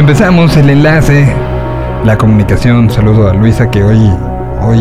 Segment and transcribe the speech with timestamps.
[0.00, 1.30] Empezamos el enlace,
[2.06, 2.88] la comunicación.
[2.88, 4.10] Saludo a Luisa que hoy,
[4.62, 4.80] hoy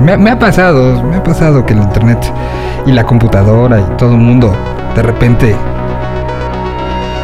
[0.00, 2.18] me, ha pasado, me ha pasado que el internet
[2.86, 4.56] y la computadora y todo el mundo
[4.96, 5.54] de repente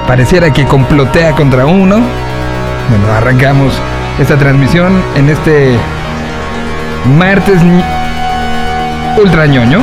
[0.06, 1.96] pareciera que complotea contra uno.
[2.90, 3.72] Bueno, arrancamos
[4.18, 5.78] esta transmisión en este
[7.16, 7.84] martes ñi-
[9.18, 9.80] ultra ñoño.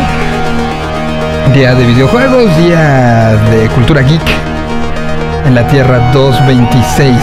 [1.56, 4.22] Día de videojuegos, día de cultura geek
[5.48, 7.16] en la Tierra 226.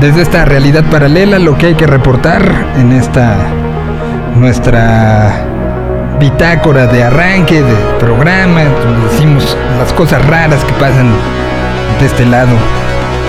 [0.00, 2.42] Desde esta realidad paralela, lo que hay que reportar
[2.78, 3.36] en esta
[4.34, 5.44] nuestra
[6.18, 11.10] bitácora de arranque de programa, donde decimos las cosas raras que pasan
[12.00, 12.56] de este lado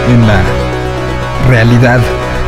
[0.09, 0.39] en la
[1.49, 1.99] realidad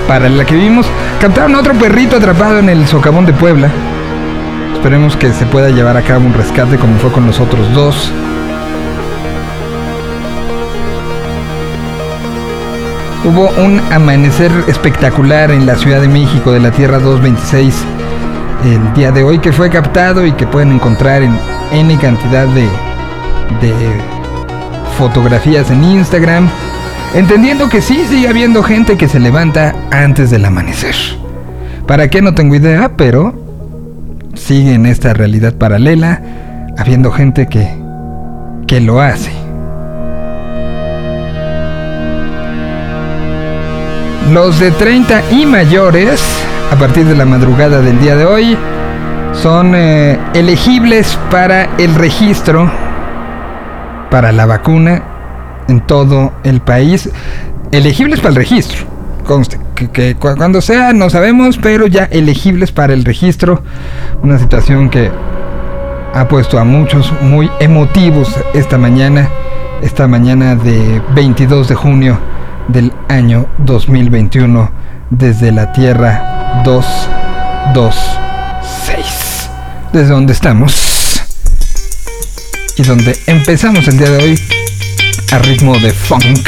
[0.08, 0.86] paralela que vivimos.
[1.20, 3.70] Captaron a otro perrito atrapado en el socavón de Puebla.
[4.82, 8.12] Esperemos que se pueda llevar a cabo un rescate como fue con los otros dos.
[13.24, 17.76] Hubo un amanecer espectacular en la Ciudad de México de la Tierra 226
[18.66, 21.38] el día de hoy que fue captado y que pueden encontrar en
[21.72, 23.74] N cantidad de, de
[24.98, 26.50] fotografías en Instagram.
[27.14, 30.96] Entendiendo que sí sigue habiendo gente que se levanta antes del amanecer.
[31.86, 32.24] ¿Para qué?
[32.24, 33.51] No tengo idea, pero
[34.52, 36.22] sigue en esta realidad paralela
[36.78, 37.74] habiendo gente que,
[38.68, 39.32] que lo hace.
[44.34, 46.22] Los de 30 y mayores,
[46.70, 48.58] a partir de la madrugada del día de hoy,
[49.32, 52.70] son eh, elegibles para el registro
[54.10, 55.02] para la vacuna
[55.70, 57.10] en todo el país.
[57.72, 58.86] Elegibles para el registro.
[59.26, 63.64] Conste, que, que cu- cuando sea no sabemos, pero ya elegibles para el registro.
[64.24, 65.12] Una situación que
[66.14, 69.30] ha puesto a muchos muy emotivos esta mañana,
[69.82, 72.20] esta mañana de 22 de junio
[72.68, 74.70] del año 2021
[75.10, 79.50] desde la Tierra 226,
[79.94, 81.24] desde donde estamos
[82.78, 84.40] y donde empezamos el día de hoy
[85.32, 86.48] a ritmo de funk.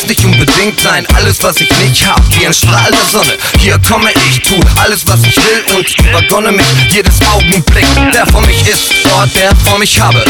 [0.00, 3.36] Muss nicht unbedingt sein, alles was ich nicht hab, wie ein Strahl der Sonne.
[3.58, 7.84] Hier komme ich, tu alles was ich will und übergonne mich jedes Augenblick,
[8.14, 10.24] der vor mich ist, dort der vor mich habe.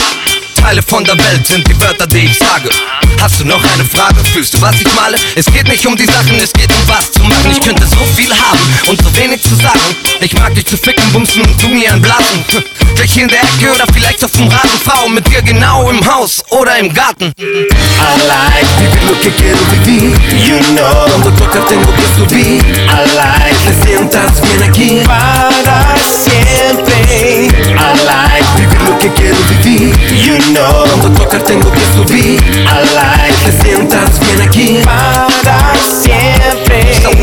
[0.57, 2.69] Teile von der Welt sind die Wörter, die ich sage.
[3.21, 4.17] Hast du noch eine Frage?
[4.33, 5.17] Fühlst du, was ich male?
[5.35, 7.51] Es geht nicht um die Sachen, es geht um was zu machen.
[7.51, 8.59] Ich könnte so viel haben
[8.89, 9.79] und so wenig zu sagen.
[10.21, 12.45] Ich mag dich zu ficken, bumsen und du mir anblasen.
[12.95, 15.09] Gleich hier in der Ecke oder vielleicht auf dem Rasenfau.
[15.09, 17.33] Mit dir genau im Haus oder im Garten.
[17.39, 17.53] I
[18.27, 20.13] like Vivir lo que quiero vivir.
[20.47, 22.63] you know Cuando toca tengo que subir.
[22.63, 25.03] I like Te sientas bien aquí.
[25.07, 29.37] para siempre I like Vivir lo que quiero.
[30.27, 32.41] You know tocar tengo que subir.
[32.67, 35.30] I like Te sientas bien aquí.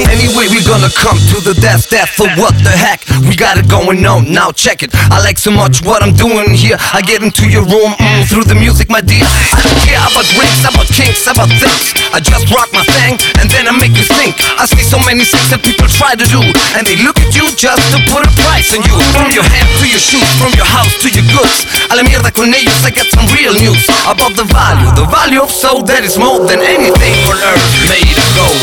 [0.09, 3.05] Anyway, we gonna come to the death, death for what the heck?
[3.27, 4.91] We got it going on, now check it.
[5.11, 6.77] I like so much what I'm doing here.
[6.93, 9.23] I get into your room mm, through the music, my dear.
[9.23, 11.93] I don't care about drinks, about kinks, about things.
[12.11, 14.35] I just rock my thing and then I make you think.
[14.57, 16.41] I see so many things that people try to do,
[16.75, 18.95] and they look at you just to put a price on you.
[19.13, 21.67] From your hand to your shoes, from your house to your goods.
[21.91, 25.41] A la mierda con ellos, I got some real news about the value, the value
[25.41, 28.61] of soul that is more than anything on earth made of gold.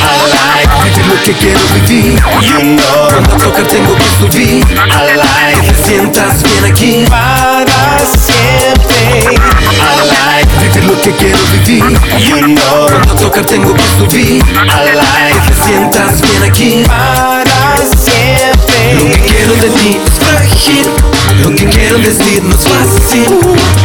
[0.00, 2.14] I like Vivir lo que quiero vivir.
[2.42, 4.64] you know Cuando toca tengo que subir.
[4.64, 7.04] I like Que te sientas bien aquí.
[7.08, 11.84] para siempre I like Vivir lo que quiero vivir.
[12.18, 14.42] you know Cuando toca tengo que subir.
[14.42, 16.82] I like Que te sientas bien aquí.
[16.86, 20.86] para Lo que siempre quiero de ti es frágil.
[21.42, 23.24] Lo que quiero decir no es fácil.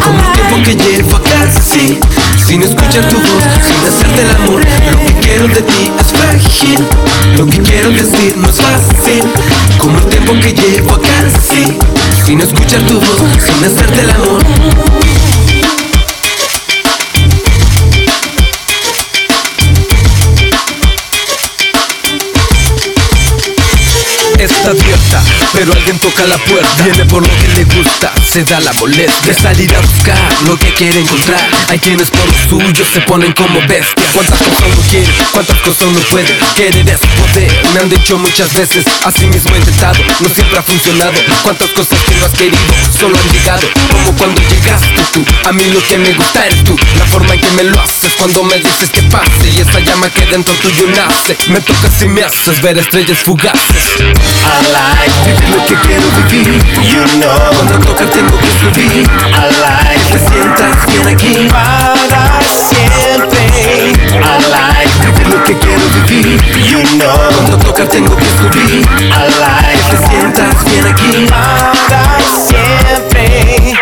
[0.03, 1.99] Como el tiempo que llevo casi.
[2.45, 4.61] Sin escuchar tu voz, sin hacerte el amor.
[5.25, 6.87] Quiero de ti es frágil.
[7.35, 9.23] Lo que quiero decir no es fácil.
[9.79, 11.75] Como el tiempo que llevo casi.
[12.23, 14.43] Sin escuchar tu voz, sin hacerte el amor.
[26.05, 26.83] Toca la puerta.
[26.83, 30.55] Viene por lo que le gusta, se da la molestia de salir a buscar lo
[30.55, 31.41] que quiere encontrar.
[31.69, 33.95] Hay quienes por lo suyo se ponen como bestias.
[34.13, 35.11] ¿Cuántas cosas no quiere?
[35.31, 36.37] ¿Cuántas cosas no puede?
[36.55, 37.51] Querer es poder.
[37.73, 41.17] Me han dicho muchas veces, así mismo he intentado, no siempre ha funcionado.
[41.41, 43.67] ¿Cuántas cosas que no has querido solo han llegado?
[43.91, 46.77] Como cuando llegaste tú, a mí lo que me gusta eres tú.
[46.99, 50.09] La forma en que me lo haces cuando me dices que pase y esa llama
[50.11, 51.35] que dentro tuyo nace.
[51.47, 53.97] Me toca si me haces ver estrellas fugaces.
[53.97, 56.61] I like lo que quiero vivir.
[56.83, 59.03] you know Cuando toca tengo que subir.
[59.03, 61.47] I like Te sientas bien aquí.
[61.49, 63.41] para siempre.
[64.11, 66.41] I like Vivir lo que quiero vivir.
[66.69, 68.81] you know Cuando toca tengo que subir.
[68.81, 71.27] I like Te sientas bien aquí.
[71.29, 73.73] para siempre.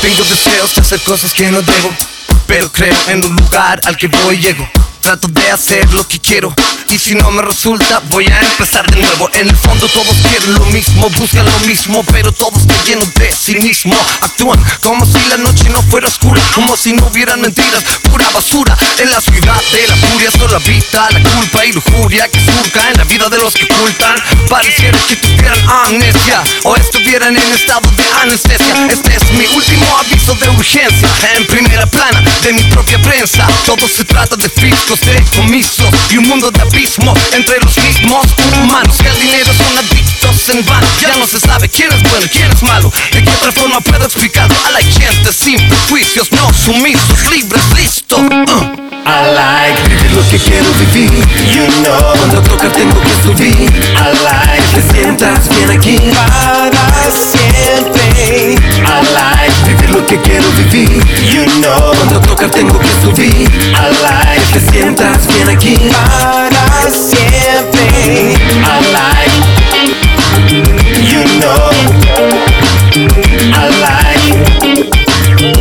[0.00, 1.90] Tengo deseos de hacer cosas que no debo
[2.46, 4.68] Pero creo en un lugar al que voy llego
[5.04, 6.54] Trato de hacer lo que quiero.
[6.88, 9.28] Y si no me resulta voy a empezar de nuevo.
[9.34, 13.30] En el fondo todos quieren lo mismo Buscan lo mismo pero todos están llenos de
[13.30, 13.96] cinismo.
[14.22, 17.84] Actúan como si la noche no fuera oscura Como si no hubieran mentiras.
[18.10, 22.40] Pura basura En la ciudad de la furia solo habita La culpa y lujuria que
[22.40, 24.16] surca en la vida de los que ocultan
[24.48, 28.86] Pareciera que tuvieran amnesia O estuvieran en estado de anestesia.
[28.88, 31.08] Este es mi último aviso de urgencia.
[31.36, 34.48] En primera plana de mi propia prensa Todo se trata de
[35.00, 35.24] de
[36.10, 40.64] Y un mundo de abismo entre los mismos humanos Que al dinero son adictos en
[40.64, 40.86] vano.
[41.00, 42.92] Ya no se sabe quién es bueno y quién es malo.
[43.12, 48.16] De qué otra forma puedo explicarlo a la gente Sin prejuicios, no sumisos, libres, listo.
[48.18, 48.84] Uh.
[49.06, 51.10] I like Vivir lo que quiero vivir.
[51.52, 53.52] You know Cuando toca tengo que subir.
[53.52, 58.54] I like Te sientas bien aquí para siempre.
[58.54, 61.02] I like Vivir lo que quiero vivir.
[61.32, 63.32] You know Cuando toca tengo que subir.
[63.32, 65.76] I like Te sientas bien aquí.
[65.90, 68.34] Para siempre.
[68.60, 69.34] I like
[71.10, 71.70] you know.
[73.52, 74.44] I like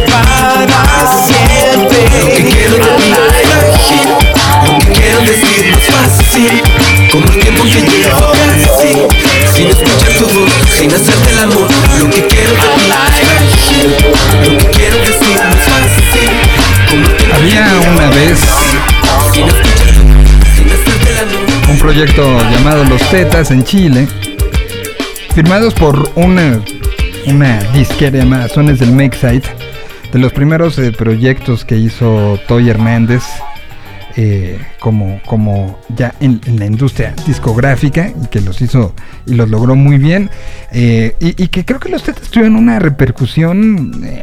[0.10, 0.84] para
[1.26, 2.00] siempre.
[2.22, 2.78] Lo que quiero
[4.68, 6.62] Lo que quiero decir es fácil.
[7.12, 8.34] Como el tiempo que llevo
[9.54, 11.68] Sin escuchar tu voz, sin hacerte el amor.
[12.00, 12.73] Lo que quiero
[17.34, 18.40] Había una vez
[21.70, 24.08] un proyecto llamado Los Tetas en Chile,
[25.34, 26.62] firmados por una,
[27.26, 29.44] una disquera llamada Sones del Makeside,
[30.12, 33.24] de los primeros eh, proyectos que hizo Toy Hernández
[34.16, 38.94] eh, como, como ya en, la industria discográfica y que los hizo
[39.26, 40.30] y los logró muy bien
[40.72, 44.22] eh, y, que creo que los Tetas tuvieron una repercusión eh,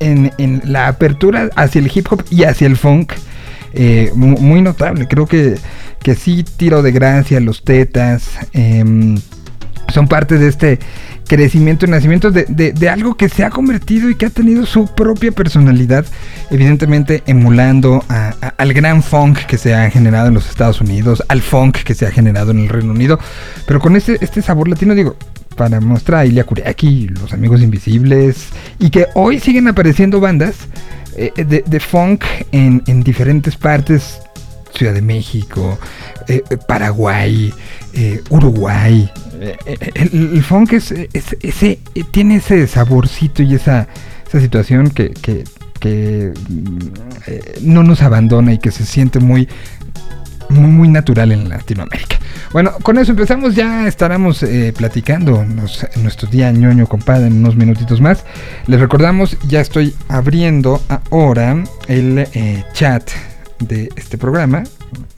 [0.00, 3.12] en, la apertura hacia el hip hop y hacia el funk
[4.14, 5.08] mu- muy notable.
[5.08, 5.56] Creo que,
[6.02, 9.18] que sí, tiro de gracia, los tetas, em,
[9.92, 10.78] son parte de este
[11.26, 14.66] crecimiento y nacimiento de, de- de algo que se ha convertido y que ha tenido
[14.66, 16.04] su propia personalidad,
[16.50, 21.40] evidentemente emulando a- al gran funk que se ha generado en los Estados Unidos, al
[21.42, 23.18] funk que se ha generado en el Reino Unido,
[23.66, 25.16] pero con este, este sabor latino, digo,
[25.56, 28.46] para mostrar a Ilia Kuriaki, los amigos invisibles,
[28.78, 30.54] y que hoy siguen apareciendo bandas
[31.16, 34.18] eh, de, de funk en, en diferentes partes,
[34.74, 35.78] Ciudad de México,
[36.28, 37.52] eh, eh, Paraguay,
[37.92, 39.10] eh, Uruguay.
[39.42, 41.78] El, el funk es, es- ese,
[42.10, 43.88] tiene ese saborcito y esa,
[44.26, 45.44] esa situación que, que-
[45.80, 46.78] que, mm,
[47.62, 49.48] no nos abandona y que se siente muy,
[50.48, 52.18] muy, muy natural en Latinoamérica.
[52.52, 53.54] Bueno, con eso empezamos.
[53.56, 58.24] Ya estaremos eh, platicando nos- en nuestro día ñoño, compadre, en unos minutitos más.
[58.66, 63.10] Les recordamos, ya estoy abriendo ahora el eh, chat
[63.58, 64.62] de este programa.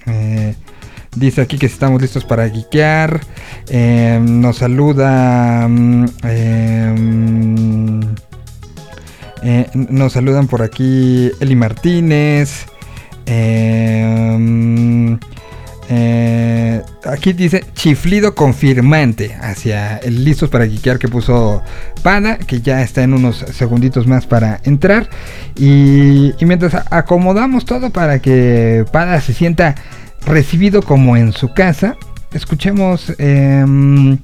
[0.07, 0.55] Eh,
[1.17, 3.21] dice aquí que estamos listos para geekear.
[3.69, 5.67] Eh, nos saluda.
[5.69, 8.01] mm, em,
[9.43, 12.67] eh, nos saludan por aquí Eli Martínez.
[13.27, 15.19] Eh,
[15.91, 21.63] eh, aquí dice chiflido confirmante hacia el listos para guiquear que puso
[22.03, 25.11] Pada, que ya está en unos segunditos más para entrar.
[25.57, 29.75] Y, y mientras acomodamos todo para que Pada se sienta
[30.27, 31.97] recibido como en su casa,
[32.33, 34.19] escuchemos em,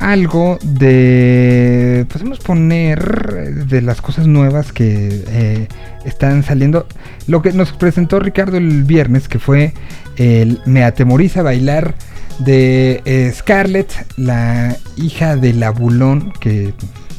[0.00, 2.06] algo de.
[2.12, 5.68] Podemos poner de las cosas nuevas que eh,
[6.04, 6.86] están saliendo.
[7.26, 9.72] Lo que nos presentó Ricardo el viernes, que fue
[10.16, 11.94] el Me atemoriza bailar
[12.38, 16.72] de eh, Scarlett, la hija del abulón que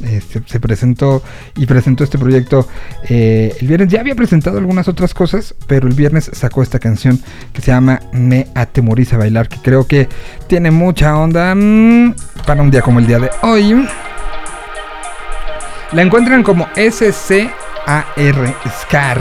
[0.04, 1.22] eh, se, se presentó
[1.58, 2.68] y presentó este proyecto
[3.10, 3.90] eh, el viernes.
[3.90, 7.20] Ya había presentado algunas otras cosas, pero el viernes sacó esta canción
[7.54, 10.08] que se llama Me atemoriza bailar, que creo que
[10.48, 13.88] tiene mucha onda mm, para un día como el día de hoy.
[15.92, 19.20] La encuentran como S-C-A-R, Scar.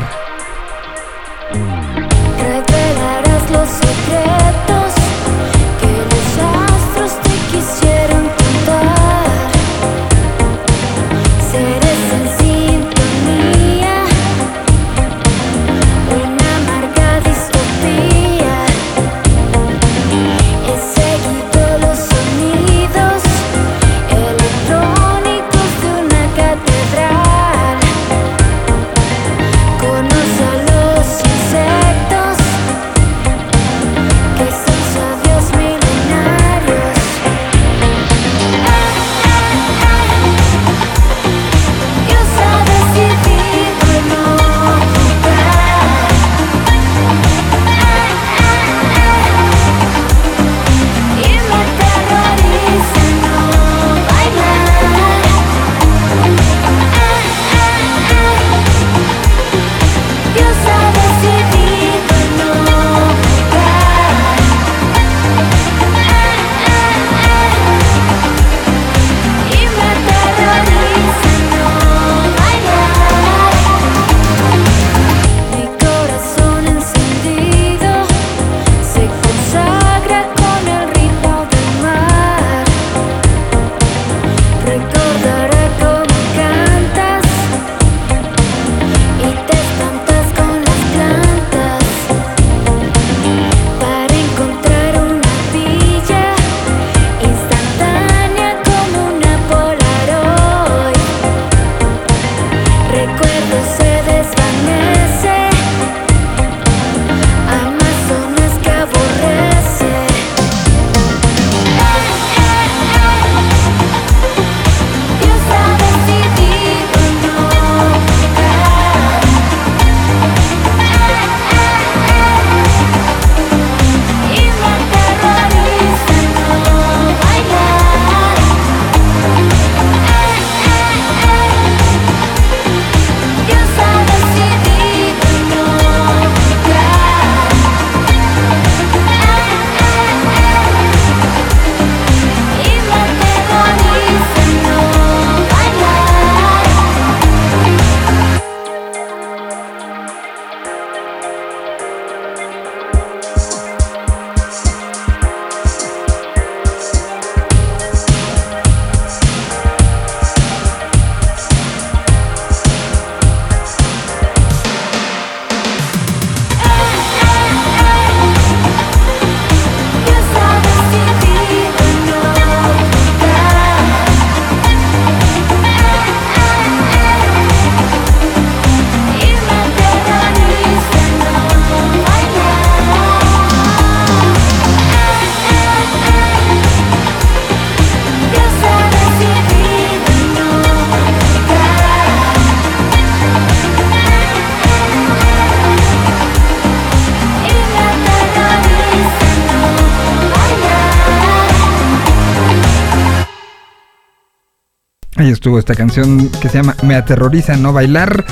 [205.39, 208.25] Estuvo esta canción que se llama Me aterroriza no bailar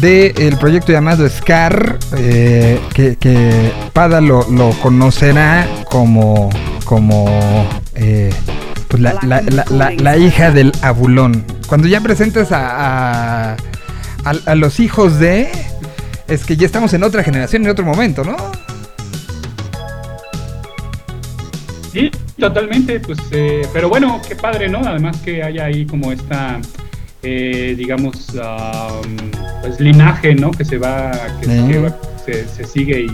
[0.00, 4.46] del proyecto llamado Scar eh, que, que Pada lo,
[4.80, 6.48] conocerá como
[6.86, 7.26] como
[7.94, 8.32] eh,
[8.88, 12.48] pues la, la- la- la- hija del abulón cuando ya presentas
[14.24, 15.50] a- a los hijos de
[16.26, 18.36] es que ya estamos en otra generación en otro momento ¿no?
[22.48, 24.78] Totalmente, pues, eh, pero bueno, qué padre, ¿no?
[24.84, 26.60] Además que haya ahí como esta,
[27.22, 29.16] eh, digamos, am,
[29.62, 30.50] pues linaje, ¿no?
[30.50, 31.10] Que se va,
[31.40, 33.06] que, va- se, se sigue y,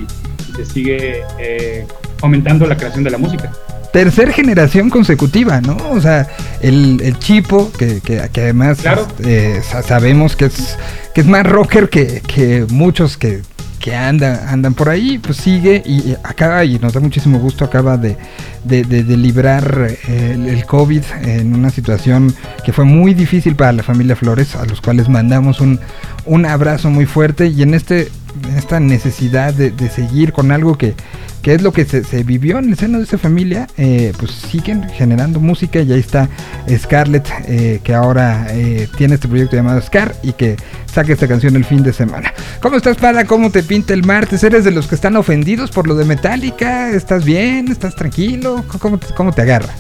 [0.51, 1.87] y se sigue eh,
[2.19, 3.51] fomentando la creación de la música.
[3.93, 5.77] tercer generación consecutiva, ¿no?
[5.91, 6.27] O sea,
[6.63, 9.07] el, el Chipo, que, que- que además Claro.
[9.25, 10.79] eh, sa- sabemos que es,
[11.15, 13.43] que es más rocker que, que muchos que,
[13.83, 17.97] que andan, andan por ahí, pues sigue y acaba, y nos da muchísimo gusto, acaba
[17.97, 18.17] de,
[18.65, 22.33] de, de- de librar eh, el, el COVID en una situación
[22.65, 25.81] que fue muy difícil para la familia Flores, a los cuales mandamos un,
[26.27, 28.09] un abrazo muy fuerte y en este
[28.57, 30.95] esta necesidad de, de seguir con algo que
[31.43, 34.89] que es lo que se, vivió en el seno de esa familia, eh, pues siguen
[34.91, 36.29] generando música y ahí está
[36.71, 40.57] Scarlett, eh, que ahora eh, tiene este proyecto llamado Scar y que
[40.87, 42.33] saca esta canción el fin de semana.
[42.61, 43.25] ¿Cómo estás, Pada?
[43.25, 44.45] ¿Cómo te pinta el martes?
[44.45, 46.91] ¿Eres de los que están ofendidos por lo de Metallica?
[46.91, 47.69] ¿Estás bien?
[47.69, 48.65] ¿Estás tranquilo?
[48.79, 49.75] ¿Cómo te, cómo te agarra?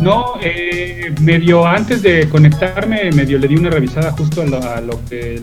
[0.00, 4.80] No, eh, medio antes de conectarme, medio le di una revisada justo a lo, a
[4.80, 5.00] lo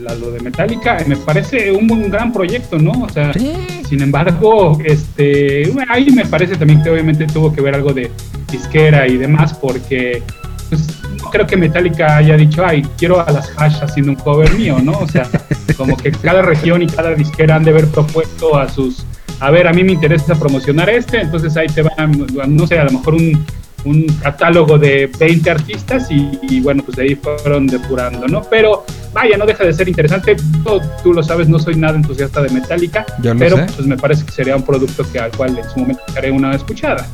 [0.07, 0.97] a lo de Metallica.
[1.07, 2.91] Me parece un, un gran proyecto, ¿no?
[2.91, 3.53] O sea, Sí.
[3.87, 8.11] sin embargo, este, ahí me parece también que obviamente tuvo que ver algo de
[8.51, 10.23] disquera y demás, porque
[10.69, 10.87] pues,
[11.21, 14.77] no creo que Metallica haya dicho, ay, quiero a las Hash haciendo un cover mío,
[14.83, 14.93] ¿no?
[14.99, 15.27] O sea,
[15.77, 19.05] como que cada región y cada disquera han de haber propuesto a sus,
[19.39, 22.83] a ver, a mí me interesa promocionar este, entonces ahí te van, no sé, a
[22.85, 23.45] lo mejor un,
[23.85, 28.41] un catálogo de 20 artistas y, y bueno, pues de ahí fueron depurando, ¿no?
[28.43, 30.35] Pero vaya, no deja de ser interesante.
[30.65, 33.05] Yo, tú lo sabes, no soy nada entusiasta de Metallica,
[33.39, 33.63] pero sé.
[33.75, 36.53] pues me parece que sería un producto que al cual en su momento haré una
[36.55, 37.07] escuchada.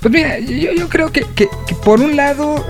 [0.00, 2.64] Pues mira, yo, yo creo que, que- que por un lado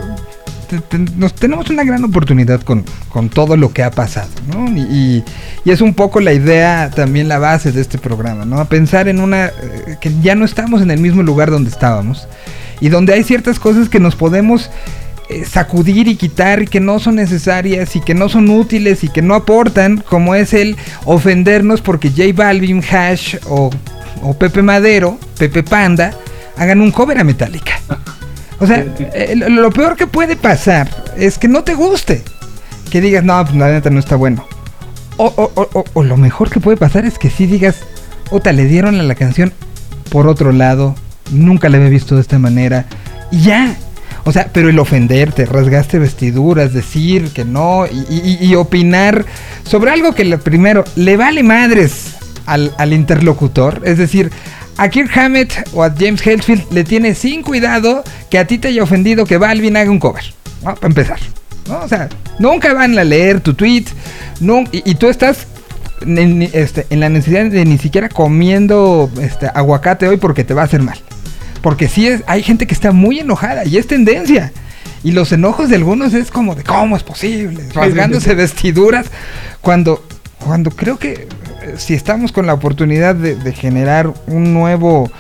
[0.69, 4.67] te- te- nos tenemos una gran oportunidad con, con todo lo que ha pasado, ¿no?
[4.77, 5.25] Y, y-
[5.65, 8.59] y es un poco la idea, también la base de este programa, ¿no?
[8.61, 9.47] A pensar en una...
[9.47, 12.27] eh, que ya no estamos en el mismo lugar donde estábamos
[12.81, 14.71] y donde hay ciertas cosas que nos podemos
[15.29, 19.09] eh, sacudir y quitar y que no son necesarias y que no son útiles y
[19.09, 23.71] que no aportan, como es el ofendernos porque J Balvin, Hash o,
[24.23, 26.13] o Pepe Madero, Pepe Panda,
[26.57, 27.79] hagan un cover a Metallica.
[28.61, 32.23] O sea, eh, lo, lo peor que puede pasar es que no te guste.
[32.91, 34.45] Que digas, no, pues la neta no está bueno.
[35.19, 37.77] O, o- o- o- o lo mejor que puede pasar es que sí digas,
[38.31, 39.53] Ota, le dieron a la canción
[40.11, 40.95] por otro lado,
[41.31, 42.87] nunca la había visto de esta manera,
[43.31, 43.77] y ya.
[44.25, 49.25] O sea, pero el ofenderte, rasgaste vestiduras, decir que no, y, y- opinar
[49.65, 54.31] sobre algo que primero le vale madres al, interlocutor, es decir,
[54.77, 58.69] a Kirk Hammett o a James Hetfield le tiene sin cuidado que a ti te
[58.69, 60.25] haya ofendido que Balvin haga un cover.
[60.63, 61.19] Para empezar.
[61.67, 61.81] ¿no?
[61.81, 62.09] O sea,
[62.39, 63.85] nunca van a leer tu tweet,
[64.73, 65.47] y tú estás
[66.03, 70.63] en, este, en la necesidad de ni siquiera comiendo este, aguacate hoy porque te va
[70.63, 70.99] a hacer mal.
[71.63, 74.53] Porque sí es, hay gente que está muy enojada y es tendencia.
[75.05, 79.07] Y los enojos de algunos es como de cómo es posible, rasgándose vestiduras.
[79.61, 80.05] Cuando,
[80.45, 81.29] cuando creo que
[81.63, 85.11] eh, si estamos con la oportunidad de, de generar un nuevo,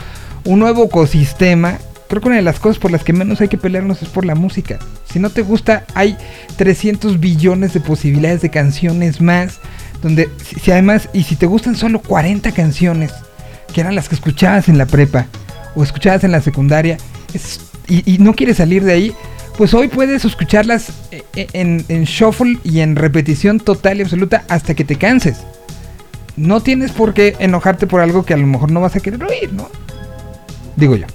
[0.44, 3.59] un nuevo ecosistema, creo que una de las cosas por las que menos hay que
[3.59, 4.79] pelearnos es por la música.
[5.11, 6.16] Si no te gusta, hay
[6.57, 9.61] 300 billones de posibilidades de canciones más.
[10.03, 13.12] Donde, si, si además, y si te gustan solo 40 canciones,
[13.72, 15.27] que eran las que escuchabas en la prepa
[15.79, 16.99] o escuchabas en la secundaria,
[17.87, 19.14] y no quieres salir de ahí,
[19.57, 24.45] pues hoy puedes escucharlas eh, eh, en, en shuffle y en repetición total y absoluta
[24.49, 25.38] hasta que te canses.
[26.37, 29.23] No tienes por qué enojarte por algo que a lo mejor no vas a querer
[29.23, 29.69] oír, ¿no?
[30.77, 31.07] Digo yo.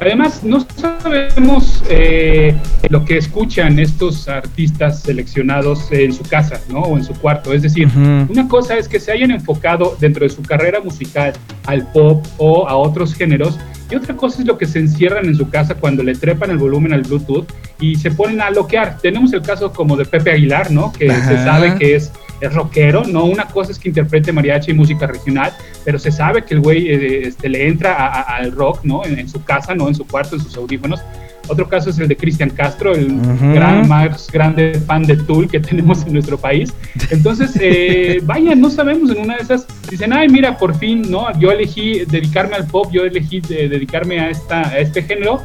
[0.00, 2.56] Además, no sabemos eh,
[2.88, 6.80] lo que escuchan estos artistas seleccionados en su casa, ¿no?
[6.80, 7.52] O en su cuarto.
[7.52, 11.32] Es decir, una cosa es que se hayan enfocado dentro de su carrera musical
[11.66, 13.58] al pop o a otros géneros.
[13.90, 16.58] Y otra cosa es lo que se encierran en su casa cuando le trepan el
[16.58, 17.46] volumen al Bluetooth
[17.80, 18.98] y se ponen a loquear.
[19.00, 20.92] Tenemos el caso como de Pepe Aguilar, ¿no?
[20.92, 22.10] Que se sabe que es,
[22.46, 23.24] es rockero, ¿no?
[23.24, 25.52] Una cosa es que interprete mariachi y música regional,
[25.84, 29.04] pero se sabe que el güey eh, este, le entra a- a- al rock, ¿no?
[29.04, 29.88] En, en su casa, ¿no?
[29.88, 31.00] En su cuarto, en sus audífonos.
[31.46, 33.52] Otro caso es el de Cristian Castro, el Ujú.
[33.52, 36.72] gran, más grande fan de Tool que tenemos en nuestro país.
[37.10, 39.66] Entonces, eh, vaya, no sabemos en una de esas.
[39.90, 41.26] Dicen, ay, mira, por fin, ¿no?
[41.38, 45.42] Yo elegí dedicarme al pop, yo elegí de- dedicarme a, esta, a este género.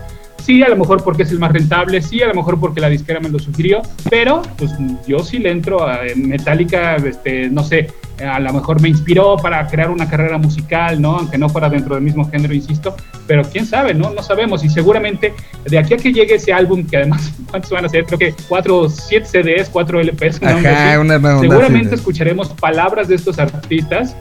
[0.50, 2.90] Sí, a lo mejor porque es el más rentable, sí, a lo mejor porque la
[2.90, 4.72] disquera me lo sugirió, pero pues
[5.08, 9.68] yo sí le entro a Metallica, este, no sé, a lo mejor me inspiró para
[9.68, 11.18] crear una carrera musical, ¿no?
[11.18, 12.96] Aunque no fuera dentro del mismo género, insisto,
[13.28, 14.10] pero quién sabe, ¿no?
[14.10, 15.36] No sabemos y seguramente
[15.66, 18.06] de aquí a que llegue ese álbum, que además, ¿cuántos van a ser?
[18.06, 23.38] Creo que cuatro, siete CDs, cuatro LPs, onda Ajá, una seguramente escucharemos palabras de estos
[23.38, 24.16] artistas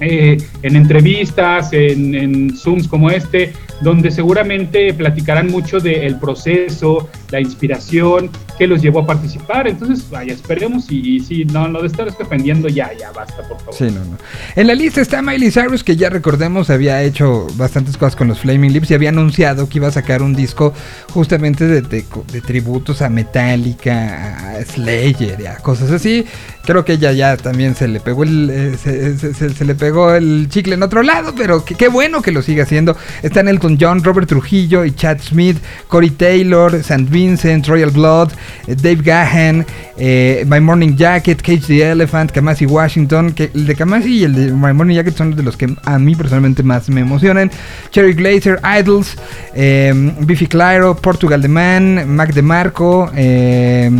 [0.00, 7.40] eh, en entrevistas, en, en Zooms como este, donde seguramente platicarán mucho del proceso, la
[7.40, 9.66] inspiración que los llevó a participar.
[9.66, 13.56] Entonces, vaya, esperemos y, y sí, no, lo de estar defendiendo ya, ya basta, por
[13.58, 13.74] favor.
[13.74, 14.18] Sí, no, no.
[14.54, 18.38] En la lista está Miley Cyrus, que ya recordemos había hecho bastantes cosas con los
[18.40, 20.74] Flaming Lips y había anunciado que iba a sacar un disco
[21.14, 26.26] justamente de, de- de tributos a Metallica, a Slayer a cosas así.
[26.66, 30.14] Creo que ella ya también se le pegó el, eh, se, se- se- le pegó
[30.14, 32.94] el chicle en otro lado, pero qué bueno que lo siga haciendo.
[33.22, 35.56] Están Elton John, Robert Trujillo y Chad Smith,
[35.88, 37.04] Corey Taylor, St.
[37.08, 38.30] Vincent, Royal Blood,
[38.66, 39.66] Dave Gahan,
[39.98, 44.34] eh, My Morning Jacket, Cage the Elephant, Kamasi Washington, que el de Kamasi y el
[44.34, 47.50] de My Morning Jacket son de los que a mí personalmente más me emocionan.
[47.90, 49.16] Cherry Glazer, Idols,
[49.54, 53.90] eh, Biffy Clyro, Portugal The Man, Mac DeMarco, eh,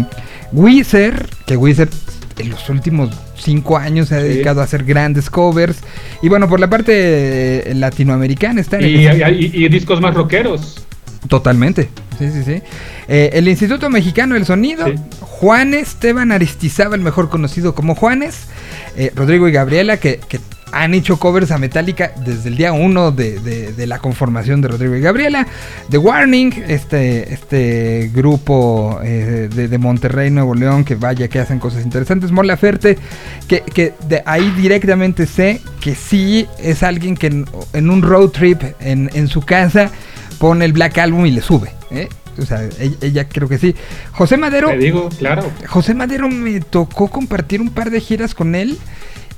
[0.53, 1.89] Weezer, que Weezer
[2.39, 4.29] en los últimos cinco años se ha Sí.
[4.29, 5.79] dedicado a hacer grandes covers.
[6.23, 10.85] Y bueno, por la parte latinoamericana está Y, y- y discos más rockeros.
[11.29, 11.89] Totalmente.
[12.19, 12.63] Sí, sí, sí.
[13.09, 14.95] Eh, el Instituto Mexicano del Sonido, Sí.
[15.21, 18.45] Juan Esteban Aristizábal, mejor conocido como Juanes,
[18.97, 20.39] eh, Rodrigo y Gabriela, que, que
[20.73, 24.69] han hecho covers a Metallica desde el día uno de, de- de la conformación de
[24.69, 25.47] Rodrigo y Gabriela.
[25.91, 31.59] The Warning, este, este grupo eh, de, de Monterrey, Nuevo León, que vaya que hacen
[31.59, 32.31] cosas interesantes.
[32.31, 32.99] Mola Ferte,
[33.49, 38.29] que, que de ahí directamente sé que sí es alguien que en, en un road
[38.29, 39.91] trip en, en su casa
[40.41, 41.71] pone el Black Album y le sube.
[41.91, 42.09] ¿eh?
[42.39, 43.77] O sea, ella, ella creo que sí.
[44.13, 44.71] José Madero.
[44.71, 45.45] Te digo, claro.
[45.69, 48.79] José Madero me tocó compartir un par de giras con él.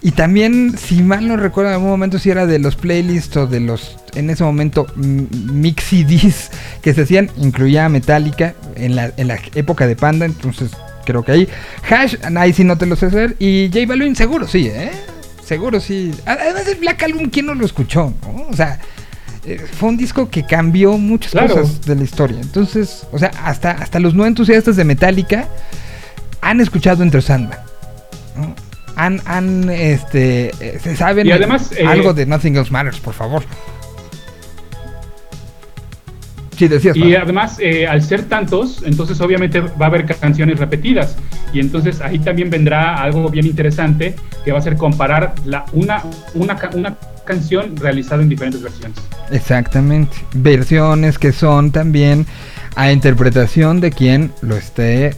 [0.00, 3.46] Y también, si mal no recuerdo, en algún momento si era de los playlists o
[3.46, 6.50] de los, en ese momento, mix CDs
[6.82, 10.72] que se hacían, incluía Metallica en la, en la época de Panda, entonces
[11.04, 11.48] creo que ahí.
[11.88, 13.36] Hash, ahí sí no te lo sé hacer.
[13.38, 14.90] Y J Balvin, seguro sí, ¿eh?
[15.44, 16.12] Seguro sí.
[16.26, 18.12] Además, el Black Album, ¿quién no lo escuchó?
[18.22, 18.46] no?
[18.48, 18.80] O sea,
[19.44, 21.54] eh, fue un disco que cambió muchas Claro.
[21.54, 22.38] cosas de la historia.
[22.40, 25.48] Entonces, o sea, hasta, hasta los no entusiastas de Metallica
[26.40, 27.58] han escuchado Entre Sandman.
[28.36, 28.54] ¿no?
[28.96, 33.14] Han, han, este, eh, se saben Y además, eh, algo de Nothing Else Matters, por
[33.14, 33.42] favor.
[36.62, 36.96] Sí, decías.
[36.96, 41.16] Y además, eh, al ser tantos, entonces obviamente va a haber canciones repetidas.
[41.52, 46.04] Y entonces ahí también vendrá algo bien interesante, que va a ser comparar la, una,
[46.34, 48.96] una, una canción realizada en diferentes versiones.
[49.32, 50.16] Exactamente.
[50.34, 52.26] Versiones que son también
[52.76, 55.16] a interpretación de quien lo esté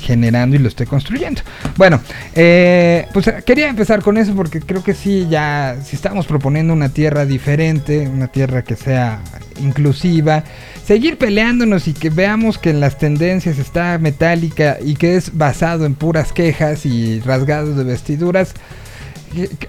[0.00, 1.42] generando y lo esté construyendo.
[1.76, 2.00] Bueno,
[2.34, 6.90] eh, pues quería empezar con eso porque creo que sí, ya, si estamos proponiendo una
[6.90, 9.20] tierra diferente, una tierra que sea
[9.60, 10.44] inclusiva,
[10.86, 15.84] seguir peleándonos y que veamos que en las tendencias está metálica y que es basado
[15.84, 18.54] en puras quejas y rasgados de vestiduras,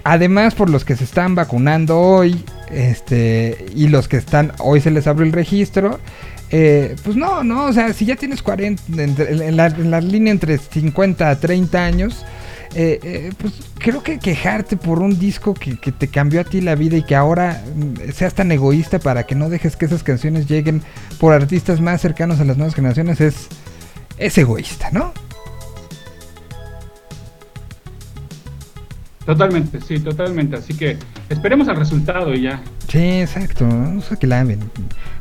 [0.04, 4.90] Además, por los que se están vacunando hoy, este, y los que están, hoy se
[4.90, 6.00] les abrió el registro,
[6.50, 10.30] eh, pues no, no, o sea, si ya tienes 40, entre- en, en la línea
[10.32, 12.24] entre 50 a 30 años,
[12.74, 16.60] eh, eh, pues creo que quejarte por un disco que, que te cambió a ti
[16.60, 20.02] la vida y que ahora mm, seas tan egoísta para que no dejes que esas
[20.02, 20.82] canciones lleguen
[21.18, 23.48] por artistas más cercanos a las nuevas generaciones es,
[24.18, 25.12] es egoísta, ¿no?
[29.28, 30.56] Totalmente, sí, totalmente.
[30.56, 30.96] Así que
[31.28, 32.62] esperemos al resultado y ya.
[32.88, 33.66] Sí, exacto.
[33.66, 34.46] Vamos a que la.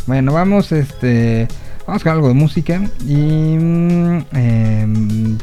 [0.06, 1.46] Bueno, vamos, este,
[1.86, 5.38] vamos con algo de música y mm, em,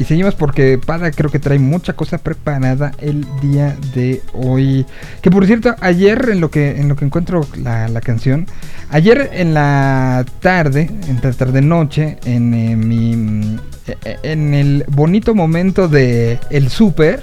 [0.00, 4.86] y seguimos porque Pada creo que trae mucha cosa preparada el día de hoy.
[5.20, 8.46] Que por cierto, ayer en lo que en lo que encuentro la, la canción,
[8.88, 15.34] ayer en la tarde, en la tarde noche, en eh, mi eh, en el bonito
[15.34, 17.22] momento de el súper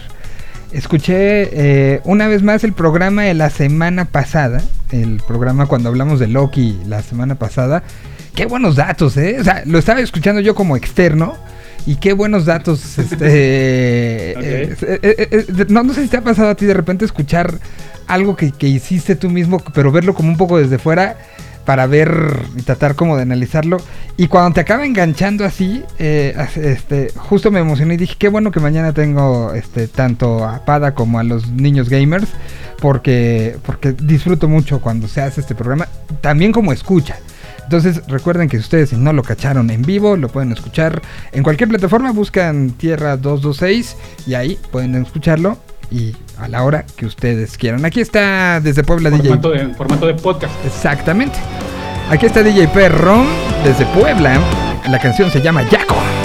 [0.71, 4.61] Escuché eh, una vez más el programa de la semana pasada,
[4.91, 7.83] el programa cuando hablamos de Loki la semana pasada.
[8.35, 9.37] Qué buenos datos, ¿eh?
[9.39, 11.37] O sea, lo estaba escuchando yo como externo
[11.87, 12.99] y qué buenos datos.
[13.07, 17.05] Este, eh, eh, eh, no, no sé si te ha pasado a ti de repente
[17.05, 17.57] escuchar
[18.05, 21.17] algo que, que hiciste tú mismo, pero verlo como un poco desde fuera
[21.67, 23.75] para ver y tratar como de analizarlo.
[24.15, 28.51] Y cuando te acaba enganchando así, eh, este, justo me emocioné y dije, qué bueno
[28.51, 32.29] que mañana tengo este, tanto a Pada como a los niños gamers,
[32.79, 35.89] porque, porque disfruto mucho cuando se hace este programa,
[36.21, 37.17] también como escucha.
[37.67, 41.01] Entonces recuerden que si ustedes no lo cacharon en vivo, lo pueden escuchar
[41.33, 45.57] en cualquier plataforma, buscan Tierra 226 y ahí pueden escucharlo
[45.91, 47.83] y a la hora que ustedes quieran.
[47.83, 49.35] Aquí está desde Puebla DJ.
[49.35, 50.53] De, formato de podcast.
[50.65, 51.37] Exactamente.
[52.09, 53.25] Aquí está DJ Perro
[53.65, 54.39] desde Puebla.
[54.89, 56.16] La canción se llama Yaco.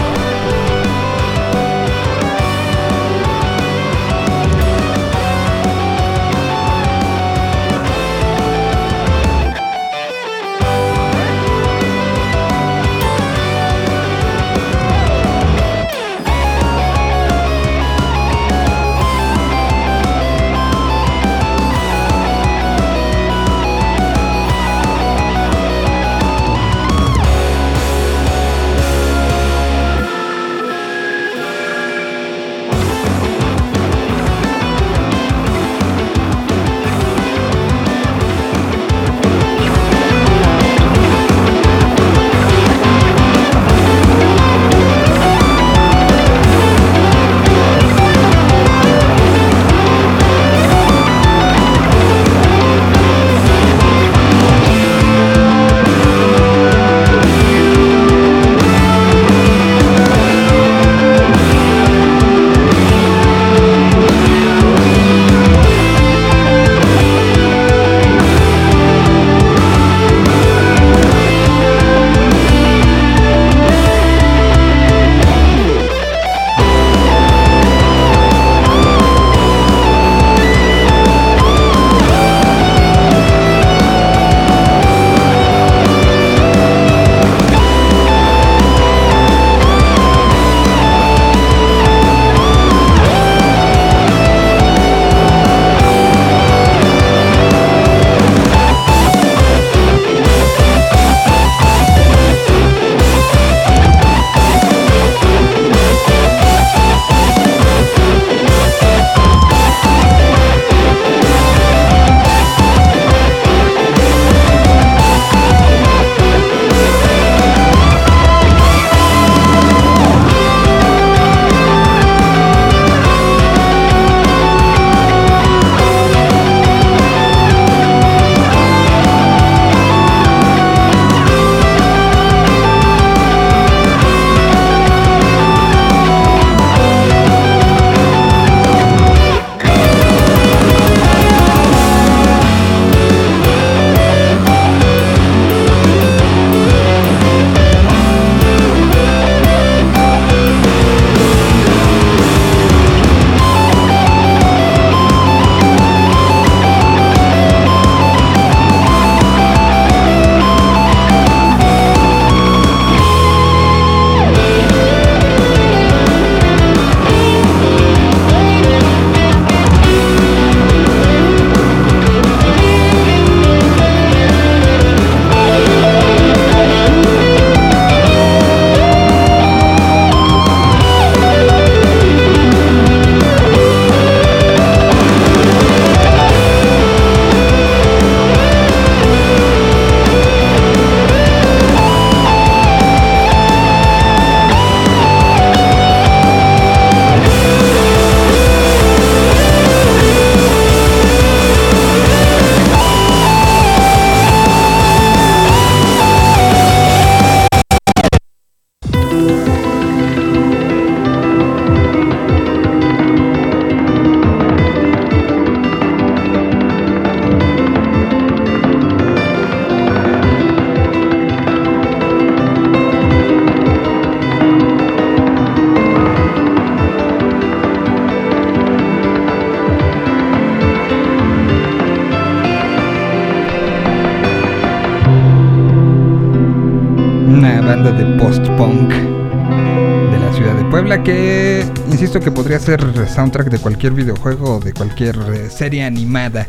[242.58, 246.46] Podría ser soundtrack de cualquier videojuego o de cualquier eh, serie animada.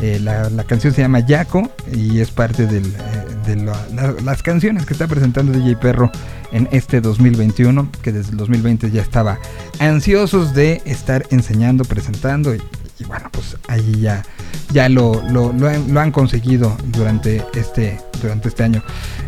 [0.00, 2.80] Eh, la, canción se llama Yaco y es parte eh,
[3.46, 6.10] de la- la- las canciones que está presentando DJ Perro
[6.52, 9.38] en este 2021, que desde el 2020 ya estaba
[9.80, 12.62] ansiosos de estar enseñando, presentando y,
[13.00, 14.22] y bueno, pues ahí ya,
[14.72, 18.82] ya lo, lo- lo han, lo han conseguido durante este, durante este año.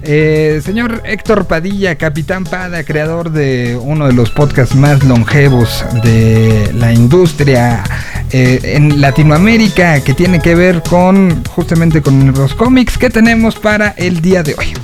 [0.05, 6.73] Eh, señor Héctor Padilla, Capitán Pada, creador de uno de los podcasts más longevos de
[6.75, 7.85] la industria
[8.33, 13.91] eh, en Latinoamérica, que tiene que ver con justamente con los cómics que tenemos para
[13.91, 14.75] el día de hoy.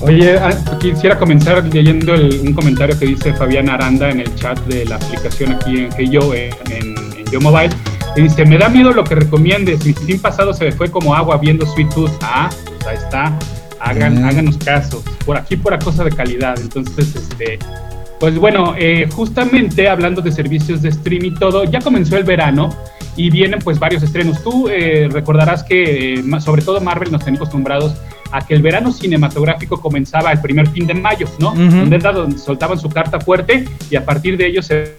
[0.00, 4.84] Oye, ah, quisiera comenzar leyendo un comentario que dice Fabián Aranda en el chat de
[4.84, 7.70] la aplicación aquí en Heyo, en, en, en Yo Mobile.
[8.16, 9.84] Que dice, me da miedo lo que recomiendes.
[9.84, 12.10] Mi fin pasado se me fue como agua viendo Sweet Tooth.
[12.22, 12.48] Ah,
[13.08, 13.38] está.
[13.80, 14.24] Hagan, Bien.
[14.24, 15.02] háganos caso.
[15.24, 16.58] Por aquí, pura cosa de calidad.
[16.60, 17.58] Entonces, este...
[18.20, 22.74] Pues bueno, eh, justamente hablando de servicios de stream y todo, ya comenzó el verano
[23.14, 24.42] y vienen pues varios estrenos.
[24.42, 27.94] Tú eh, recordarás que eh, sobre todo Marvel nos tenía acostumbrados
[28.32, 31.54] a que el verano cinematográfico comenzaba el primer fin de mayo, ¿no?
[31.54, 34.96] Donde era donde soltaban su carta fuerte y a partir de ello se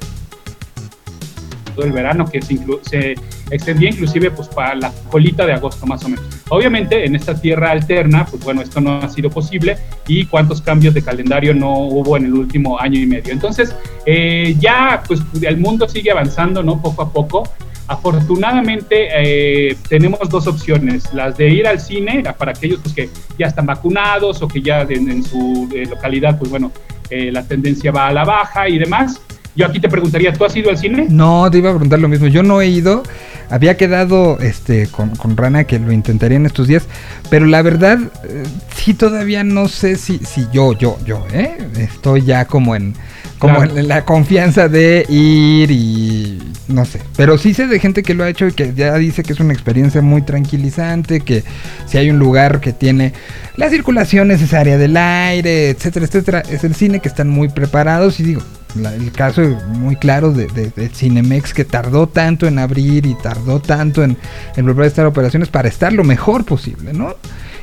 [1.76, 3.15] todo el verano que se, inclu- se
[3.52, 6.26] extendía inclusive pues para la colita de agosto más o menos.
[6.49, 10.93] Obviamente en esta tierra alterna, pues bueno, esto no ha sido posible y cuántos cambios
[10.93, 13.31] de calendario no hubo en el último año y medio.
[13.31, 16.81] Entonces eh, ya pues el mundo sigue avanzando, ¿no?
[16.81, 17.43] Poco a poco.
[17.88, 23.47] Afortunadamente eh, tenemos dos opciones, las de ir al cine para aquellos pues, que ya
[23.47, 26.71] están vacunados o que ya en, en su eh, localidad, pues bueno,
[27.09, 29.19] la tendencia va a la baja y demás.
[29.55, 31.07] Yo aquí te preguntaría, ¿tú has ido al cine?
[31.09, 32.27] No, te iba a preguntar lo mismo.
[32.27, 33.03] Yo no he ido.
[33.49, 36.83] Había quedado este con, con Rana que lo intentaría en estos días.
[37.29, 38.43] Pero la verdad, eh,
[38.75, 41.57] sí todavía no sé si, si yo, yo, yo, ¿eh?
[41.77, 42.93] Estoy ya como en.
[43.39, 43.77] Como Claro.
[43.77, 46.99] en la confianza de ir y no sé.
[47.15, 49.39] Pero sí sé de gente que lo ha hecho y que ya dice que es
[49.39, 51.45] una experiencia muy tranquilizante, que
[51.88, 53.13] si hay un lugar que tiene
[53.55, 58.23] la circulación necesaria del aire, etcétera, etcétera, es el cine que están muy preparados y
[58.23, 58.41] digo,
[58.75, 60.47] el caso muy claro de,
[60.93, 64.15] Cinemex que tardó tanto en abrir y tardó tanto en,
[64.55, 67.15] en volver a estar operaciones para estar lo mejor posible, ¿no?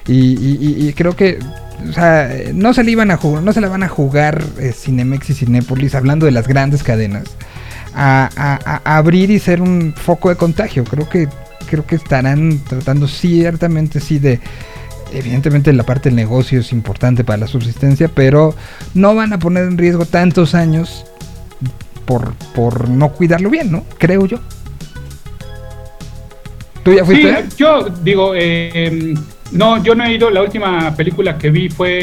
[0.06, 1.38] Y, y- y- y creo que,
[1.88, 4.72] o sea, no se le iban a jugar, no se la van a jugar eh,
[4.72, 7.24] Cinemex y Cinépolis hablando de las grandes cadenas
[7.94, 10.84] a, a- a abrir y ser un foco de contagio.
[10.84, 11.28] Creo que
[11.68, 14.38] creo que estarán tratando ciertamente sí de
[15.12, 18.54] evidentemente la parte del negocio es importante para la subsistencia, pero
[18.94, 21.04] no van a poner en riesgo tantos años
[22.04, 23.84] por, por no cuidarlo bien, ¿no?
[23.98, 24.38] Creo yo.
[26.82, 27.44] ¿Tú ya Sí, fuiste?
[27.56, 29.14] yo digo, eh,
[29.52, 30.30] no, yo no he ido.
[30.30, 31.98] La última película que vi fue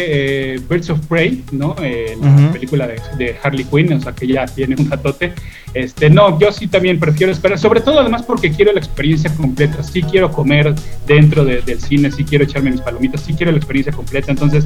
[0.56, 1.76] eh, Birds of Prey, ¿no?
[1.82, 5.34] Eh, la película de, de Harley Quinn, o sea que ya tiene un ratote.
[5.74, 9.82] Este, no, yo sí también prefiero esperar, sobre todo además porque quiero la experiencia completa.
[9.84, 10.74] Sí quiero comer
[11.08, 14.32] dentro de- del cine, sí quiero echarme mis palomitas, sí quiero la experiencia completa.
[14.32, 14.66] Entonces,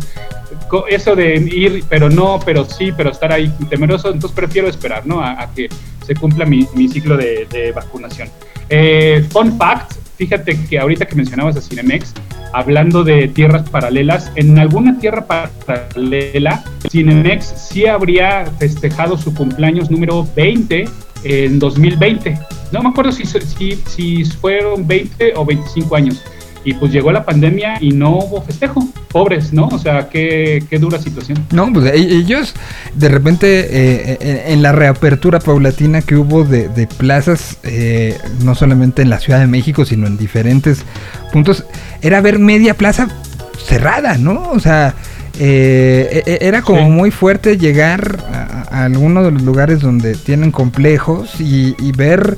[0.89, 5.21] eso de ir, pero no, pero sí, pero estar ahí temeroso, entonces prefiero esperar, ¿no?
[5.21, 5.69] A, a que
[6.05, 8.27] se cumpla mi, mi ciclo de, de vacunación.
[8.69, 12.13] Eh, fun fact, fíjate que ahorita que mencionabas a Cinemex,
[12.53, 20.27] hablando de tierras paralelas, en alguna tierra paralela, Cinemex sí habría festejado su cumpleaños número
[20.35, 20.85] 20
[21.23, 22.39] en 2020.
[22.71, 26.23] No me acuerdo si, si, fueron 20 o 25 años.
[26.67, 28.85] Y pues llegó la pandemia y no hubo festejo.
[29.09, 29.67] Pobres, ¿no?
[29.69, 31.37] O sea, qué, qué dura situación.
[31.53, 32.53] No, pues e- ellos
[32.93, 38.53] de repente eh, eh, en la reapertura paulatina que hubo de, de plazas, eh, no
[38.53, 40.83] solamente en la Ciudad de México, sino en diferentes
[41.31, 41.63] puntos,
[42.01, 43.07] era ver media plaza
[43.65, 44.49] cerrada, ¿no?
[44.51, 44.93] O sea,
[45.39, 46.89] eh, e- e- era como Sí.
[46.91, 52.35] muy fuerte llegar a, a alguno de los lugares donde tienen complejos y, y ver...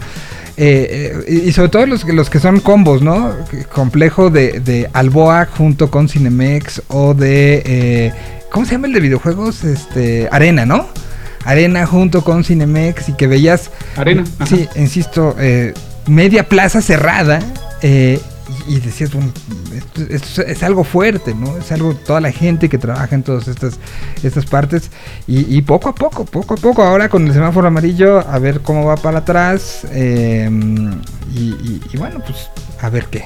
[0.62, 3.34] eh, eh, y sobre todo los, que- los que son combos, ¿no?
[3.74, 7.64] Complejo de, de Alboa junto con Cinemex o de...
[7.66, 8.14] eh,
[8.52, 9.64] ¿Cómo se llama el de videojuegos?
[9.64, 10.88] Este, Arena, ¿no?
[11.46, 14.24] Arena junto con Cinemex y que veías Arena.
[14.40, 14.46] ajá.
[14.56, 15.74] Sí, insisto, eh,
[16.08, 17.40] media plaza cerrada
[17.82, 18.20] eh,
[18.70, 19.32] y, decías, bueno,
[19.76, 21.58] esto, esto es, algo fuerte, ¿no?
[21.58, 23.80] Es algo, toda la gente que trabaja en todas estas,
[24.24, 24.90] estas partes
[25.28, 28.62] y, y poco a poco, poco a poco, ahora con el semáforo amarillo, a ver
[28.62, 30.50] cómo va para atrás eh,
[31.34, 32.50] y, y- y bueno, pues
[32.82, 33.26] a ver qué.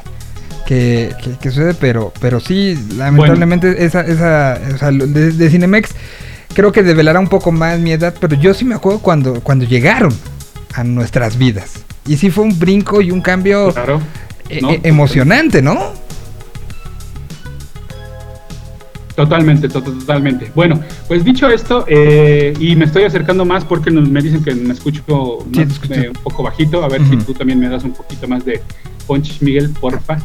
[0.66, 5.50] qué qué- qué sucede, pero, pero sí, lamentablemente esa, esa, o sea, lo de, de
[5.50, 5.92] Cinemex
[6.54, 9.66] creo que develará un poco más mi edad, pero yo sí me acuerdo cuando, cuando
[9.66, 10.14] llegaron
[10.74, 11.84] a nuestras vidas.
[12.08, 14.02] Y sí fue un brinco y un cambio Claro.
[14.50, 14.72] E- ¿no?
[14.72, 15.94] e- emocionante, ¿no?
[19.16, 20.52] Totalmente, to- totalmente.
[20.56, 24.74] Bueno, pues dicho esto, eh, y me estoy acercando más porque me dicen que me
[24.74, 25.04] escucho,
[25.56, 28.44] más, eh, un poco bajito, a ver si tú también me das un poquito más
[28.44, 28.60] de
[29.06, 30.18] punch, Miguel, porfa.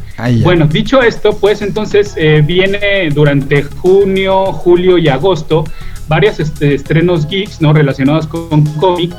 [0.43, 5.65] Bueno, dicho esto, pues entonces eh, viene durante junio, julio y agosto
[6.07, 7.73] varios este, estrenos geeks, ¿no?
[7.73, 9.15] Relacionados con cómics.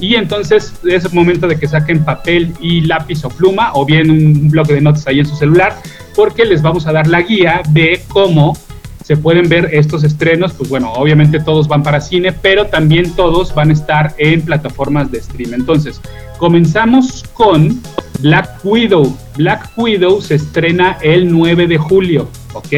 [0.00, 4.10] Y entonces es el momento de que saquen papel y lápiz o pluma o bien
[4.10, 5.76] un bloque de notas ahí en su celular
[6.14, 8.56] porque les vamos a dar la guía de cómo
[9.04, 10.52] se pueden ver estos estrenos.
[10.52, 15.10] Pues bueno, obviamente todos van para cine, pero también todos van a estar en plataformas
[15.10, 15.54] de stream.
[15.54, 16.00] Entonces,
[16.36, 17.80] comenzamos con
[18.20, 19.16] Black Widow.
[19.36, 22.72] Black Widow se estrena el 9 de julio, ¿ok?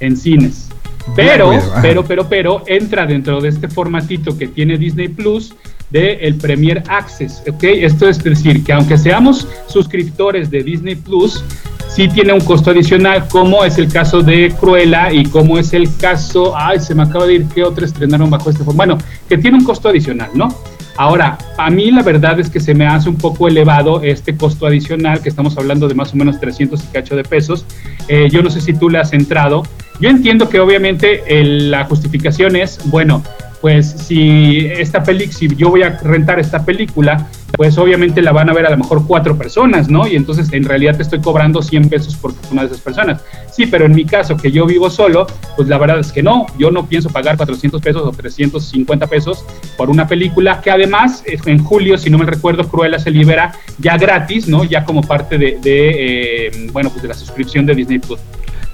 [0.00, 0.68] En cines.
[1.16, 5.54] Pero, pero, pero, pero entra dentro de este formatito que tiene Disney Plus
[5.90, 7.62] de el Premier Access, ¿ok?
[7.64, 11.44] Esto es decir, que aunque seamos suscriptores de Disney Plus,
[11.88, 15.88] sí tiene un costo adicional, como es el caso de Cruella y como es el
[15.96, 18.76] caso, ay, se me acaba de ir, ¿qué otro estrenaron bajo este formato?
[18.96, 20.48] Bueno, que tiene un costo adicional, ¿no?
[20.96, 24.64] Ahora, a mí la verdad es que se me hace un poco elevado este costo
[24.66, 27.64] adicional, que estamos hablando de más o menos 300 y cacho de pesos.
[28.06, 29.64] Eh, yo no sé si tú le has entrado.
[30.00, 33.24] Yo entiendo que obviamente el- la justificación es, bueno,
[33.64, 38.50] pues si esta película, si yo voy a rentar esta película, pues obviamente la van
[38.50, 40.06] a ver a lo mejor cuatro personas, ¿no?
[40.06, 43.22] Y entonces en realidad te estoy cobrando 100 pesos por una de esas personas.
[43.50, 46.44] Sí, pero en mi caso, que yo vivo solo, pues la verdad es que no,
[46.58, 49.42] yo no pienso pagar 400 pesos o 350 pesos
[49.78, 53.96] por una película que además en julio, si no me recuerdo, Cruella se libera ya
[53.96, 54.64] gratis, ¿no?
[54.64, 58.20] Ya como parte de, de, eh, bueno, pues de la suscripción de Disney Plus.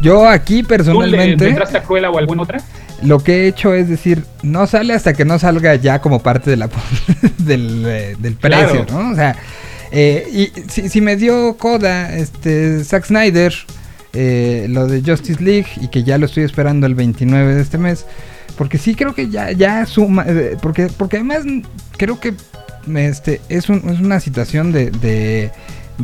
[0.00, 2.60] Yo aquí ¿Tú le, personalmente le entraste a Cruella o alguna otra?
[3.02, 6.50] Lo que he hecho es decir, no sale hasta que no salga ya como parte
[6.50, 6.68] de la
[7.38, 9.02] del, eh, del precio, Claro.
[9.04, 9.10] ¿no?
[9.12, 9.36] O sea,
[9.92, 13.52] eh, y si, si me dio coda este Zack Snyder
[14.12, 17.78] eh, lo de Justice League y que ya lo estoy esperando el 29 de este
[17.78, 18.04] mes,
[18.56, 21.44] porque sí creo que ya ya suma eh, porque porque además
[21.96, 22.34] creo que
[22.96, 25.50] este es, un- es una situación de, de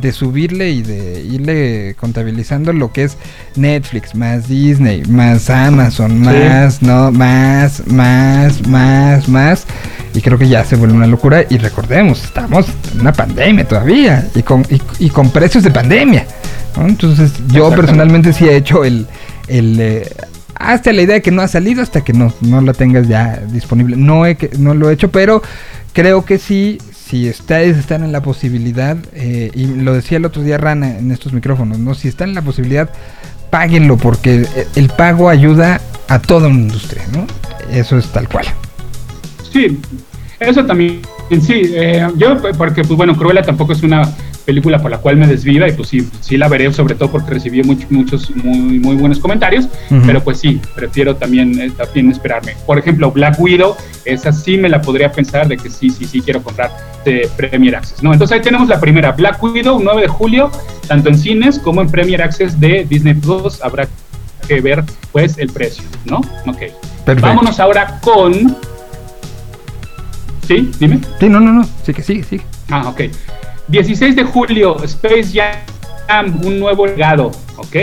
[0.00, 3.16] de subirle y de irle contabilizando lo que es
[3.56, 9.66] Netflix, más Disney, más Amazon, más, no, más, más, más, más.
[10.14, 11.44] Y creo que ya se vuelve una locura.
[11.48, 16.26] Y recordemos, estamos en una pandemia todavía y con, y, y con precios de pandemia.
[16.76, 16.86] ¿no?
[16.86, 19.06] Entonces, yo personalmente sí he hecho el.
[19.48, 20.08] el eh,
[20.58, 23.42] hasta la idea de que no ha salido hasta que no, no la tengas ya
[23.50, 23.94] disponible.
[23.96, 25.42] No, he, no lo he hecho, pero
[25.96, 30.42] creo que sí, si ustedes están en la posibilidad, eh, y lo decía el otro
[30.42, 31.94] día Rana en estos micrófonos, ¿no?
[31.94, 32.90] Si están en la posibilidad,
[33.48, 37.26] páguenlo porque eh, el pago ayuda a toda una industria, ¿no?
[37.74, 38.44] Eso es tal cual.
[39.50, 39.80] Sí,
[40.38, 41.00] eso también,
[41.40, 41.62] sí.
[41.74, 44.02] eh, yo, porque, pues bueno, Cruella tampoco es una
[44.46, 47.32] película por la cual me desviva y pues sí, sí la veré, sobre todo porque
[47.34, 50.02] recibí much- muchos muy, muy buenos comentarios, Ujú.
[50.06, 52.54] pero pues sí, prefiero también, eh, también esperarme.
[52.64, 56.20] Por ejemplo, Black Widow, esa sí me la podría pensar de que sí, sí, sí
[56.22, 56.70] quiero comprar
[57.04, 58.12] de Premier Access, ¿no?
[58.12, 60.50] Entonces ahí tenemos la primera, Black Widow, 9 de julio,
[60.86, 63.88] tanto en cines como en Premier Access de Disney Plus, habrá
[64.46, 66.18] que ver pues el precio, ¿no?
[66.46, 66.58] Ok.
[67.04, 67.20] Perfecto.
[67.28, 68.56] Vámonos ahora con...
[70.46, 71.00] Sí, dime.
[71.18, 71.68] Sí, no, no, no.
[71.84, 72.40] Sí que sí, sí.
[72.70, 73.00] Ah, ok.
[73.68, 75.32] 16 de julio, Space
[76.08, 77.76] Jam, un nuevo legado, ¿ok?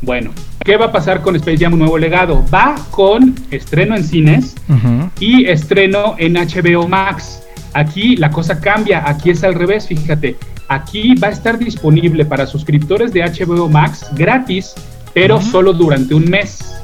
[0.00, 0.30] Bueno,
[0.64, 2.44] ¿qué va a pasar con Space Jam, un nuevo legado?
[2.52, 5.10] Va con estreno en cines Ujú.
[5.20, 7.42] y estreno en HBO Max.
[7.74, 10.36] Aquí la cosa cambia, aquí es al revés, fíjate.
[10.68, 14.74] Aquí va a estar disponible para suscriptores de HBO Max gratis,
[15.12, 16.76] pero solo durante un mes.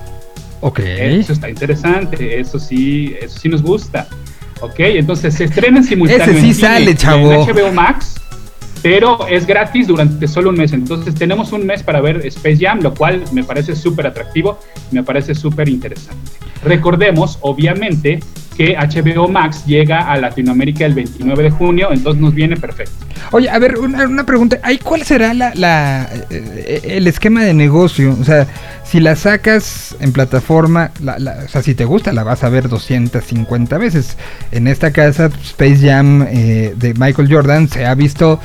[0.60, 0.80] Ok.
[0.80, 4.08] Eso está interesante, eso sí, eso sí nos gusta.
[4.60, 6.24] Ok, entonces se estrena en simultáneo.
[6.36, 7.30] Ese sí sale, chavo.
[7.32, 8.14] En HBO Max,
[8.88, 10.72] pero es gratis durante solo un mes.
[10.72, 14.60] Entonces tenemos un mes para ver Space Jam, lo cual me parece súper atractivo,
[14.92, 16.30] me parece súper interesante.
[16.62, 18.20] Recordemos, obviamente,
[18.56, 22.94] que HBO Max llega a Latinoamérica el 29 de junio, entonces nos viene perfecto.
[23.32, 24.60] Oye, a ver, una, pregunta.
[24.62, 28.16] ¿Ahí cuál será la, eh, el esquema de negocio?
[28.20, 28.46] O sea,
[28.88, 32.48] si la sacas en plataforma, la, la- o sea, si te gusta, la vas a
[32.48, 34.16] ver 250 veces.
[34.52, 38.38] En esta casa, Space Jam eh, de Michael Jordan se ha visto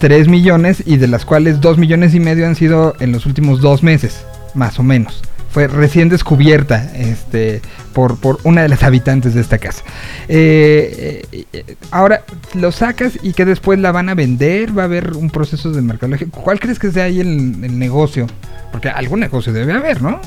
[0.00, 3.60] 3 millones y de las cuales 2 millones y medio han sido en los últimos
[3.60, 4.24] dos meses,
[4.54, 5.22] más o menos.
[5.54, 9.84] Fue recién descubierta este, por, por una de las habitantes de esta casa.
[10.26, 12.24] Eh, eh, ahora,
[12.54, 15.80] lo sacas y que después la van a vender, va a haber un proceso de
[15.80, 16.26] mercadología.
[16.32, 17.28] ¿Cuál crees que sea ahí el,
[17.62, 18.26] el negocio?
[18.72, 20.20] Porque algún negocio debe haber, ¿no?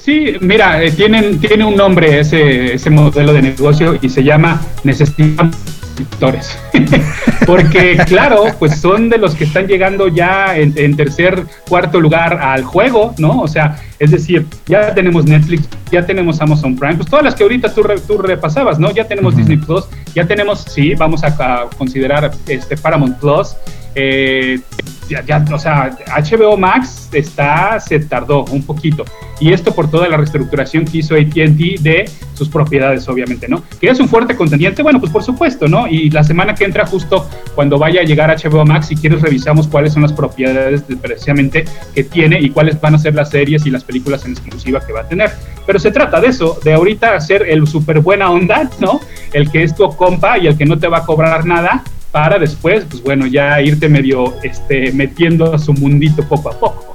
[0.00, 4.60] Sí, mira, eh, tienen, tiene un nombre ese, ese modelo de negocio y se llama
[4.82, 5.54] necesitamos
[5.98, 6.58] suscriptores.
[7.46, 12.38] Porque, claro, pues son de los que están llegando ya en, en tercer, cuarto lugar
[12.40, 13.40] al juego, ¿no?
[13.40, 17.42] O sea, es decir, ya tenemos Netflix, ya tenemos Amazon Prime, pues todas las que
[17.42, 18.90] ahorita tú, re- tú repasabas, ¿no?
[18.92, 19.36] Ya tenemos.
[19.36, 19.84] Disney Plus,
[20.14, 23.54] ya tenemos, sí, vamos a, a considerar este Paramount Plus.
[23.94, 24.60] eh,
[25.08, 29.04] ya, ya, o sea, HBO Max está, se tardó un poquito.
[29.40, 33.62] Y esto por toda la reestructuración que hizo ATT de sus propiedades, obviamente, ¿no?
[33.80, 35.88] Que es un fuerte contendiente, bueno, pues por supuesto, ¿no?
[35.88, 39.66] Y la semana que entra, justo cuando vaya a llegar HBO Max, si quieres, revisamos
[39.66, 43.64] cuáles son las propiedades de- precisamente que tiene y cuáles van a ser las series
[43.64, 45.32] y las películas en exclusiva que va a tener.
[45.66, 49.00] Pero se trata de eso, de ahorita hacer el súper buena onda, ¿no?
[49.32, 51.82] El que es tu compa y el que no te va a cobrar nada
[52.12, 56.94] para después, pues bueno, ya irte medio este, metiendo a su mundito poco a poco.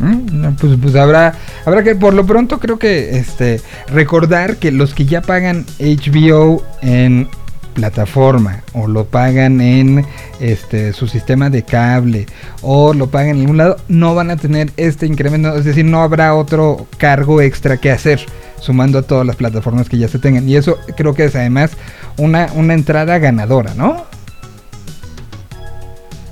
[0.00, 4.94] Mm, Pues, pues habrá, habrá que por lo pronto creo que este recordar que los
[4.94, 7.28] que ya pagan HBO en
[7.70, 10.04] plataforma o lo pagan en
[10.40, 12.26] este su sistema de cable
[12.62, 16.02] o lo pagan en algún lado no van a tener este incremento, es decir, no
[16.02, 18.20] habrá otro cargo extra que hacer
[18.60, 21.72] sumando a todas las plataformas que ya se tengan y eso creo que es además
[22.16, 24.04] una, una entrada ganadora, ¿no?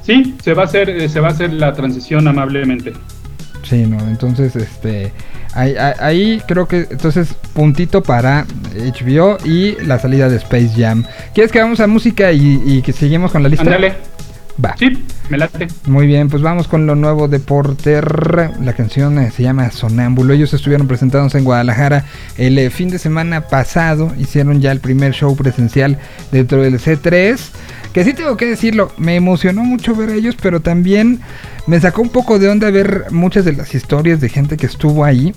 [0.08, 2.94] Sí, se va a hacer, eh, se va a hacer la transición amablemente.
[3.62, 5.12] Sí, no, entonces, este,
[5.58, 11.04] ahí, ahí- ahí creo que, entonces, puntito para HBO y la salida de Space Jam.
[11.34, 13.64] ¿Quieres que vamos a música y, y que seguimos con la lista?
[13.64, 13.94] Ándale.
[14.64, 14.74] Va.
[14.76, 15.68] Sí, me late.
[15.86, 18.50] Muy bien, pues vamos con lo nuevo de Porter.
[18.60, 20.34] La canción eh, se llama Sonámbulo.
[20.34, 22.04] Ellos estuvieron presentados en Guadalajara
[22.36, 24.12] el eh, fin de semana pasado.
[24.18, 25.98] Hicieron ya el primer show presencial
[26.32, 27.38] dentro del C3.
[27.92, 31.20] Que sí tengo que decirlo, me emocionó mucho ver a ellos, pero también
[31.68, 35.04] me sacó un poco de onda ver muchas de las historias de gente que estuvo
[35.04, 35.34] ahí.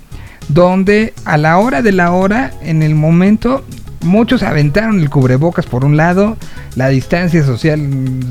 [0.48, 3.64] Donde a la hora de la hora, en el momento,
[4.02, 6.36] muchos aventaron el cubrebocas por un lado,
[6.76, 7.80] la distancia social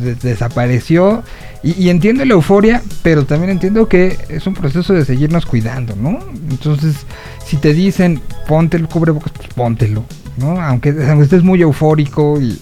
[0.03, 1.23] de- desapareció.
[1.63, 5.95] Y, y entiendo la euforia, pero también entiendo que es un proceso de seguirnos cuidando,
[5.95, 6.19] ¿no?
[6.51, 6.97] Entonces,
[7.47, 10.05] si te dicen ponte el cubrebocas, pues póntelo,
[10.37, 10.61] ¿no?
[10.61, 10.91] Aunque,
[11.23, 12.61] estés muy eufórico y,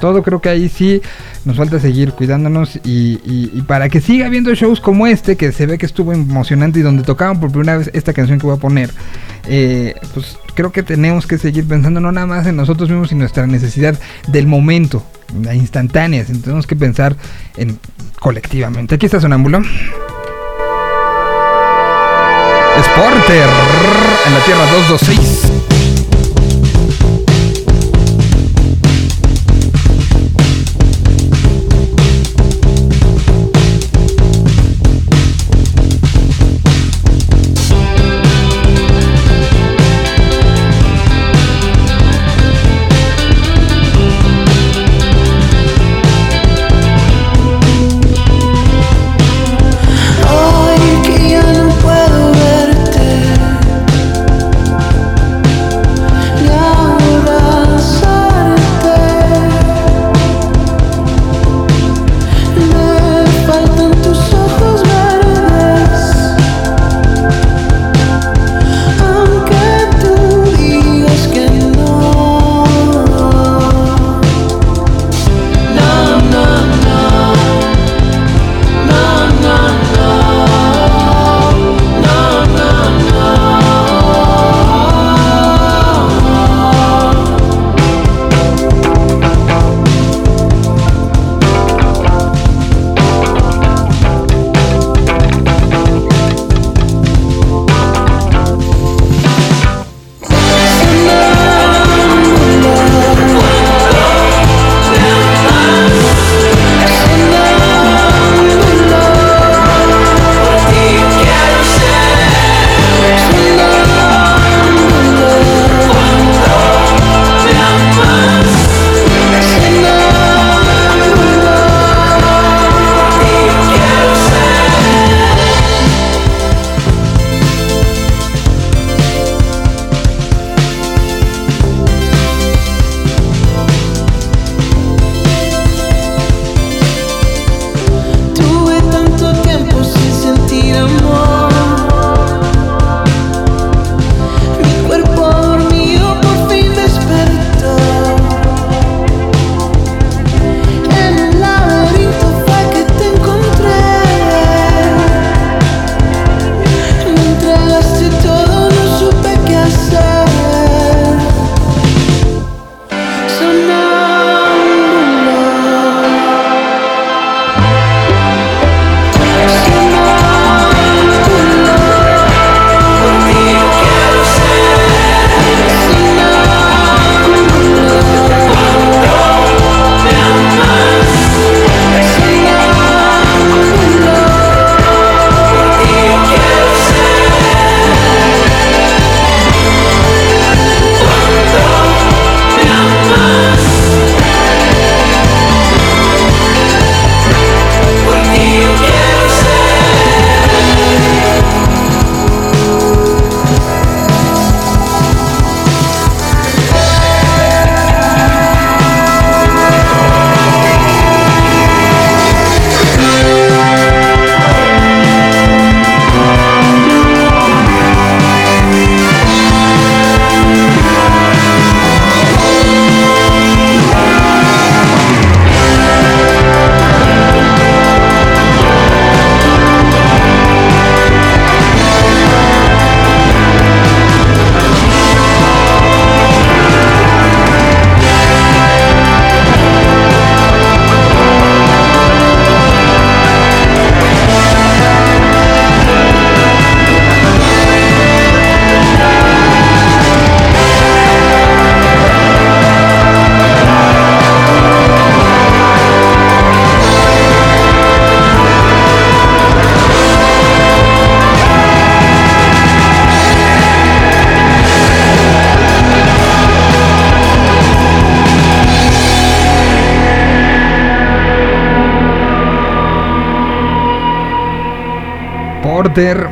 [0.00, 1.00] todo, creo que ahí sí
[1.44, 5.66] nos falta seguir cuidándonos y, y- para que siga habiendo shows como este, que se
[5.66, 8.60] ve que estuvo emocionante y donde tocaban por primera vez esta canción que voy a
[8.60, 8.90] poner,
[9.46, 13.14] eh, pues creo que tenemos que seguir pensando no nada más en nosotros mismos y
[13.14, 15.02] nuestra necesidad del momento,
[15.42, 17.16] la instantánea, tenemos que pensar
[17.56, 17.78] en
[18.20, 18.96] colectivamente.
[18.96, 19.62] Aquí está Sonámbulo.
[22.82, 23.48] Sporter
[24.26, 25.53] en la Tierra 226.
[26.76, 27.13] Hoy que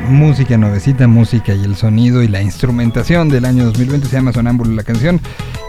[0.09, 4.75] Música nuevecita, música y el sonido y la instrumentación del año 2020 se llama Sonámbulo
[4.75, 5.21] la canción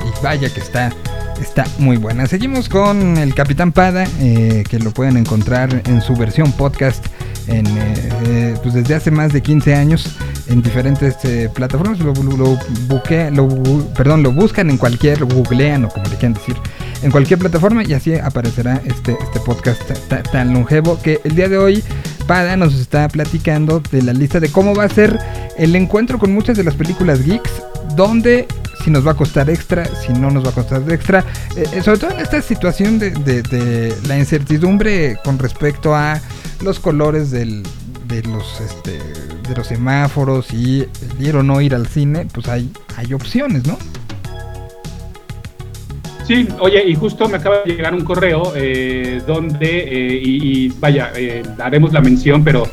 [0.02, 0.92] y vaya que está
[1.40, 2.26] está muy buena.
[2.26, 7.06] Seguimos con el Capitán Pada eh, que lo pueden encontrar en su versión podcast
[7.48, 7.62] eh,
[8.26, 10.16] eh, pues desde hace más de 15 años
[10.48, 11.16] en diferentes
[11.54, 12.00] plataformas.
[12.00, 12.58] Lo, lo, lo
[13.32, 16.56] lo perdón, lo buscan en cualquier, googlean o como le quieran decir,
[17.04, 21.48] en cualquier plataforma y así aparecerá este, este podcast ta- tan longevo que el día
[21.48, 21.84] de hoy
[22.28, 25.20] Pada nos está platicando de la lista de cómo va a ser
[25.58, 27.52] el encuentro con muchas de las películas geeks,
[27.96, 28.48] donde
[28.84, 31.24] si nos va a costar extra, si no nos va a costar extra,
[31.56, 36.20] eh, eh, sobre todo en esta situación de, de- la incertidumbre con respecto a
[36.62, 39.00] los colores de los este,
[39.48, 40.86] de los semáforos y
[41.20, 43.78] ir o no ir al cine, pues hay, hay opciones, ¿no?
[46.26, 50.74] Sí, oye, y justo me acaba de llegar un correo eh, donde, eh, y, y
[50.80, 52.68] vaya, eh, haremos la mención, pero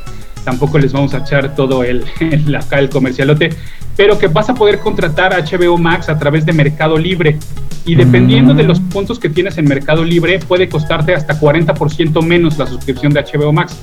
[0.45, 3.51] tampoco les vamos a echar todo el, el- acá el comercialote,
[3.97, 7.37] pero que vas a poder contratar HBO Max a través de Mercado Libre.
[7.87, 12.57] Y dependiendo de los puntos que tienes en Mercado Libre, puede costarte hasta 40% menos
[12.59, 13.75] la suscripción de HBO Max.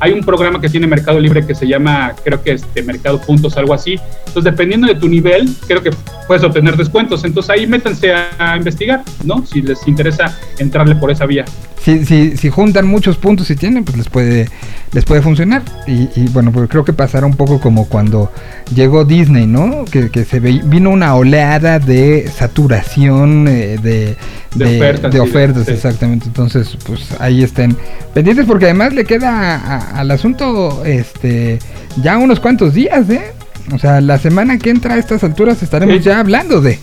[0.00, 3.56] Hay un programa que tiene Mercado Libre que se llama, creo que este Mercado Puntos,
[3.56, 3.98] algo así.
[4.26, 5.90] Entonces, dependiendo de tu nivel, creo que
[6.26, 7.24] puedes obtener descuentos.
[7.24, 9.44] Entonces, ahí métanse a, investigar, ¿no?
[9.46, 11.44] Si les interesa entrarle por esa vía.
[11.82, 14.48] Si, si, si juntan muchos puntos y tienen, pues les puede,
[14.92, 15.62] les puede funcionar.
[15.86, 18.30] Y, y bueno, pues creo que pasará un poco como cuando
[18.74, 19.84] llegó Disney, ¿no?
[19.84, 24.16] Que, que se ve, vino una oleada de saturación eh, de,
[24.58, 25.72] De ofertas, de ofertas, sí.
[25.72, 26.26] exactamente.
[26.26, 27.76] Entonces, pues ahí estén
[28.14, 31.58] pendientes porque además le queda a- al asunto este
[32.02, 33.32] ya unos cuantos días, ¿eh?
[33.72, 36.02] O sea, la semana que entra a estas alturas estaremos Sí.
[36.02, 36.78] ya hablando de.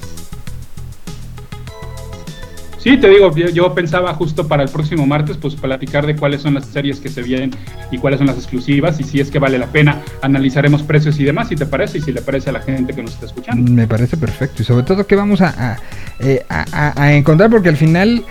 [2.84, 6.55] Sí, te digo, yo, pensaba justo para el próximo martes, pues platicar de cuáles son
[6.55, 7.51] las series que se vienen
[7.91, 11.23] y cuáles son las exclusivas y si es que vale la pena, analizaremos precios y
[11.23, 13.71] demás, si te parece y si le parece a la gente que nos está escuchando.
[13.71, 14.63] Me parece perfecto.
[14.63, 15.77] Y sobre todo que vamos a,
[16.19, 18.21] eh, a- a- a encontrar, porque al final,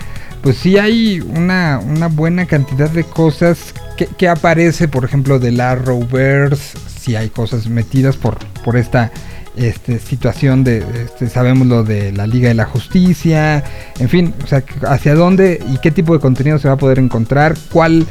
[0.42, 5.62] pues sí hay una, una buena cantidad de cosas que, que aparece, por ejemplo, del
[5.62, 9.10] Arrowverse, si hay cosas metidas por, por esta
[9.56, 13.62] este, situación de, este, sabemos lo de la Liga de la Justicia,
[13.98, 16.98] en fin, o sea, hacia dónde y qué tipo de contenido se va a poder
[16.98, 18.06] encontrar, cuál,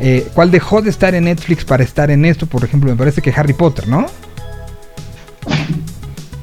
[0.00, 3.22] eh, cuál dejó de estar en Netflix para estar en esto, por ejemplo, me parece
[3.22, 4.06] que Harry Potter, ¿no?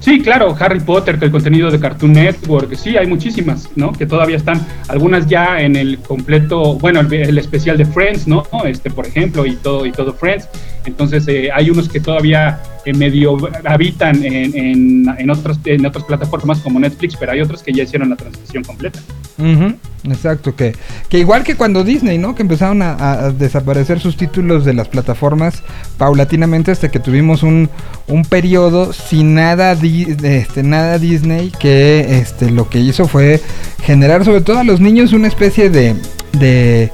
[0.02, 3.92] Sí, claro, Harry Potter, que el contenido de Cartoon Network, sí, hay muchísimas, ¿no?
[3.92, 8.44] Que todavía están, algunas ya en el completo, bueno, el, especial de Friends, ¿no?
[8.66, 10.50] Este, por ejemplo, y todo, y todo Friends.
[10.86, 16.04] Entonces, eh, hay unos que todavía eh, medio habitan en, en, en, otros, en otras
[16.06, 19.00] plataformas como Netflix, pero hay otros que ya hicieron la transición completa.
[19.38, 20.74] Ujú, exacto, que,
[21.10, 22.34] que igual que cuando Disney, ¿no?
[22.36, 25.62] Que empezaron a, a desaparecer sus títulos de las plataformas
[25.98, 27.70] paulatinamente hasta que tuvimos un,
[28.08, 33.42] un periodo sin nada, di- este, nada Disney que este, lo que hizo fue
[33.84, 35.96] generar sobre todo a los niños una especie de,
[36.34, 36.90] de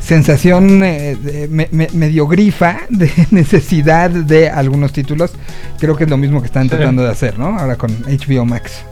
[0.00, 5.32] sensación eh, de- me- me- medio grifa de necesidad de algunos títulos.
[5.78, 6.70] Creo que es lo mismo que están Sí.
[6.70, 7.58] tratando de hacer, ¿no?
[7.58, 8.82] Ahora con HBO Max.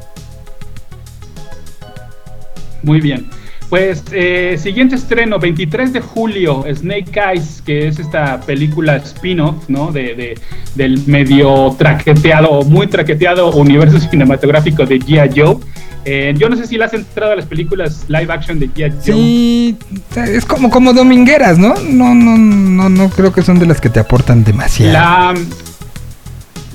[2.82, 3.30] Muy bien.
[3.74, 9.90] Pues eh, siguiente estreno, 23 de julio, Snake Eyes, que es esta película spin-off, ¿no?
[9.90, 10.38] De, de-
[10.76, 15.40] del medio traqueteado, muy traqueteado universo cinematográfico de G.I.
[15.40, 15.56] Joe.
[16.04, 18.90] Eh, yo no sé si le has entrado a las películas live action de G.I.
[18.90, 19.00] Joe.
[19.16, 19.76] Sí,
[20.18, 21.74] es como, como domingueras, ¿no?
[21.90, 24.92] No, no, no, no creo que son de las que te aportan demasiado.
[24.92, 25.34] La,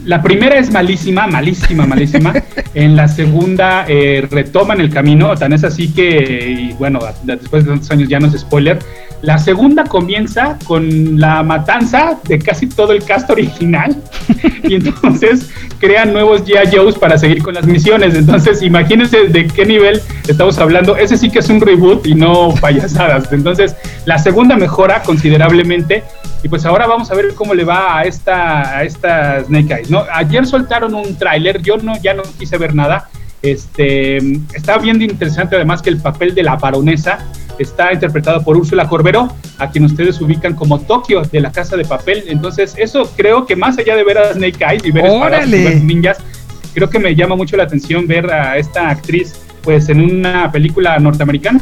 [0.09, 2.33] la primera es malísima, malísima, malísima.
[2.73, 7.69] en la segunda eh, retoman el camino, tan es así que, y bueno, después de
[7.69, 8.79] tantos años ya no es spoiler.
[9.21, 13.95] La segunda comienza con la matanza de casi todo el cast original
[14.63, 16.75] y entonces crean nuevos G.I.
[16.75, 18.15] Joes para seguir con las misiones.
[18.15, 20.95] Entonces, imagínense de qué nivel estamos hablando.
[20.95, 23.31] Ese sí que es un reboot y no payasadas.
[23.33, 26.03] Entonces, la segunda mejora considerablemente.
[26.41, 29.91] Y pues ahora vamos a ver cómo le va a esta, a esta Snake Eyes.
[29.91, 29.98] ¿no?
[30.13, 33.09] Ayer soltaron un tráiler, yo no, ya no quise ver nada.
[33.41, 34.17] Este,
[34.53, 37.19] está bien interesante además que el papel de la baronesa
[37.57, 41.85] está interpretado por Úrsula Corbero, a quien ustedes ubican como Tokio de la Casa de
[41.85, 42.23] Papel.
[42.27, 46.17] Entonces, eso creo que más allá de ver a Snake Eyes y ver ver ninjas,
[46.73, 50.97] creo que me llama mucho la atención ver a esta actriz pues en una película
[50.99, 51.59] norteamericana.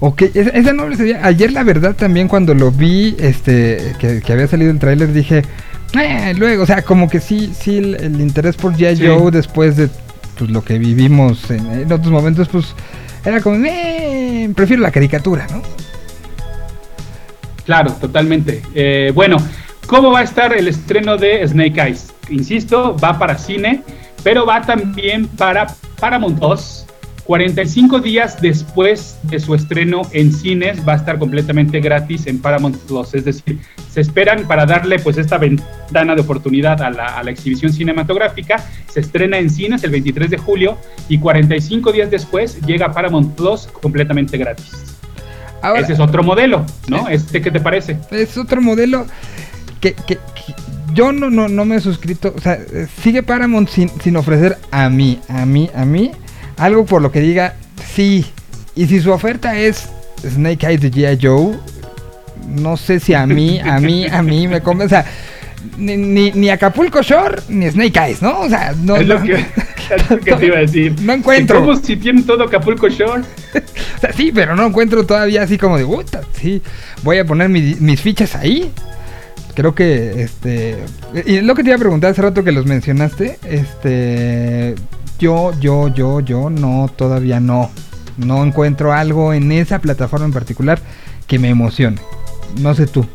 [0.00, 0.88] Ok, esa, no.
[1.22, 5.42] Ayer la verdad también cuando lo vi, este, que, que había salido el tráiler dije,
[5.96, 8.96] "Eh", luego, o sea, como que sí, sí, el, el interés por G.I.
[8.96, 9.06] Sí.
[9.06, 9.88] Joe después de
[10.38, 12.74] pues, lo que vivimos en, en otros momentos, pues
[13.24, 15.62] era como, "Eh, prefiero la caricatura, ¿no?
[17.64, 18.62] Claro, totalmente.
[18.74, 19.38] Eh, bueno,
[19.86, 22.12] ¿Cómo va a estar el estreno de Snake Eyes?
[22.30, 23.82] Insisto, va para cine,
[24.22, 25.66] pero va también para
[26.00, 26.86] Paramount 2.
[27.26, 32.76] 45 días después de su estreno en cines va a estar completamente gratis en Paramount
[32.78, 33.14] Plus.
[33.14, 33.58] Es decir,
[33.90, 38.62] se esperan para darle pues esta ventana de oportunidad a la, a la exhibición cinematográfica.
[38.92, 40.76] Se estrena en cines el 23 de julio
[41.08, 44.72] y 45 días después llega Paramount Plus completamente gratis.
[45.62, 47.08] Ahora, Ese es otro modelo, ¿no?
[47.08, 47.96] ¿Este qué te parece?
[48.10, 49.06] es otro modelo
[49.80, 50.54] que, que- que
[50.92, 52.34] yo no, no, no me he suscrito.
[52.36, 52.58] O sea,
[53.02, 56.12] sigue Paramount sin, sin ofrecer a mí, a mí, a mí,
[56.56, 57.54] algo por lo que diga
[57.94, 58.26] sí.
[58.76, 59.88] Y si su oferta es
[60.26, 61.18] Snake Eyes de G.I.
[61.24, 61.56] Joe,
[62.48, 64.96] no sé si a mí, a mí, a mí me convence.
[64.96, 65.10] O sea,
[65.78, 68.40] ni, ni, ni Acapulco Shore ni Snake Eyes, ¿no?
[68.40, 68.96] O sea, no.
[68.96, 69.32] es lo que,
[69.94, 70.94] es lo que te iba a decir.
[71.02, 71.60] No encuentro.
[71.60, 73.22] ¿Cómo si tienen todo Acapulco Shore?
[73.96, 76.60] O sea, sí, pero no encuentro todavía así como de, puta, sí,
[77.02, 78.70] voy a poner mi- mis fichas ahí.
[79.54, 80.76] Creo que, este,
[81.24, 84.74] y lo que te iba a preguntar hace rato que los mencionaste, este,
[85.18, 87.70] yo, yo, yo, yo, no, todavía no,
[88.18, 90.78] no encuentro algo en esa plataforma en particular
[91.26, 91.98] que me emocione.
[92.60, 93.06] No sé tú.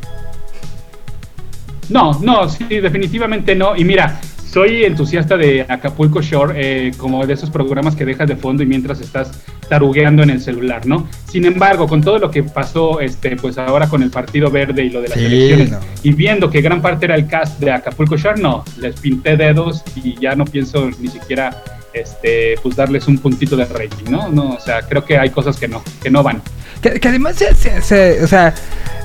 [1.88, 3.76] No, no, sí, definitivamente no.
[3.76, 8.36] Y mira, soy entusiasta de Acapulco Shore, eh, como de esos programas que dejas de
[8.36, 9.32] fondo y mientras estás
[9.68, 11.08] tarugueando en el celular, ¿no?
[11.28, 14.90] Sin embargo, con todo lo que pasó, este, pues ahora con el Partido Verde y
[14.90, 15.78] lo de las Sí, elecciones, no.
[16.02, 19.82] y viendo que gran parte era el cast de Acapulco Shore, no, les pinté dedos
[19.96, 21.62] y ya no pienso ni siquiera,
[21.92, 24.28] este, pues darles un puntito de rating, ¿no?
[24.28, 26.42] No, o sea, creo que hay cosas que no, que no van.
[26.82, 28.54] Que, que además se, se- se- o sea,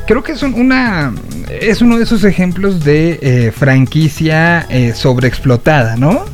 [0.08, 1.14] creo que es un- una
[1.50, 6.26] es uno de esos ejemplos de eh, franquicia eh, sobreexplotada, ¿no?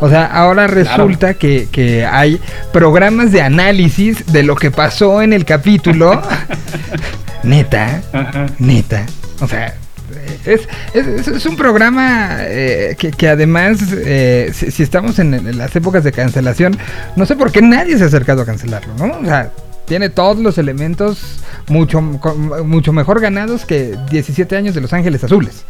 [0.00, 2.40] O sea, ahora resulta que, que hay
[2.72, 6.20] programas de análisis de lo que pasó en el capítulo.
[7.44, 8.46] neta, Ajá.
[8.58, 9.06] neta.
[9.40, 9.74] O sea,
[10.44, 15.74] es, es- un programa eh, que, que además, eh, si, si estamos en, en las
[15.76, 16.76] épocas de cancelación,
[17.16, 19.18] no sé por qué nadie se ha acercado a cancelarlo, ¿no?
[19.18, 19.50] O sea,
[19.86, 25.64] tiene todos los elementos mucho, mucho mejor ganados que 17 años de Los Ángeles Azules.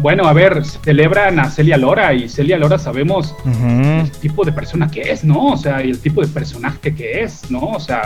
[0.00, 4.88] Bueno, a ver, celebran a Celia Lora y Celia Lora sabemos el tipo de persona
[4.88, 5.46] que es, ¿no?
[5.46, 7.58] O sea, y el tipo de personaje que es, ¿no?
[7.60, 8.02] O sea,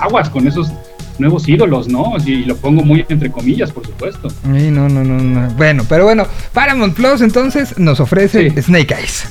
[0.00, 0.72] aguas con esos
[1.18, 2.12] nuevos ídolos, ¿no?
[2.24, 4.30] Y lo pongo muy entre comillas, por supuesto.
[4.30, 5.48] Sí, no, no, no, no.
[5.56, 8.62] Bueno, pero bueno, Paramount Plus entonces nos ofrece Sí.
[8.62, 9.26] Snake Eyes.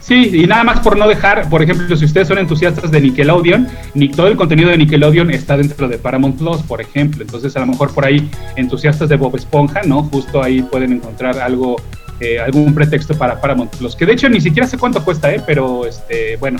[0.00, 3.68] Sí, y nada más por no dejar, por ejemplo, si ustedes son entusiastas de Nickelodeon,
[3.92, 7.22] ni todo el contenido de Nickelodeon está dentro de Paramount Plus, por ejemplo.
[7.22, 8.26] Entonces, a lo mejor por ahí,
[8.56, 10.04] entusiastas de Bob Esponja, ¿no?
[10.04, 11.76] Justo ahí pueden encontrar algo,
[12.20, 13.94] eh, algún pretexto para Paramount Plus.
[13.94, 15.42] Que de hecho ni siquiera sé cuánto cuesta, ¿eh?
[15.46, 16.58] Pero, este, bueno,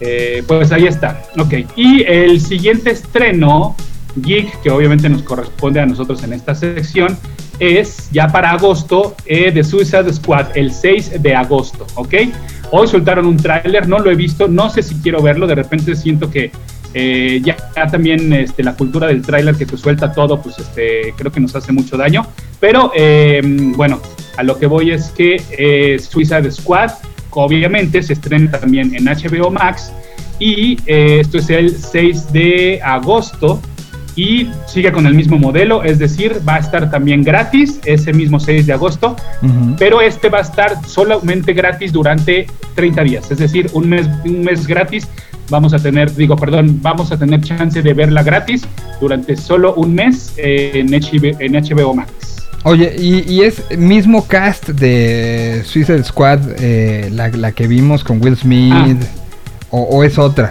[0.00, 1.22] eh, pues ahí está.
[1.38, 1.54] Ok.
[1.76, 3.76] Y el siguiente estreno,
[4.16, 7.16] Geek, que obviamente nos corresponde a nosotros en esta sección,
[7.58, 12.14] es ya para agosto eh, de Suicide Squad, el 6 de agosto, ¿ok?
[12.70, 15.94] Hoy soltaron un tráiler, no lo he visto, no sé si quiero verlo, de repente
[15.94, 16.50] siento que
[16.94, 17.56] eh, ya,
[17.90, 21.54] también este, la cultura del tráiler que te suelta todo, pues este, creo que nos
[21.54, 22.26] hace mucho daño,
[22.58, 22.90] pero
[23.76, 24.00] bueno,
[24.36, 26.90] a lo que voy es que eh, Suicide Squad
[27.30, 29.92] obviamente se estrena también en HBO Max
[30.38, 33.60] y eh, esto es el 6 de agosto
[34.16, 38.38] y sigue con el mismo modelo, es decir, va a estar también gratis ese mismo
[38.38, 39.16] 6 de agosto,
[39.76, 44.42] pero este va a estar solamente gratis durante 30 días, es decir, un mes, un
[44.42, 45.08] mes gratis.
[45.50, 48.66] Vamos a tener, digo, perdón, vamos a tener chance de verla gratis
[49.00, 52.33] durante solo un mes eh, en HBO Max.
[52.64, 58.22] Oye, y, y es mismo cast de Suicide Squad, eh, la, la que vimos con
[58.22, 59.02] Will Smith,
[59.70, 60.50] o, o es otra.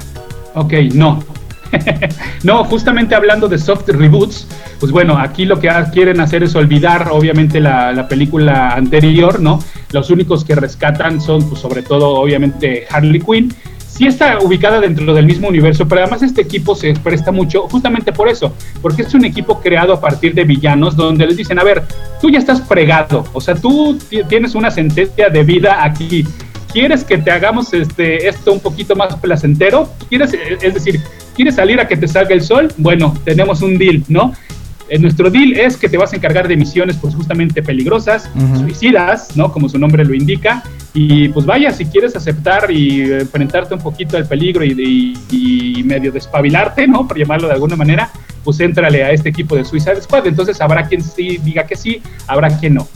[0.54, 1.24] Ok, no.
[2.44, 4.48] no, justamente hablando de soft reboots,
[4.80, 9.60] pues bueno, aquí lo que quieren hacer es olvidar obviamente la, la película anterior, ¿no?
[9.92, 13.54] Los únicos que rescatan son pues sobre todo obviamente Harley Quinn.
[13.96, 18.12] Sí está ubicada dentro del mismo universo, pero además este equipo se presta mucho justamente
[18.12, 21.64] por eso, porque es un equipo creado a partir de villanos donde les dicen, a
[21.64, 21.84] ver,
[22.20, 26.26] tú ya estás fregado, o sea, tú ti- tienes una sentencia de vida aquí,
[26.72, 29.88] ¿quieres que te hagamos este, esto un poquito más placentero?
[30.10, 31.00] ¿Quieres, eh, es decir,
[31.36, 32.74] ¿quieres salir a que te salga el sol?
[32.78, 34.34] Bueno, tenemos un deal, ¿no?
[34.94, 38.30] Eh, nuestro deal es que te vas a encargar de misiones pues justamente peligrosas,
[38.60, 39.52] suicidas, ¿no?
[39.52, 40.62] Como su nombre lo indica.
[40.94, 46.86] Y pues vaya, si quieres aceptar y enfrentarte un poquito al peligro y medio despabilarte,
[46.88, 47.08] ¿no?
[47.08, 48.12] Por llamarlo de alguna manera,
[48.44, 50.28] pues éntrale a este equipo de Suicide Squad.
[50.28, 52.88] Entonces habrá quien sí diga que sí, habrá quien no.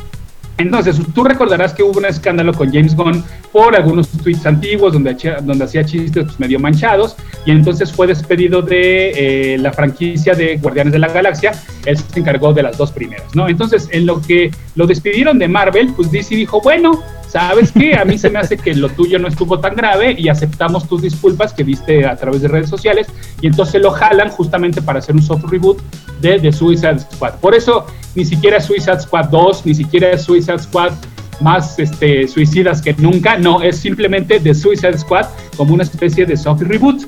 [0.58, 5.12] Entonces, tú recordarás que hubo un escándalo con James Gunn por algunos tweets antiguos donde,
[5.12, 10.94] hacía- chistes pues, medio manchados y entonces fue despedido de eh, la franquicia de Guardianes
[10.94, 11.52] de la Galaxia.
[11.86, 13.48] Él se encargó de las dos primeras, ¿no?
[13.48, 17.96] Entonces, en lo que lo despidieron de Marvel, pues DC dijo, bueno, ¿sabes qué?
[17.96, 21.02] A mí se me hace que lo tuyo no estuvo tan grave y aceptamos tus
[21.02, 23.08] disculpas que diste a través de redes sociales
[23.42, 25.80] y entonces lo jalan justamente para hacer un soft reboot
[26.22, 27.36] de The Suicide Squad.
[27.36, 30.94] Por eso ni siquiera Suicide Squad 2, ni siquiera Suicide Squad
[31.40, 36.36] más este, suicidas que nunca, no, es simplemente The Suicide Squad como una especie de
[36.36, 37.04] soft reboot.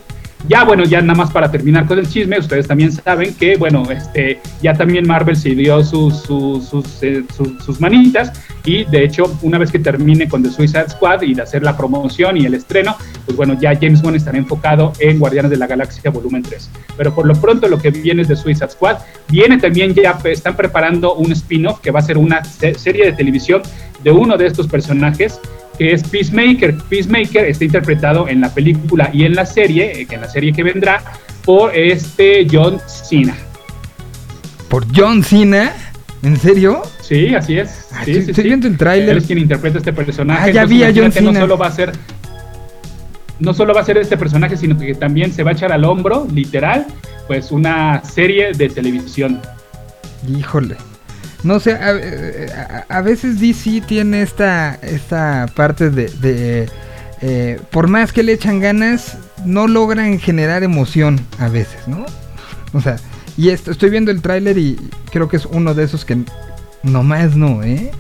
[0.48, 3.84] Ya bueno, ya nada más para terminar con el chisme, ustedes también saben que, bueno,
[3.92, 8.32] este, ya también Marvel se dio sus, sus, eh, sus- manitas
[8.66, 11.76] y de hecho, una vez que termine con The Suicide Squad y de hacer la
[11.78, 15.68] promoción y el estreno, pues bueno, ya James Gunn estará enfocado en Guardianes de la
[15.68, 16.70] Galaxia Volumen 3.
[16.98, 18.98] Pero por lo pronto lo que viene es de Suicide Squad.
[19.30, 23.14] Viene también ya, están preparando un spin-off que va a ser una se- serie de
[23.14, 23.62] televisión
[24.04, 25.40] de uno de estos personajes
[25.80, 26.76] es Peacemaker.
[26.90, 30.52] Peacemaker está interpretado en la película y en la serie, eh, que en la serie
[30.54, 31.02] que vendrá,
[31.46, 33.36] por este John Cena.
[34.70, 35.74] ¿Por John Cena?
[36.22, 36.82] ¿En serio?
[37.02, 37.70] Sí, así es.
[37.70, 38.44] Sí, estoy- sí, estoy sí.
[38.44, 39.10] viendo el tráiler.
[39.10, 40.42] Él es quien interpreta este personaje.
[40.42, 41.32] Ah, ya Entonces, vi a John Cena.
[41.32, 41.92] No solo va a ser
[43.40, 45.86] no solo va a ser este personaje, sino que también se va a echar al
[45.86, 46.86] hombro, literal,
[47.26, 49.40] pues una serie de televisión.
[50.28, 50.76] Híjole.
[51.44, 51.90] No sé, a,
[52.90, 56.10] a- a veces DC tiene esta, esta parte de...
[56.10, 56.70] de,
[57.22, 62.06] eh, por más que le echan ganas, no logran generar emoción a veces, ¿no?
[62.74, 62.98] O sea,
[63.38, 64.78] y esto, estoy viendo el tráiler y
[65.12, 66.18] creo que es uno de esos que
[66.84, 67.92] nomás no, ¿eh?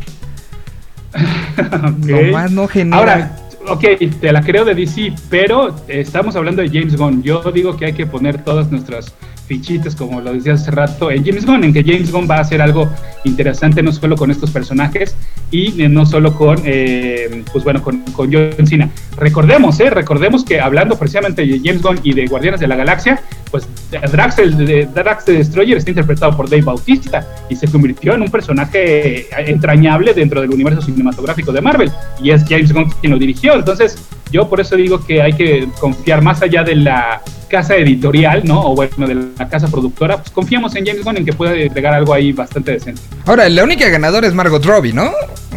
[1.58, 2.06] Ok.
[2.06, 2.98] Nomás no genera...
[2.98, 3.38] Ahora,
[3.68, 3.84] ok,
[4.22, 7.24] te la creo de DC, pero estamos hablando de James Gunn.
[7.24, 9.14] Yo digo que hay que poner todas nuestras
[9.50, 12.42] fichitas, como lo decía hace rato, en James Gunn, en que James Gunn va a
[12.42, 12.88] hacer algo
[13.24, 15.16] interesante no solo con estos personajes
[15.50, 18.90] y eh, no solo con, eh, pues bueno, con, con John Cena.
[19.18, 23.22] Recordemos, eh, recordemos que hablando precisamente de James Gunn y de Guardianes de la Galaxia,
[23.50, 28.22] pues Drax, el Drax the Destroyer está interpretado por Dave Bautista y se convirtió en
[28.22, 31.92] un personaje entrañable dentro del universo cinematográfico de Marvel
[32.22, 33.56] y es James Gunn quien lo dirigió.
[33.56, 33.98] Entonces,
[34.32, 38.62] yo por eso digo que hay que confiar más allá de la casa editorial, ¿no?
[38.62, 41.94] O bueno, de la casa productora, pues confiamos en James Gunn en que puede entregar
[41.96, 43.02] algo ahí bastante decente.
[43.26, 45.10] Ahora, la única ganadora es Margot Robbie, ¿no?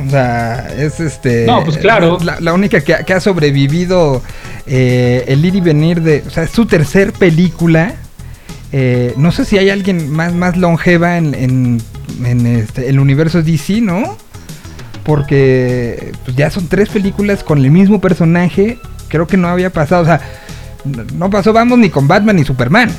[0.07, 1.45] O sea, es este.
[1.47, 2.19] No, pues claro.
[2.25, 4.23] La, la única que, ha- que ha sobrevivido
[4.67, 6.25] eh, el ir y venir de.
[6.27, 7.95] O sea, es su tercer película.
[8.73, 11.83] Eh, no sé si hay alguien más, más longeva en, en,
[12.25, 14.17] en este, el universo DC, ¿no?
[15.05, 18.79] Porque pues, ya son tres películas con el mismo personaje.
[19.09, 20.03] Creo que no había pasado.
[20.03, 20.21] O sea,
[21.17, 22.91] no- pasó, vamos, ni con Batman ni Superman.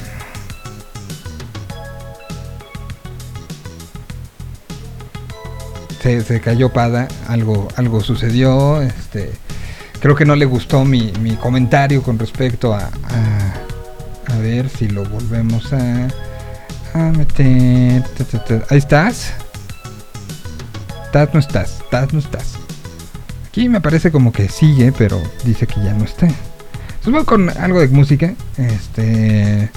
[6.02, 9.32] se, se cayó Pada, algo, algo sucedió, este,
[10.02, 14.90] creo que no le gustó mi, mi comentario con respecto a, a, a ver si
[14.90, 16.08] lo volvemos a,
[16.94, 18.04] a meter,
[18.70, 19.34] ahí estás,
[21.14, 22.54] estás, no estás, estás, no estás,
[23.48, 26.28] aquí me parece como que sigue, pero dice que ya no está,
[27.06, 29.70] voy con algo de música, este...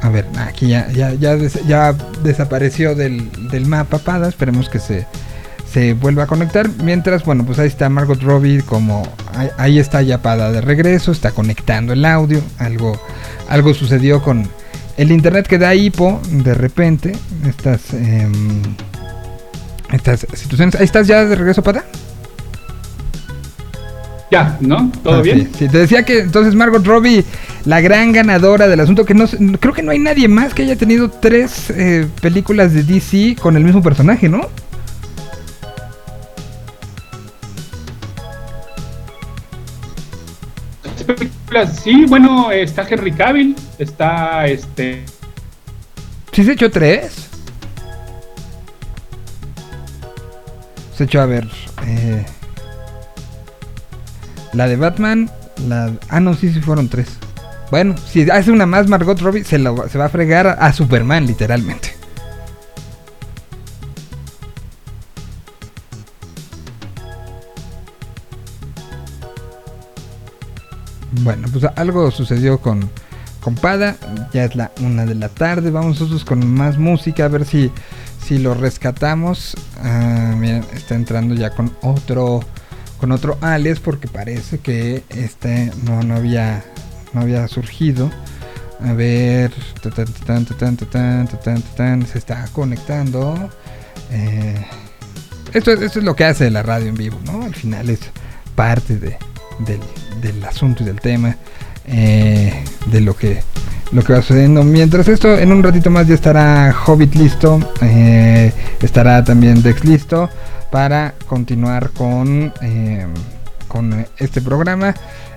[0.00, 4.28] A ver, aquí ya, ya, ya, des- ya desapareció del, del mapa Pada.
[4.28, 5.08] Esperemos que se,
[5.72, 6.68] se vuelva a conectar.
[6.84, 9.02] Mientras, bueno, pues ahí está Margot Robbie como...
[9.34, 11.10] Ahí, ahí está ya Pada de regreso.
[11.10, 12.40] Está conectando el audio.
[12.58, 12.96] Algo,
[13.48, 14.48] algo sucedió con
[14.98, 17.16] el internet que da hipo de repente.
[17.44, 18.62] Estas, em,
[19.92, 20.74] estas situaciones.
[20.76, 21.84] Ahí estás ya de regreso Pada.
[24.30, 24.92] Ya, ¿no?
[25.02, 25.48] ¿Todo Ah, bien?
[25.52, 27.24] Sí, sí, te decía que entonces Margot Robbie,
[27.64, 29.26] la gran ganadora del asunto, que no
[29.58, 33.56] creo que no hay nadie más que haya tenido tres eh, películas de DC con
[33.56, 34.42] el mismo personaje, ¿no?
[41.06, 45.04] Películas, Sí, bueno, está Henry Cavill, está este...
[46.32, 47.27] Sí se echó tres.
[50.98, 51.48] Se echó a ver
[51.86, 52.26] eh,
[54.52, 55.30] la de Batman,
[55.68, 57.06] la ah no sí sí fueron tres.
[57.70, 61.24] Bueno, si hace una más Margot Robbie se, lo- va a fregar a, a Superman
[61.24, 61.94] literalmente.
[71.22, 72.88] Bueno, pues algo sucedió con,
[73.40, 73.96] con Pada.
[74.32, 75.70] Ya es la una de la tarde.
[75.70, 77.70] Vamos nosotros con más música a ver si,
[78.28, 79.56] si lo rescatamos.
[79.82, 82.40] Ah, miren, está entrando ya con otro
[82.98, 86.64] con otro alias porque parece que este no, no había
[87.14, 88.10] no había surgido.
[88.80, 89.50] A ver,
[92.06, 93.50] se está conectando.
[94.12, 94.64] Eh,
[95.52, 97.42] esto, es- esto es lo que hace la radio en vivo, ¿no?
[97.42, 98.00] Al final es
[98.54, 99.16] parte de,
[99.60, 99.80] del,
[100.20, 101.36] del asunto y del tema,
[101.86, 103.42] eh, de lo que,
[103.92, 104.62] lo que va sucediendo.
[104.62, 110.28] Mientras esto, en un ratito más ya estará Hobbit listo, eh, estará también Dex listo
[110.70, 113.06] para continuar con, eh,
[113.66, 114.94] con este programa.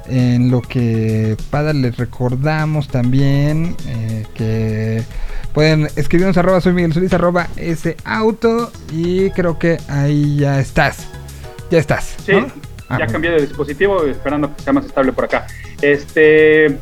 [0.07, 5.03] En lo que Pada les recordamos también eh, que
[5.53, 11.07] pueden escribirnos arroba soy Miguel Solís arroba ese auto y creo que ahí ya estás.
[11.69, 12.15] Ya estás.
[12.25, 12.47] Sí, ¿no?
[12.89, 15.47] Ah, ya muy cambié de dispositivo, esperando que sea más estable por acá.
[15.81, 16.77] Este,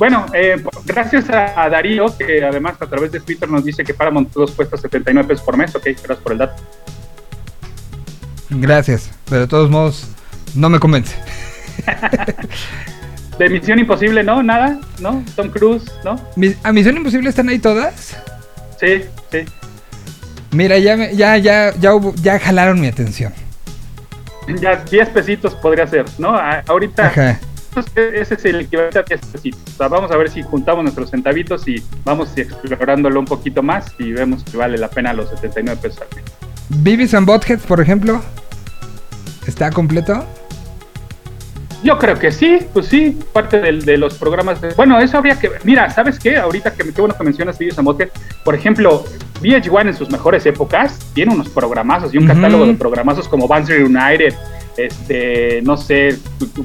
[0.00, 4.32] bueno, eh, gracias a, Darío, que además a través de Twitter nos dice que Paramount
[4.32, 5.74] Plus cuesta 79 pesos por mes.
[5.76, 6.60] Ok, gracias por el dato.
[8.48, 10.08] Gracias, pero de todos modos
[10.54, 11.14] no me convence.
[13.38, 14.42] De Misión Imposible, ¿no?
[14.42, 15.22] Nada, ¿no?
[15.36, 16.16] Tom Cruise, ¿no?
[16.62, 18.16] ¿A Misión Imposible están ahí todas?
[18.78, 19.44] Sí, sí.
[20.50, 23.32] Mira, ya, ya, ya, ya, hubo- ya jalaron mi atención.
[24.60, 26.34] Ya 10 pesitos podría ser, ¿no?
[26.34, 27.40] A- ahorita Ajá.
[27.86, 29.60] Pues, e- ese es el equivalente a 10 pesitos.
[29.78, 34.44] Vamos a ver si juntamos nuestros centavitos y vamos explorándolo un poquito más y vemos
[34.44, 36.24] que vale la pena los 79 pesos al mes.
[36.68, 38.22] Beavis and Butthead, por ejemplo,
[39.46, 40.24] ¿está completo?
[41.82, 44.60] Yo creo que sí, pues sí, parte de, los programas.
[44.60, 45.50] de- bueno, eso habría que.
[45.64, 46.36] Mira, ¿sabes qué?
[46.36, 48.10] Ahorita que qué bueno que mencionas Videos a Mote,
[48.44, 49.04] por ejemplo,
[49.40, 53.82] VH1 en sus mejores épocas tiene unos programazos y un catálogo de programazos como Banzer
[53.84, 54.34] United,
[54.76, 56.18] este, no sé,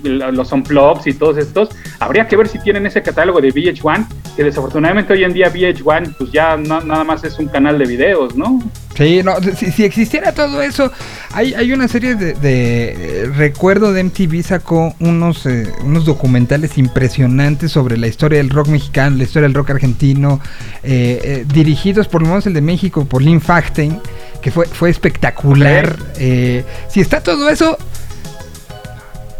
[0.03, 1.70] los Unplugs y todos estos.
[1.99, 6.16] Habría que ver si tienen ese catálogo de VH1, que desafortunadamente hoy en día VH1
[6.18, 8.59] pues ya no- nada más es un canal de videos, ¿no?
[8.98, 10.89] Sí, no, si, si existiera todo eso,
[11.34, 16.78] hay, hay una serie de, de- eh, recuerdo de MTV sacó unos eh, unos documentales
[16.78, 20.39] impresionantes sobre la historia del rock mexicano, la historia del rock argentino,
[20.84, 24.00] eh, dirigidos por lo menos el de México por Lynn Fachtein,
[24.41, 25.98] que fue fue espectacular.
[26.18, 27.78] Eh, si está todo eso,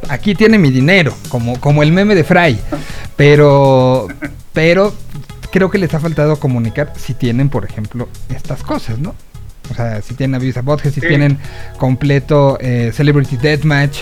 [0.10, 2.60] aquí tiene mi dinero, como como el meme de Fry,
[3.16, 4.08] pero
[4.54, 4.94] pero
[5.52, 9.16] creo que les ha faltado comunicar si tienen, por ejemplo, estas cosas, ¿no?
[9.72, 11.08] O sea, si tienen Avisa Botges, si Sí.
[11.08, 11.38] tienen
[11.78, 14.00] completo eh, Celebrity Deathmatch,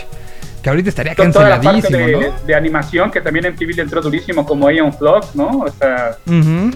[0.62, 3.74] que ahorita estaría Con toda la parte canceladísimo, de, de animación que también en TV
[3.74, 5.60] le entró durísimo, como Ion Flux, ¿no?
[5.60, 6.40] O sea, ¿no?
[6.40, 6.72] Ujú.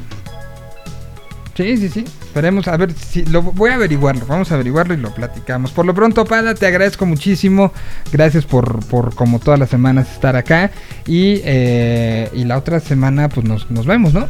[1.56, 2.06] Sí, sí, sí.
[2.22, 4.28] Esperemos a ver si lo voy a averiguarlo.
[4.28, 5.72] Vamos a averiguarlo y lo platicamos.
[5.72, 7.74] Por lo pronto, Pada, te agradezco muchísimo.
[8.12, 10.70] Gracias por, por como todas las semanas estar acá.
[11.08, 14.28] Y, eh, y la otra semana, pues nos, nos vemos, ¿no?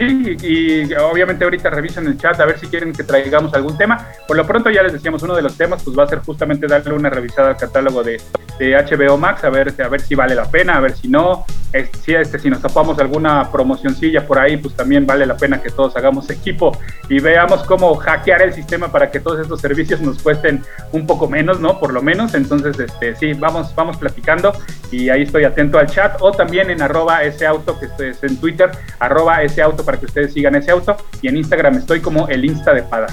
[0.00, 4.06] Sí, y obviamente ahorita revisen el chat a ver si quieren que traigamos algún tema.
[4.26, 6.66] Por lo pronto ya les decíamos, uno de los temas pues va a ser justamente
[6.66, 8.18] darle una revisada al catálogo de,
[8.58, 11.44] de HBO Max, a ver, a ver si vale la pena, a ver si no.
[11.72, 15.60] Es- si, este, si nos topamos alguna promocioncilla por ahí, pues también vale la pena
[15.62, 16.76] que todos hagamos equipo
[17.08, 21.28] y veamos cómo hackear el sistema para que todos estos servicios nos cuesten un poco
[21.28, 21.78] menos, ¿no?
[21.78, 22.34] Por lo menos.
[22.34, 24.52] Entonces, este, sí, vamos, vamos platicando
[24.90, 28.36] y ahí estoy atento al chat o también en arroba ese auto, que es en
[28.38, 32.28] Twitter, arroba ese auto para que ustedes sigan ese auto y en Instagram estoy como
[32.28, 33.08] el Insta de Pada.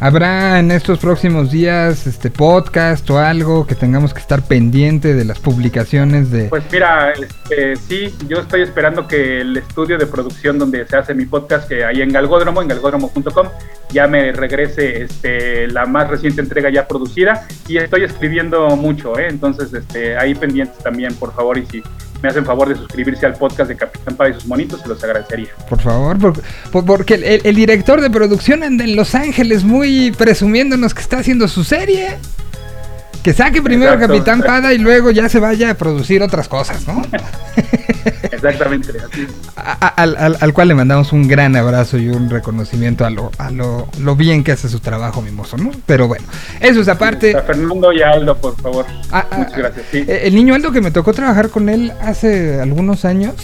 [0.00, 5.26] ¿Habrá en estos próximos días este podcast o algo que tengamos que estar pendiente de
[5.26, 6.48] las publicaciones de...
[6.48, 11.14] Pues mira, este, sí, yo estoy esperando que el estudio de producción donde se hace
[11.14, 13.48] mi podcast, que ahí en Galgódromo, en galgódromo.com,
[13.90, 19.28] ya me regrese este, la más reciente entrega ya producida y estoy escribiendo mucho, ¿eh?
[19.28, 21.82] entonces este, ahí pendientes también, por favor, y si
[22.22, 25.02] me hacen favor de suscribirse al podcast de Capitán Pada y sus monitos, se los
[25.02, 25.48] agradecería.
[25.68, 30.12] Por favor, por- por- porque el, el director de producción anda en Los Ángeles muy
[30.12, 32.18] presumiéndonos que está haciendo su serie.
[33.22, 34.42] Que saque primero Exacto, Capitán.
[34.42, 37.02] Pada y luego ya se vaya a producir otras cosas, ¿no?
[38.32, 39.26] Exactamente, así.
[39.56, 43.30] A- al, al- al cual le mandamos un gran abrazo y un reconocimiento a lo,
[43.38, 45.70] a lo, lo bien que hace su trabajo, mi mozo, ¿no?
[45.86, 46.24] Pero bueno,
[46.60, 47.36] eso es aparte.
[47.36, 48.86] A Fernando y a Aldo, por favor.
[49.12, 49.86] Ah, ah, Muchas gracias.
[49.92, 49.98] Sí.
[50.08, 53.34] Eh, El niño Aldo que me tocó trabajar con él hace algunos años.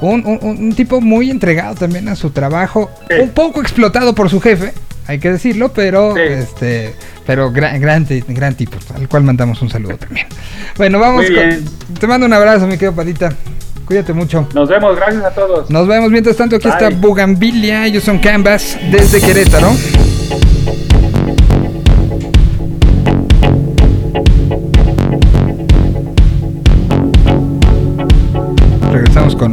[0.00, 2.90] Un, un- un tipo muy entregado también a su trabajo.
[3.10, 3.16] Sí.
[3.20, 4.72] Un poco explotado por su jefe,
[5.06, 6.20] hay que decirlo, pero Sí.
[6.22, 6.94] este
[7.30, 10.26] pero gran, gran, ti- gran tipo, al cual mandamos un saludo también.
[10.76, 11.94] Bueno, vamos con-.
[12.00, 13.32] Te mando un abrazo, mi querido Padita.
[13.84, 14.48] Cuídate mucho.
[14.52, 15.70] Nos vemos, gracias a todos.
[15.70, 16.10] Nos vemos.
[16.10, 16.72] Mientras tanto, aquí Bye.
[16.88, 17.86] está Bugambilia.
[17.86, 19.70] Ellos son Canvas desde Querétaro.
[28.92, 29.52] Regresamos con.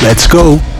[0.00, 0.71] Let's go.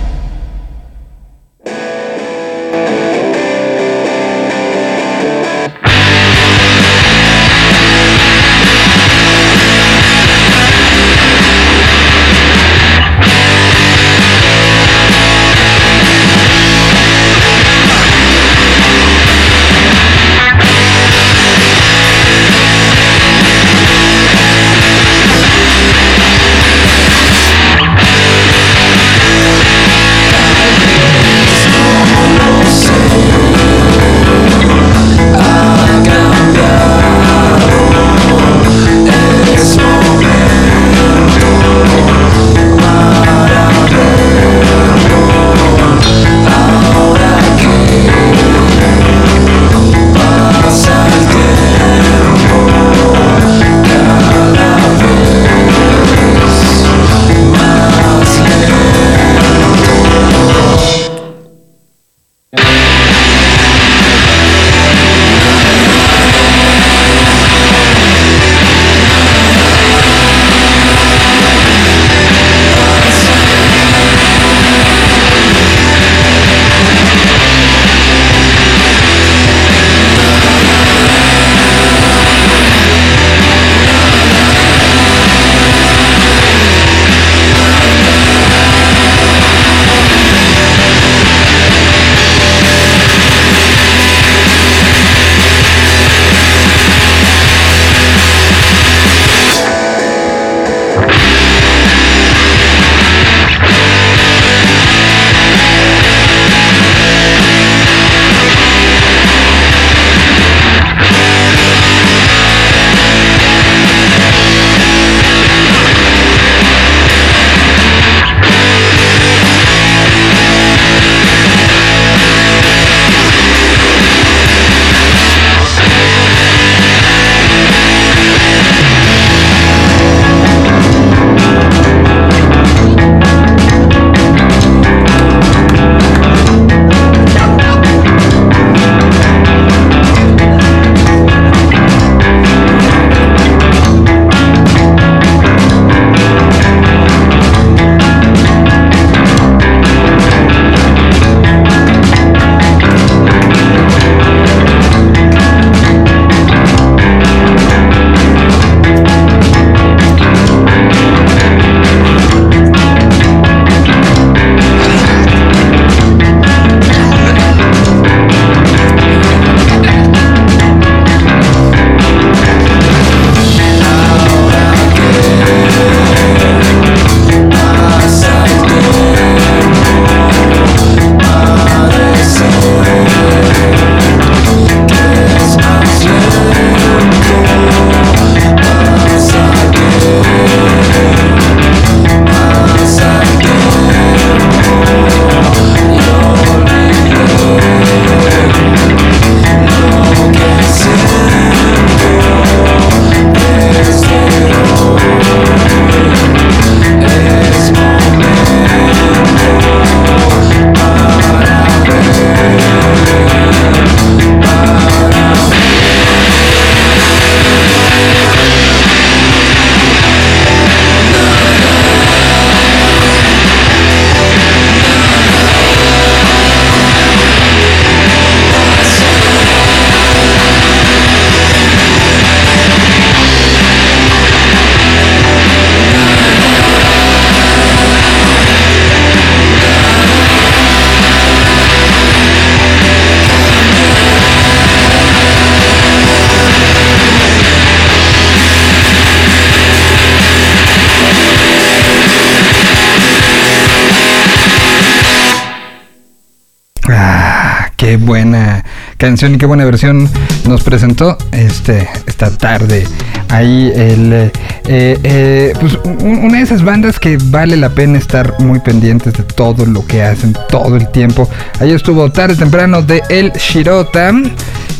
[257.92, 258.64] Qué buena
[258.96, 260.08] canción y qué buena versión
[260.48, 262.86] nos presentó este esta tarde.
[263.28, 268.40] Ahí el eh, eh, pues un- una de esas bandas que vale la pena estar
[268.40, 271.28] muy pendientes de todo lo que hacen todo el tiempo.
[271.60, 274.10] Ahí estuvo tarde temprano de El Shirota.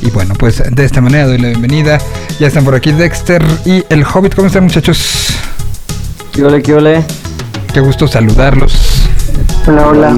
[0.00, 1.98] Y bueno, pues de esta manera doy la bienvenida.
[2.40, 4.34] Ya están por aquí Dexter y el Hobbit.
[4.34, 5.34] ¿Cómo están muchachos?
[6.32, 7.04] ¿Qué ole, qué ole?
[7.74, 8.91] Qué gusto saludarlos.
[9.90, 10.10] Hola.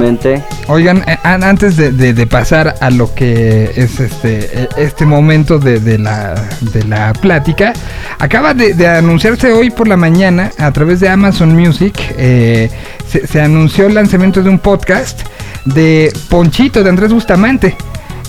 [0.68, 5.04] Oigan, eh, an- antes de, de- de pasar a lo que es este eh, este
[5.04, 7.74] momento de, de la, de la plática,
[8.18, 12.70] acaba de, de anunciarse hoy por la mañana a través de Amazon Music, eh,
[13.06, 15.20] se, se anunció el lanzamiento de un podcast
[15.66, 17.76] de Ponchito, de Andrés Bustamante.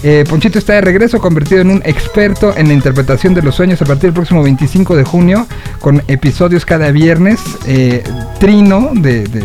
[0.07, 3.81] Eh, Ponchito está de regreso, convertido en un experto en la interpretación de los sueños
[3.81, 5.47] a partir del próximo 25 de junio,
[5.79, 7.39] con episodios cada viernes.
[7.65, 8.03] Eh,
[8.39, 9.41] Trino, de, de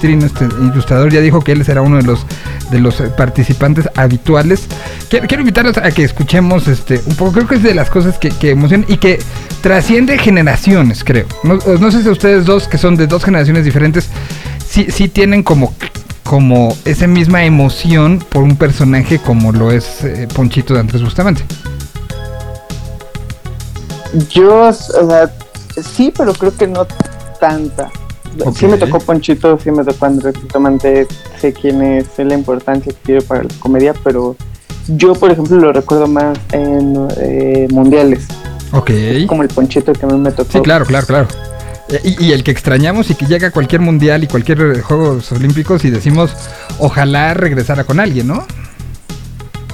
[0.00, 2.26] Trino, este ilustrador, ya dijo que él será uno de los
[2.72, 4.66] de los participantes habituales.
[5.08, 8.30] Quiero, invitarlos a que escuchemos este un poco, creo que es de las cosas que,
[8.30, 9.20] que emocionan y que
[9.60, 11.26] trasciende generaciones, creo.
[11.44, 14.08] No, no sé si ustedes dos, que son de dos generaciones diferentes,
[14.68, 15.72] sí, sí tienen como
[16.30, 21.42] como esa misma emoción por un personaje como lo es eh, Ponchito de Andrés Bustamante.
[24.30, 25.28] Yo, o sea,
[25.82, 26.86] sí, pero creo que no
[27.40, 27.90] tanta.
[28.44, 28.56] Ok.
[28.56, 31.08] Sí me tocó Ponchito, sí me tocó Andrés Bustamante,
[31.40, 34.36] sé quién es, sé la importancia que tiene para la comedia, pero
[34.86, 38.28] yo, por ejemplo, lo recuerdo más en eh, mundiales,
[38.70, 38.92] Ok.
[39.26, 40.52] como el Ponchito que a mí me tocó.
[40.52, 41.26] Sí, claro, claro, claro.
[42.04, 45.32] Y, y el que extrañamos y que llega a cualquier mundial y cualquier eh, Juegos
[45.32, 46.30] Olímpicos y decimos,
[46.78, 48.46] ojalá regresara con alguien, ¿no?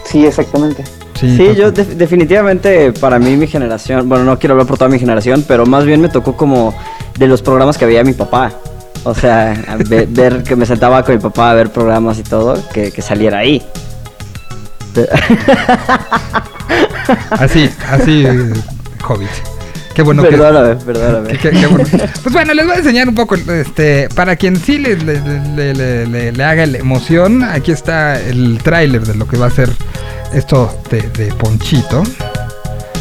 [0.05, 0.85] Sí, exactamente.
[1.19, 4.99] Sí, yo def- definitivamente para mí mi generación, bueno, no quiero hablar por toda mi
[4.99, 6.75] generación, pero más bien me tocó como
[7.19, 8.53] de los programas que veía mi papá.
[9.05, 9.55] O sea,
[10.09, 13.39] ver que me sentaba con mi papá a ver programas y todo, que, que saliera
[13.39, 13.63] ahí.
[17.31, 18.27] Así, así,
[19.07, 19.29] Hobbit.
[19.97, 20.29] Qué bueno que...
[20.29, 21.29] perdóname, perdóname.
[21.31, 21.89] Qué- qué- qué bueno.
[22.23, 25.75] Pues bueno, les voy a enseñar un poco, este, para quien sí le, le- le-
[25.75, 29.51] le- le- le haga la emoción, aquí está el tráiler de lo que va a
[29.51, 29.71] ser
[30.35, 32.03] esto de, de Ponchito.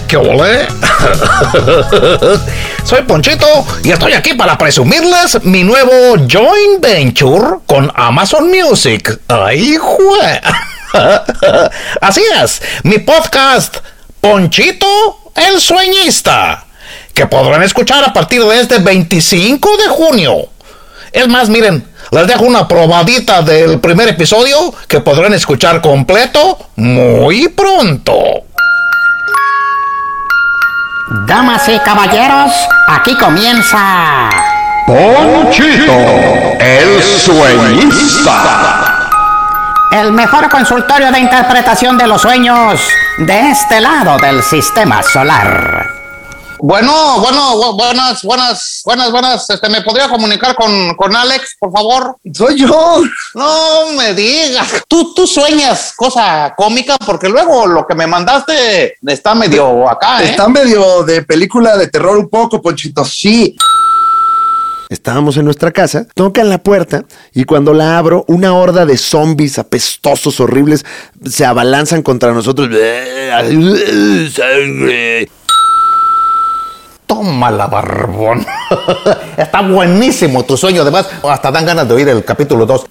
[0.07, 0.67] ¿Qué ole?
[2.85, 3.45] Soy Ponchito
[3.83, 5.91] y estoy aquí para presumirles mi nuevo
[6.31, 9.19] joint venture con Amazon Music.
[9.27, 10.41] ¡Ay, jue!
[12.01, 13.77] Así es, mi podcast
[14.21, 14.87] Ponchito
[15.35, 16.64] el Sueñista,
[17.15, 20.35] que podrán escuchar a partir de este 25 de junio.
[21.13, 27.47] Es más, miren, les dejo una probadita del primer episodio que podrán escuchar completo muy
[27.47, 28.13] pronto.
[31.25, 32.51] Damas y caballeros,
[32.89, 34.29] aquí comienza
[34.85, 35.93] Ponchito,
[36.59, 39.07] el sueñista.
[39.91, 42.81] el mejor consultorio de interpretación de los sueños
[43.19, 46.04] de este lado del sistema solar.
[46.59, 49.49] Bueno, bueno, bu- buenas, buenas, buenas, buenas.
[49.49, 52.15] Este, ¿me podría comunicar con, con Alex, por favor?
[52.33, 53.01] Soy yo.
[53.35, 54.83] No me digas.
[54.87, 60.29] Tú, tú sueñas cosa cómica porque luego lo que me mandaste está medio acá, ¿eh?
[60.31, 63.03] Está medio de película de terror un poco, Ponchito.
[63.05, 63.55] Sí.
[64.89, 67.03] Estábamos en nuestra casa, tocan la puerta
[67.33, 70.85] y cuando la abro, una horda de zombies apestosos, horribles,
[71.25, 72.69] se abalanzan contra nosotros.
[74.31, 75.27] Sangre.
[77.05, 78.45] Toma la barbón.
[79.37, 80.81] está buenísimo tu sueño.
[80.81, 82.85] Además, hasta dan ganas de oír el capítulo 2.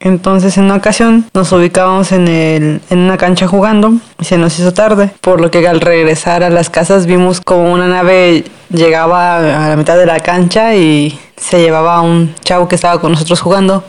[0.00, 4.56] Entonces en una ocasión nos ubicábamos en, el, en una cancha jugando y se nos
[4.58, 9.38] hizo tarde, por lo que al regresar a las casas vimos como una nave llegaba
[9.38, 13.12] a la mitad de la cancha y se llevaba a un chavo que estaba con
[13.12, 13.82] nosotros jugando.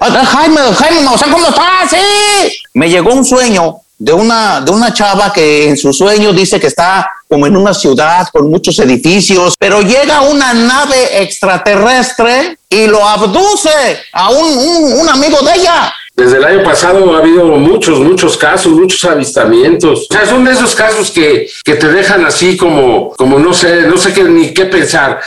[0.00, 1.90] Jaime, Jaime, o sea, ¿cómo estás?
[1.90, 2.52] Sí.
[2.72, 6.68] Me llegó un sueño de una, de una chava que en su sueño dice que
[6.68, 13.06] está como en una ciudad con muchos edificios, pero llega una nave extraterrestre y lo
[13.06, 13.70] abduce
[14.12, 15.92] a un, un, un amigo de ella.
[16.18, 20.08] Desde el año pasado ha habido muchos, muchos casos, muchos avistamientos.
[20.10, 23.82] O sea, son de esos casos que, que te dejan así como, como no sé,
[23.82, 25.20] no sé qué, ni qué pensar.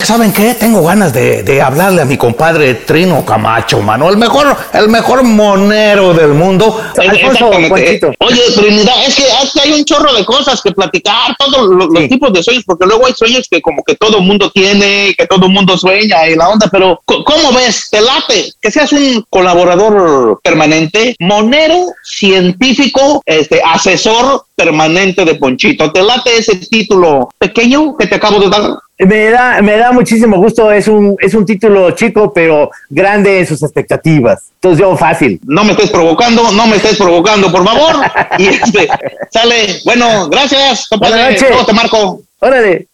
[0.00, 0.54] ¿Saben qué?
[0.54, 4.08] Tengo ganas de, de hablarle a mi compadre Trino Camacho, mano.
[4.08, 6.80] El mejor, el mejor monero del mundo.
[6.96, 7.50] Alfonso.
[7.68, 8.12] Ponchito.
[8.20, 11.88] Oye, Trinidad, es que, es que hay un chorro de cosas que platicar, todos los,
[11.88, 15.26] los tipos de sueños, porque luego hay sueños que como que todo mundo tiene, que
[15.26, 17.88] todo mundo sueña y la onda, pero ¿cómo ves?
[17.90, 18.52] ¿Te late?
[18.62, 25.90] Que seas un colaborador permanente, monero, científico, este, asesor permanente de Ponchito.
[25.92, 28.78] ¿Te late ese título pequeño que te acabo de dar?
[29.00, 30.72] Me da, me da muchísimo gusto.
[30.72, 34.42] Es un, es un título chico, pero grande en sus expectativas.
[34.54, 35.40] Entonces, yo fácil.
[35.44, 37.94] No me estés provocando, no me estés provocando, por favor.
[38.38, 38.88] Y este,
[39.30, 39.80] sale.
[39.84, 41.14] Bueno, gracias, compadre.
[41.14, 41.48] Buenas noches.
[41.50, 42.20] Luego te marco.
[42.40, 42.86] Órale.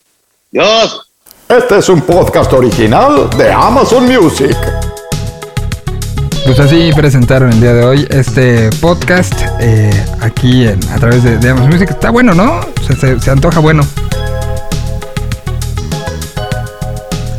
[0.51, 1.11] Dios.
[1.49, 4.57] Este es un podcast original de Amazon Music.
[6.45, 9.91] Pues así presentaron el día de hoy este podcast eh,
[10.21, 11.91] aquí en- a través de, de Amazon Music.
[11.91, 12.61] Está bueno, ¿no?
[12.87, 13.83] Se, se- se antoja bueno.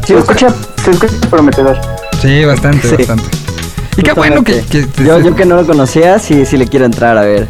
[0.06, 0.48] Se escucha,
[0.84, 1.78] se escucha prometedor.
[2.22, 2.96] Sí, bastante, Sí.
[2.98, 3.24] bastante.
[3.98, 4.62] Y qué bueno que...
[4.62, 7.48] que- yo, yo que no lo conocía, sí, sí le quiero entrar a ver.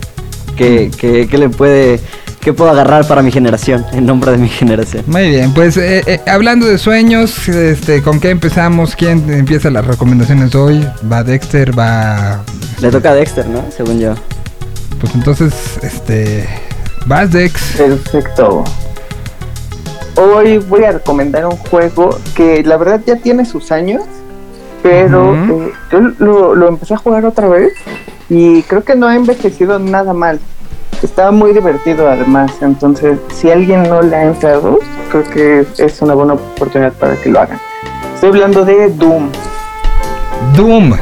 [0.56, 1.99] ¿Qué, qué, qué le puede.
[2.40, 3.84] ¿Qué puedo agarrar para mi generación?
[3.91, 5.03] En nombre de mi generación.
[5.07, 8.95] Muy bien, pues eh, eh, hablando de sueños, este, ¿con qué empezamos?
[8.95, 10.88] ¿Quién empieza las recomendaciones hoy?
[11.11, 11.77] ¿Va Dexter?
[11.77, 12.44] ¿Va...?
[12.82, 13.65] Le toca a Dexter, ¿no?
[13.76, 14.14] Según yo.
[15.02, 16.48] Pues entonces, este...
[17.07, 17.73] ¿Vas Dex?
[17.77, 18.64] Perfecto.
[20.17, 24.03] Hoy voy a recomendar un juego que la verdad ya tiene sus años,
[24.81, 27.73] pero eh, yo lo, lo empecé a jugar otra vez
[28.29, 30.39] y creo que no ha envejecido nada mal.
[31.03, 34.79] Está muy divertido además, entonces si alguien no le ha entrado,
[35.11, 37.59] creo que es una buena oportunidad para que lo hagan.
[38.15, 39.29] Estoy hablando de Doom.
[40.55, 40.93] Doom.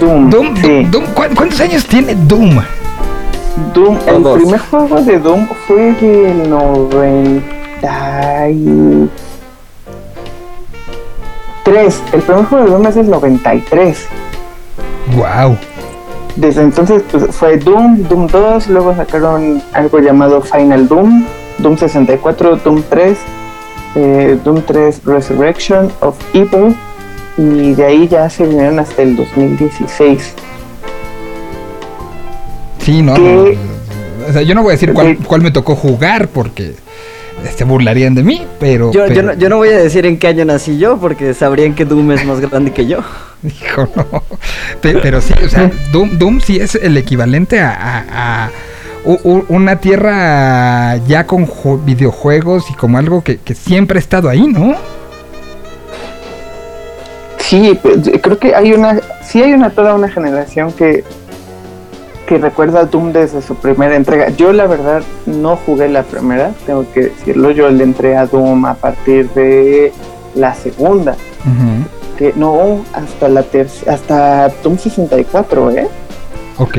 [0.00, 0.30] Doom.
[0.30, 0.84] Doom, sí.
[0.90, 2.58] Doom, ¿cu- ¿Cuántos años tiene Doom?
[3.74, 7.36] Doom, el primer juego de Doom fue del 90
[8.50, 9.08] y...
[11.64, 12.02] 3.
[12.12, 14.06] El primer juego de Doom es del 93.
[15.16, 15.56] Wow.
[16.36, 21.24] Desde entonces pues, fue Doom, Doom 2, luego sacaron algo llamado Final Doom,
[21.58, 23.18] Doom 64, Doom 3,
[23.96, 26.76] eh, Doom 3 Resurrection of Evil
[27.38, 30.34] y de ahí ya se vinieron hasta el 2016.
[32.78, 33.14] Sí, no.
[33.14, 36.74] O sea, yo no voy a decir cuál, cuál me tocó jugar porque
[37.50, 38.92] se burlarían de mí, pero...
[38.92, 41.84] Yo, no, yo no voy a decir en qué año nací yo, porque sabrían que
[41.84, 42.98] Doom es más grande que yo.
[43.42, 44.22] Hijo, no.
[44.80, 48.50] Pe- Pero sí, o sea, Doom, Doom sí es el equivalente a, a-
[49.48, 54.48] una tierra ya con ju- videojuegos y como algo que, que siempre ha estado ahí,
[54.48, 54.74] ¿no?
[57.38, 61.04] Sí, pues, creo que hay una, sí hay una toda una generación que
[62.26, 64.28] que recuerda a Doom desde su primera entrega.
[64.30, 67.52] Yo la verdad no jugué la primera, tengo que decirlo.
[67.52, 69.92] Yo le entré a Doom a partir de
[70.34, 71.16] la segunda,
[72.18, 75.88] que no hasta la tercera, hasta Doom 64, ¿eh?
[76.58, 76.78] Ok.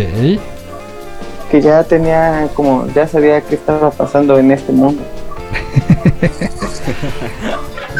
[1.49, 5.01] Que ya tenía como, ya sabía qué estaba pasando en este mundo.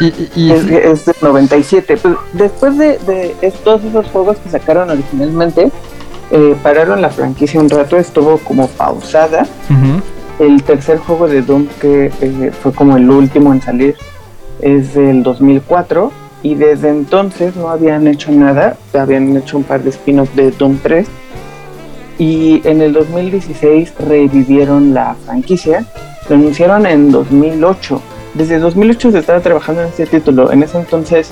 [0.36, 1.96] y, es, es del 97.
[1.96, 5.72] Pues, después de, de todos esos juegos que sacaron originalmente,
[6.30, 9.46] eh, pararon la franquicia un rato, estuvo como pausada.
[10.38, 13.96] El tercer juego de Doom que eh, fue como el último en salir
[14.60, 19.90] es del 2004 y desde entonces no habían hecho nada, habían hecho un par de
[19.90, 21.08] spin-offs de Doom 3
[22.18, 25.84] y en el 2016 revivieron la franquicia,
[26.28, 28.00] lo anunciaron en 2008.
[28.34, 31.30] Desde 2008 se estaba trabajando en este título, en ese entonces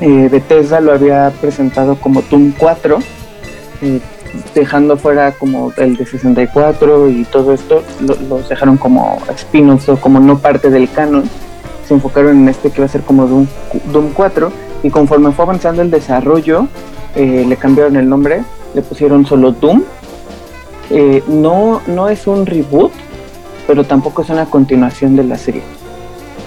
[0.00, 2.98] eh, Bethesda lo había presentado como Doom 4
[4.54, 9.96] dejando fuera como el de 64 y todo esto, lo- los dejaron como spin-offs o
[9.96, 11.24] como no parte del canon.
[11.86, 13.46] Se enfocaron en este que iba a ser como Doom,
[13.92, 14.50] Doom 4
[14.82, 16.66] y conforme fue avanzando el desarrollo,
[17.14, 18.42] eh, le cambiaron el nombre,
[18.74, 19.82] le pusieron solo Doom.
[20.90, 22.92] Eh, no, no es un reboot,
[23.66, 25.62] pero tampoco es una continuación de la serie.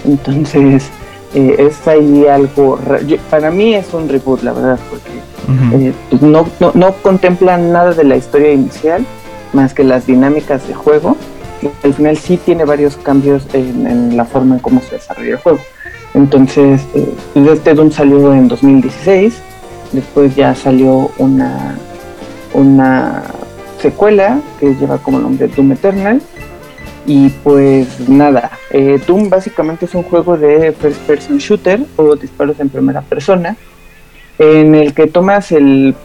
[0.05, 0.89] Entonces,
[1.33, 2.79] eh, es ahí algo.
[3.05, 5.09] yo- para mí es un reboot, la verdad, porque
[5.87, 9.05] eh, pues no, no, no contemplan nada de la historia inicial
[9.53, 11.15] más que las dinámicas de juego
[11.61, 15.31] y al final sí tiene varios cambios en, en la forma en cómo se desarrolla
[15.31, 15.59] el juego
[16.13, 17.11] entonces eh,
[17.51, 19.33] este Doom salió en 2016
[19.91, 21.75] después ya salió una
[22.53, 23.23] una
[23.81, 26.21] secuela que lleva como nombre Doom Eternal
[27.11, 32.59] y pues nada, eh, Doom básicamente es un juego de first person shooter o disparos
[32.59, 33.55] en primera persona
[34.37, 35.95] en el que tomas el,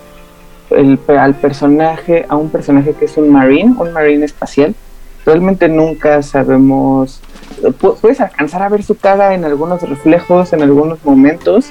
[0.70, 4.74] el- al personaje, a un personaje que es un marine, un marine espacial.
[5.26, 7.20] Realmente nunca sabemos,
[7.80, 11.66] pu- puedes alcanzar a ver su cara en algunos reflejos, en algunos momentos,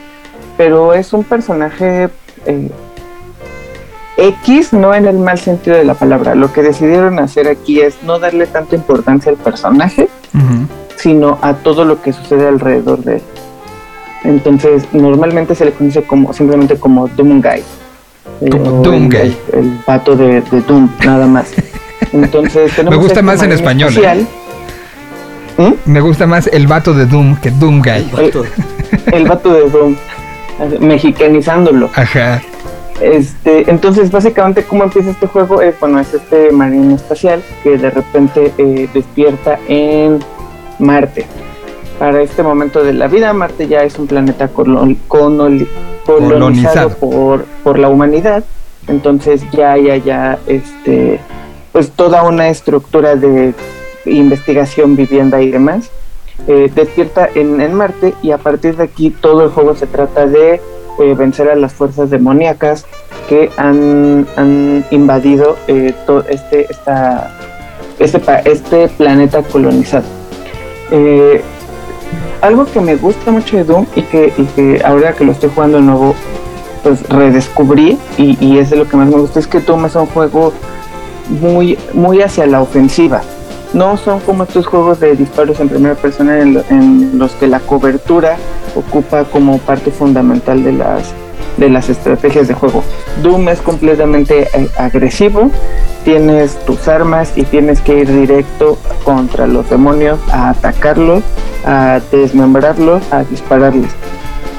[0.58, 2.10] pero es un personaje
[2.46, 2.70] eh,
[4.18, 6.36] X, no en el mal sentido de la palabra.
[6.36, 10.08] Lo que decidieron hacer aquí es no darle tanta importancia al personaje,
[10.96, 13.22] sino a todo lo que sucede alrededor de él.
[14.24, 17.64] Entonces, normalmente se le conoce como simplemente como Doom Guy.
[18.42, 19.38] Eh, Como o Doom el, Guy.
[19.52, 21.52] El, el vato de, de Doom, nada más.
[22.14, 23.96] Entonces, Me gusta este más en español, ¿eh?
[23.96, 24.28] espacial.
[25.86, 28.10] Me gusta más el vato de Doom que Doom Guy.
[29.12, 29.96] El vato de Doom,
[30.80, 31.90] mexicanizándolo.
[31.96, 32.42] Ajá.
[33.02, 35.62] Este, entonces, básicamente, ¿cómo empieza este juego?
[35.62, 40.20] Eh, bueno, es este marino espacial que de repente eh, despierta en
[40.80, 41.26] Marte.
[42.00, 45.68] Para este momento de la vida, Marte ya es un planeta colon- coloni-
[46.06, 46.90] colonizado Colonizado.
[46.98, 48.44] por, por la humanidad.
[48.88, 51.20] Entonces ya hay allá este,
[51.72, 53.54] pues toda una estructura de
[54.06, 55.90] investigación, vivienda y demás.
[56.48, 60.26] Eh, despierta en, en Marte y a partir de aquí todo el juego se trata
[60.26, 60.60] de
[61.00, 62.86] eh, vencer a las fuerzas demoníacas
[63.30, 67.32] que han, han invadido eh, to- este, esta,
[68.00, 68.22] este,
[68.52, 70.06] este planeta colonizado.
[70.92, 71.42] Eh,
[72.42, 75.84] algo que me gusta mucho de Doom y que, ahora que lo estoy jugando de
[75.84, 76.14] nuevo,
[76.84, 79.96] pues redescubrí y, y es de lo que más me gusta, es que Doom es
[79.96, 80.52] un juego
[81.30, 83.22] muy, muy hacia la ofensiva.
[83.74, 87.60] No son como estos juegos de disparos en primera persona en, en los que la
[87.60, 88.38] cobertura
[88.76, 91.14] ocupa como parte fundamental de las,
[91.58, 92.84] de las estrategias de juego.
[93.22, 95.50] Doom es completamente eh, agresivo,
[96.04, 101.24] tienes tus armas y tienes que ir directo contra los demonios, a atacarlos,
[101.66, 103.90] a desmembrarlos, a dispararles.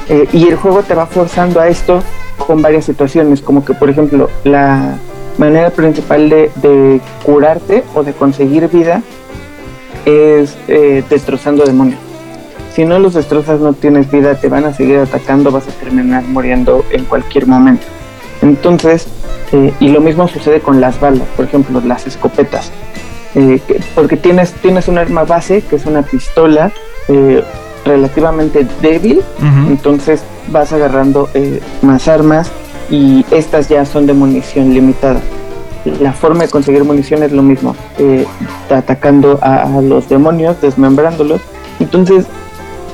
[0.09, 2.01] Eh, y el juego te va forzando a esto
[2.45, 4.97] con varias situaciones, como que por ejemplo la
[5.37, 9.01] manera principal de, de curarte o de conseguir vida
[10.05, 11.99] es eh, destrozando demonios.
[12.73, 16.23] Si no los destrozas no tienes vida, te van a seguir atacando, vas a terminar
[16.23, 17.85] muriendo en cualquier momento.
[18.41, 19.07] Entonces,
[19.53, 22.71] eh, y lo mismo sucede con las balas, por ejemplo, las escopetas.
[23.33, 26.71] Eh, que- porque tienes, tienes un arma base, que es una pistola
[27.07, 27.43] eh,
[27.85, 29.21] relativamente débil,
[29.69, 32.51] entonces vas agarrando eh, más armas
[32.89, 35.21] y estas ya son de munición limitada.
[35.99, 38.25] La forma de conseguir munición es lo mismo, eh,
[38.69, 41.41] atacando a, los demonios, desmembrándolos.
[41.79, 42.25] Entonces,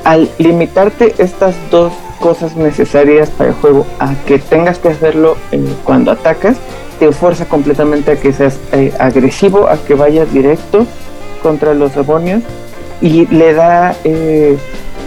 [0.04, 5.64] al limitarte estas dos cosas necesarias para el juego a que tengas que hacerlo eh,
[5.84, 6.56] cuando atacas,
[6.98, 10.86] te fuerza completamente a que seas eh, agresivo, a que vayas directo
[11.42, 12.42] contra los demonios
[13.00, 13.96] y le da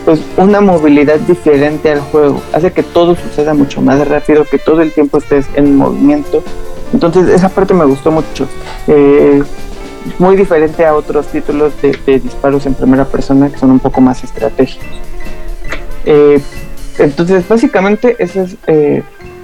[0.06, 2.42] pues una movilidad diferente al juego.
[2.54, 6.44] Hace que todo suceda mucho más rápido, que todo el tiempo estés en movimiento.
[6.94, 8.48] Entonces esa parte me gustó mucho.
[8.88, 9.44] Eh,
[10.20, 14.02] muy diferente a otros títulos de, de disparos en primera persona que son un poco
[14.02, 14.88] más estratégicos.
[16.06, 16.40] Eh,
[17.00, 19.04] entonces básicamente esa es eh,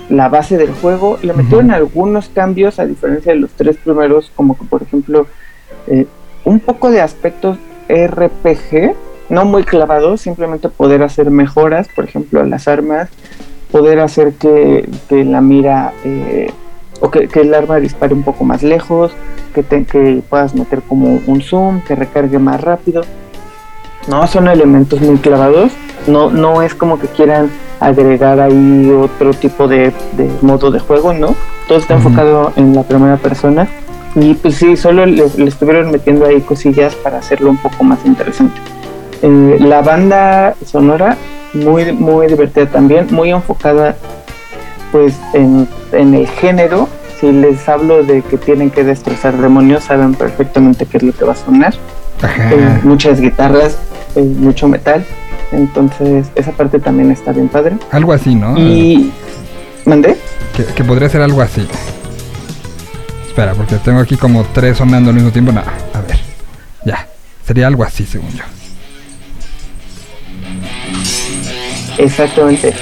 [0.09, 1.17] la base del juego.
[1.21, 5.27] Le metieron algunos cambios a diferencia de los tres primeros, como que por ejemplo
[5.87, 6.05] eh,
[6.45, 7.57] un poco de aspectos
[7.89, 8.95] RPG,
[9.31, 13.09] no muy clavados, simplemente poder hacer mejoras, por ejemplo, a las armas,
[13.71, 16.51] poder hacer que, que la mira eh,
[16.99, 19.11] o que, que el arma dispare un poco más lejos,
[19.55, 23.01] que, te- que puedas meter como un zoom, que recargue más rápido.
[24.07, 25.71] No son elementos muy clavados,
[26.07, 27.49] no, no es como que quieran
[27.79, 31.35] agregar ahí otro tipo de, de modo de juego, ¿no?
[31.67, 33.67] Todo está enfocado en la primera persona
[34.15, 37.99] y pues sí, solo le, le estuvieron metiendo ahí cosillas para hacerlo un poco más
[38.05, 38.59] interesante.
[39.21, 41.17] Eh, la banda sonora,
[41.53, 43.95] muy, muy divertida también, muy enfocada
[44.91, 46.89] pues en, en el género.
[47.19, 51.23] Si les hablo de que tienen que destrozar demonios, saben perfectamente qué es lo que
[51.23, 51.73] va a sonar.
[52.23, 53.77] Eh, muchas guitarras,
[54.15, 55.05] eh, mucho metal.
[55.51, 57.77] Entonces, esa parte también está bien padre.
[57.91, 58.57] Algo así, ¿no?
[58.57, 59.11] Y.
[59.85, 60.17] ¿Mandé?
[60.55, 61.67] Que, que podría ser algo así.
[63.27, 65.51] Espera, porque tengo aquí como tres sonando al mismo tiempo.
[65.51, 66.19] No, a ver.
[66.85, 67.07] Ya.
[67.45, 68.43] Sería algo así, según yo.
[71.97, 72.73] Exactamente.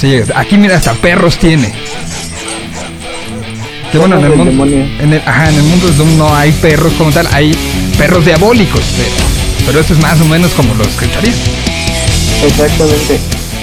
[0.00, 1.72] Sí, aquí mira, hasta perros tiene.
[3.90, 6.52] Que bueno, en el, mundo, en, el, ajá, en el mundo de Doom no hay
[6.52, 7.54] perros como tal, hay
[7.96, 11.32] perros diabólicos, pero, pero eso es más o menos como lo escucharía.
[12.44, 13.18] Exactamente.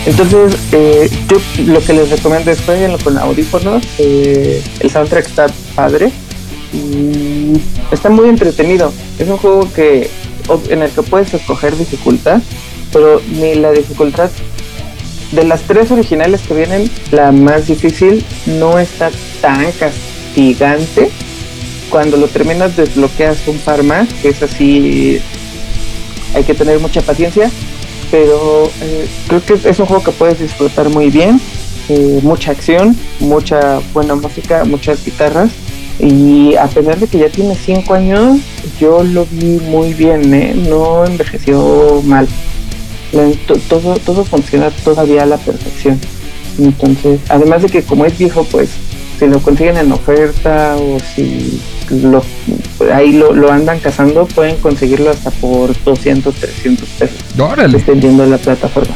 [0.05, 3.84] Entonces, eh, yo lo que les recomiendo es jueguenlo con audífonos.
[3.99, 6.11] eh, el soundtrack está padre
[6.73, 7.53] y
[7.91, 8.91] está muy entretenido.
[9.19, 10.09] Es un juego que
[10.70, 12.41] en el que puedes escoger dificultad,
[12.91, 14.30] pero ni la dificultad
[15.32, 19.10] de las tres originales que vienen, la más difícil no está
[19.41, 21.10] tan castigante.
[21.90, 25.20] Cuando lo terminas desbloqueas un par más, que es así,
[26.36, 27.49] hay que tener mucha paciencia,
[28.11, 31.40] pero eh, creo que es un juego que puedes disfrutar muy bien,
[31.90, 35.52] eh, mucha acción, mucha buena música, muchas guitarras.
[35.99, 38.40] Y a pesar de que ya tiene 5 años,
[38.80, 40.53] yo lo vi muy bien, ¿eh?
[40.56, 42.28] no envejeció mal.
[43.70, 45.99] Todo, todo funciona todavía a la perfección.
[46.60, 48.70] Entonces, además de que como es viejo, pues
[49.20, 52.24] si lo consiguen en oferta o si lo,
[52.91, 57.18] ahí lo, lo andan cazando, pueden conseguirlo hasta por 200, 300 pesos.
[57.38, 57.78] Órale.
[57.78, 58.95] Dependiendo de la plataforma.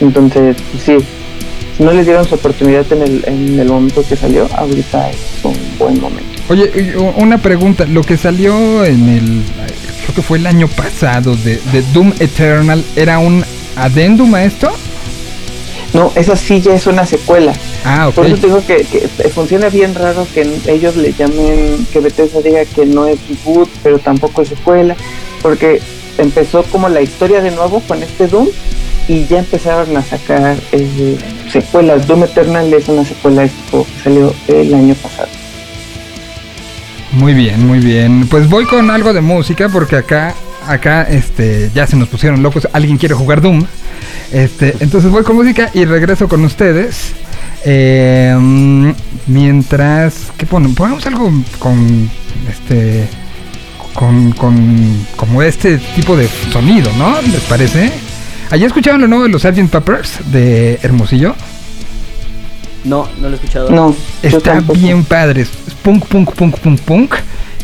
[0.00, 0.96] Entonces, pues sí,
[1.78, 5.56] no les dieron su oportunidad en el, en el momento que salió, ahorita es un
[5.78, 6.31] buen momento.
[6.52, 7.86] Oye, una pregunta.
[7.86, 9.42] Lo que salió en el.
[10.02, 12.84] Creo que fue el año pasado de, de Doom Eternal.
[12.94, 13.42] ¿Era un
[13.74, 14.70] adendum a esto?
[15.94, 17.54] No, esa sí ya es una secuela.
[17.86, 18.14] Ah, ok.
[18.14, 22.42] Por eso te digo que, que funciona bien raro que ellos le llamen, que Bethesda
[22.42, 24.94] diga que no es reboot, pero tampoco es secuela,
[25.40, 25.80] porque
[26.18, 28.48] empezó como la historia de nuevo con este Doom
[29.08, 31.16] y ya empezaron a sacar eh,
[31.50, 32.06] secuelas.
[32.06, 35.41] Doom Eternal es una secuela que salió el año pasado.
[37.12, 38.26] Muy bien, muy bien.
[38.28, 40.34] Pues voy con algo de música porque acá,
[40.66, 42.68] acá, este, ya se nos pusieron locos.
[42.72, 43.64] Alguien quiere jugar Doom.
[44.32, 47.12] Este, entonces voy con música y regreso con ustedes.
[47.64, 48.34] Eh,
[49.26, 50.74] mientras, ¿qué ponen?
[50.74, 52.10] Ponemos algo con,
[52.50, 53.06] este,
[53.94, 57.20] con, con, como este tipo de sonido, ¿no?
[57.22, 57.92] ¿Les parece?
[58.50, 59.70] ¿Allá escucharon lo nuevo de los Sgt.
[59.70, 61.34] Peppers de Hermosillo?
[62.84, 63.70] No, no lo he escuchado.
[63.70, 65.46] No, Está bien padre.
[65.82, 67.14] Punk, punk, punk, punk, punk.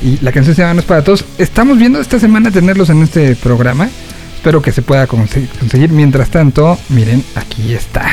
[0.02, 1.24] Y la canción se llama No es para todos.
[1.38, 3.88] Estamos viendo esta semana tenerlos en este programa.
[4.36, 5.90] Espero que se pueda conse- conseguir.
[5.90, 8.04] Mientras tanto, miren, aquí está.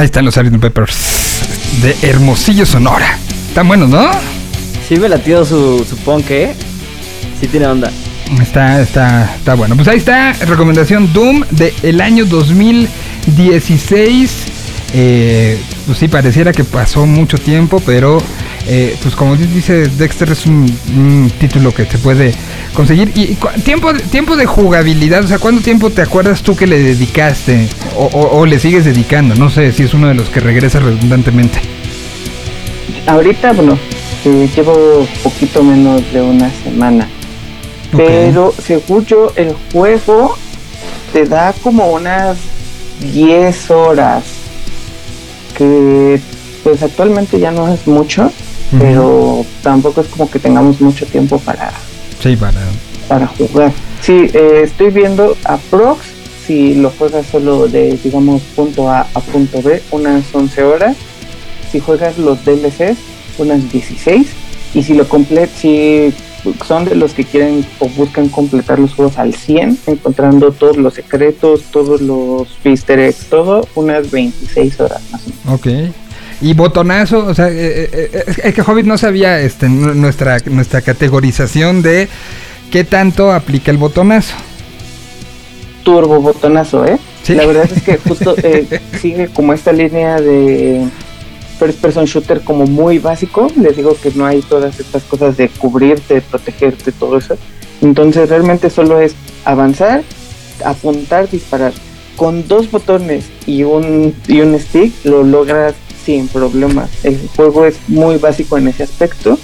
[0.00, 0.58] Ahí están los Sgt.
[0.58, 0.96] Peppers
[1.82, 3.18] de Hermosillo, Sonora.
[3.48, 4.10] Están buenos, ¿no?
[4.88, 6.54] Sí me latió su, su punk, ¿eh?
[7.38, 7.92] Sí tiene onda.
[8.40, 9.76] Está, está, está bueno.
[9.76, 14.30] Pues ahí está, recomendación Doom de el año 2016.
[14.94, 18.22] Eh, pues sí, pareciera que pasó mucho tiempo, pero
[18.66, 20.64] eh, pues como di- dice Dexter, es un,
[20.96, 22.32] un título que se puede
[22.74, 23.12] conseguir.
[23.14, 26.78] Y cu- tiempo, tiempo de jugabilidad, o sea, ¿cuánto tiempo te acuerdas tú que le
[26.82, 27.68] dedicaste?
[28.00, 29.34] O, o- o le sigues dedicando?
[29.34, 31.58] No sé si es uno de los que regresa redundantemente.
[33.06, 33.78] Ahorita, bueno,
[34.24, 37.06] eh, llevo poquito menos de una semana.
[37.94, 40.36] Pero según yo, el juego
[41.12, 42.38] te da como unas
[43.12, 44.24] 10 horas.
[45.58, 46.18] Que
[46.62, 48.32] pues actualmente ya no es mucho,
[48.78, 51.70] pero tampoco es como que tengamos mucho tiempo para,
[52.22, 52.60] Sí, para.
[53.08, 53.72] para jugar.
[54.00, 55.98] Sí, eh, estoy viendo a Prox,
[56.46, 60.96] si lo juegas solo de, digamos, punto A a punto B, unas 11 horas.
[61.70, 62.98] Si juegas los DLCs,
[63.38, 64.26] unas 16.
[64.74, 66.12] Y si lo completas, si
[66.66, 70.94] son de los que quieren o buscan completar los juegos al 100, encontrando todos los
[70.94, 75.54] secretos, todos los easter todo, unas 26 horas más o menos.
[75.90, 75.94] Ok.
[76.42, 80.38] Y botonazo, o sea, eh, eh, eh, es que Hobbit no sabía este, nu- nuestra,
[80.46, 82.08] nuestra categorización de
[82.70, 84.34] qué tanto aplica el botonazo.
[85.90, 87.00] Turbo botonazo, ¿eh?
[87.30, 90.86] La verdad es que justo eh, sigue como esta línea de
[91.58, 93.48] first person shooter como muy básico.
[93.56, 97.36] Les digo que no hay todas estas cosas de cubrirte, protegerte, todo eso.
[97.82, 100.02] Entonces realmente solo es avanzar,
[100.64, 101.72] apuntar, disparar.
[102.14, 106.88] Con dos botones y un, y un stick lo logras sin problemas.
[107.02, 109.38] El juego es muy básico en ese aspecto.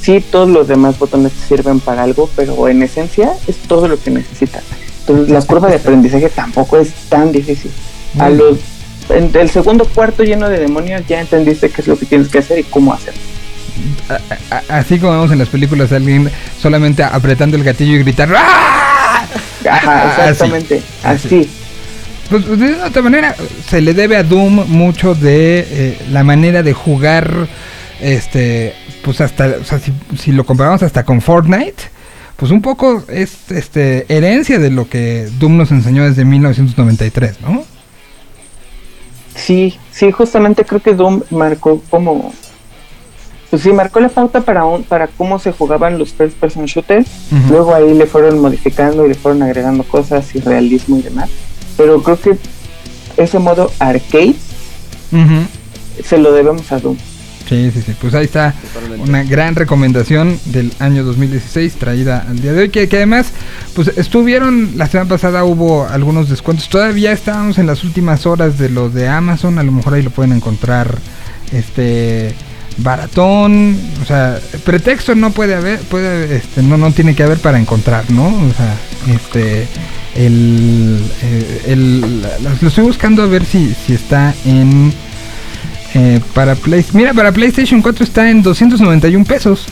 [0.00, 4.00] Sí, todos los demás botones te sirven para algo, pero en esencia es todo lo
[4.00, 4.64] que necesitas.
[5.08, 7.70] Entonces la curva de aprendizaje tampoco es tan difícil.
[8.18, 8.58] A los
[9.10, 12.38] en el segundo cuarto lleno de demonios ya entendiste qué es lo que tienes que
[12.40, 13.14] hacer y cómo hacer.
[14.08, 16.30] a- a- así como vemos en las películas alguien
[16.60, 19.24] solamente apretando el gatillo y gritar ¡Ah!
[19.70, 20.82] Ajá, exactamente.
[21.04, 21.48] Así.
[22.28, 23.34] Pues pues, de otra manera,
[23.68, 27.48] se le debe a Doom mucho de eh, la manera de jugar,
[28.00, 31.84] este, pues hasta, o sea, si, si lo comparamos hasta con Fortnite,
[32.38, 37.64] pues un poco es, este, herencia de lo que Doom nos enseñó desde 1993, ¿no?
[39.34, 42.32] Sí, sí, justamente creo que Doom marcó como.
[43.50, 47.08] Pues sí, marcó la pauta para un, para cómo se jugaban los first person shooters.
[47.50, 51.30] Luego ahí le fueron modificando y le fueron agregando cosas y realismo y demás.
[51.76, 52.38] Pero creo que
[53.16, 54.36] ese modo arcade
[56.04, 56.96] se lo debemos a Doom.
[57.48, 57.94] Sí, sí, sí.
[58.00, 58.54] Pues ahí está
[59.00, 62.68] una gran recomendación del año 2016 traída al día de hoy.
[62.68, 63.28] Que, además,
[63.74, 66.68] pues estuvieron, la semana pasada hubo algunos descuentos.
[66.68, 69.58] Todavía estábamos en las últimas horas de lo de Amazon.
[69.58, 70.98] A lo mejor ahí lo pueden encontrar
[71.52, 72.34] este
[72.78, 73.78] baratón.
[74.02, 78.10] O sea, pretexto no puede haber, puede, este, no, no tiene que haber para encontrar,
[78.10, 78.26] ¿no?
[78.26, 78.74] O sea,
[79.14, 79.66] este.
[80.16, 84.92] El, eh, el, la- lo estoy buscando a ver si, si está en
[85.94, 89.66] eh, para Play, mira, para PlayStation 4 está en 291 pesos.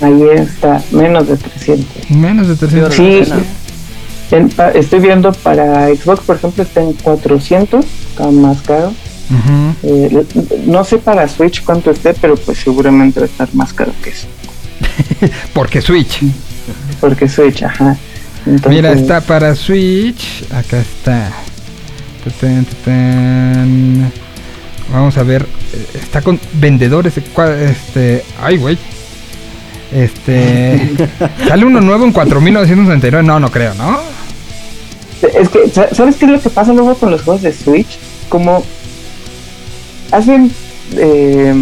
[0.00, 2.10] Ahí está, menos de 300.
[2.10, 3.38] Menos de 300 Sí, pesos.
[4.32, 8.92] en- pa- estoy viendo para Xbox, por ejemplo, está en 400, está más caro.
[9.82, 10.26] Eh,
[10.66, 14.10] no sé para Switch cuánto esté, pero pues seguramente va a estar más caro que
[14.10, 14.26] eso.
[15.54, 16.20] Porque Switch.
[17.00, 17.96] Porque Switch, ajá.
[18.44, 20.44] Entonces, Mira, está para Switch.
[20.52, 21.30] Acá está.
[24.92, 25.42] Vamos a ver.
[25.42, 27.14] eh, Está con vendedores.
[27.16, 28.24] Este.
[28.40, 28.78] Ay, güey.
[29.92, 30.90] Este.
[31.48, 33.22] sale uno nuevo en 4999.
[33.26, 34.00] No, no creo, ¿no?
[35.38, 37.98] Es que, sa- ¿sabes qué es lo que pasa luego con los juegos de Switch?
[38.28, 38.64] Como
[40.10, 40.50] hacen,
[40.96, 41.54] eh,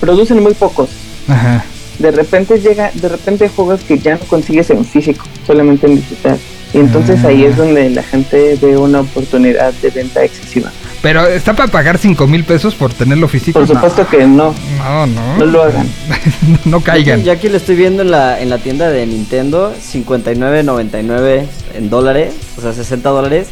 [0.00, 0.88] producen muy pocos.
[1.28, 1.64] Ajá.
[1.98, 6.38] De repente llega, de repente juegos que ya no consigues en físico, solamente en digital.
[6.74, 7.28] Y entonces Ah.
[7.28, 10.70] ahí es donde la gente ve una oportunidad de venta excesiva.
[11.02, 13.58] Pero está para pagar 5 mil pesos por tenerlo físico.
[13.58, 14.54] Por supuesto que no.
[14.78, 15.36] No, no.
[15.38, 15.88] No lo hagan.
[16.64, 17.24] no caigan.
[17.24, 21.44] Yo aquí lo estoy viendo en la, en la tienda de Nintendo, 59.99
[21.74, 23.48] en dólares, o sea, 60 dólares.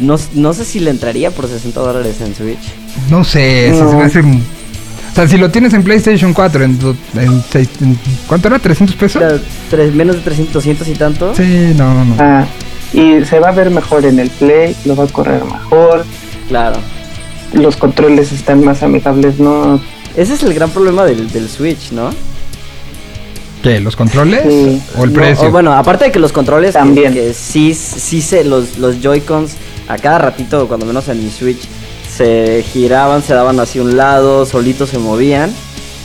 [0.00, 2.58] No, no sé si le entraría por 60 dólares en Switch.
[3.10, 3.90] No sé, eso No.
[3.90, 4.22] se me hace...
[5.12, 6.78] O sea, si lo tienes en PlayStation 4, en,
[7.14, 8.58] en ¿cuánto era?
[8.58, 9.22] ¿300 pesos?
[9.68, 11.34] Tres, menos de 300, 200 y tanto.
[11.34, 12.16] Sí, no, no, no.
[12.18, 12.46] Ah,
[12.94, 16.04] y se va a ver mejor en el Play, lo va a correr mejor.
[16.48, 16.78] Claro.
[17.52, 19.80] Los controles están más amigables, ¿no?
[20.16, 22.10] Ese es el gran problema del, del Switch, ¿no?
[23.62, 23.80] ¿Qué?
[23.80, 24.42] ¿Los controles?
[24.42, 24.82] Sí.
[24.96, 25.48] ¿O el No, precio?
[25.48, 27.12] o bueno, aparte de que los controles También.
[27.12, 29.52] Que, que sí, sí se, los, los Joy-Cons
[29.88, 31.60] a cada ratito, cuando menos en mi Switch,
[32.16, 35.52] se giraban, se daban hacia un lado, solitos se movían.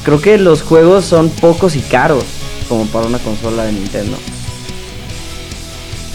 [0.03, 2.23] Creo que los juegos son pocos y caros
[2.69, 4.17] como para una consola de Nintendo.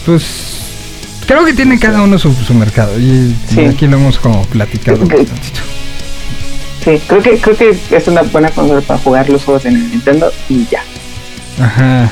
[0.05, 0.23] Pues
[1.27, 3.61] creo que tiene cada uno su, su mercado y Sí.
[3.61, 5.03] aquí lo hemos como platicado.
[5.03, 5.13] Ok.
[6.83, 10.31] Sí, creo que, creo que es una buena consola para jugar los juegos de Nintendo
[10.49, 10.83] y ya.
[11.61, 12.11] Ajá.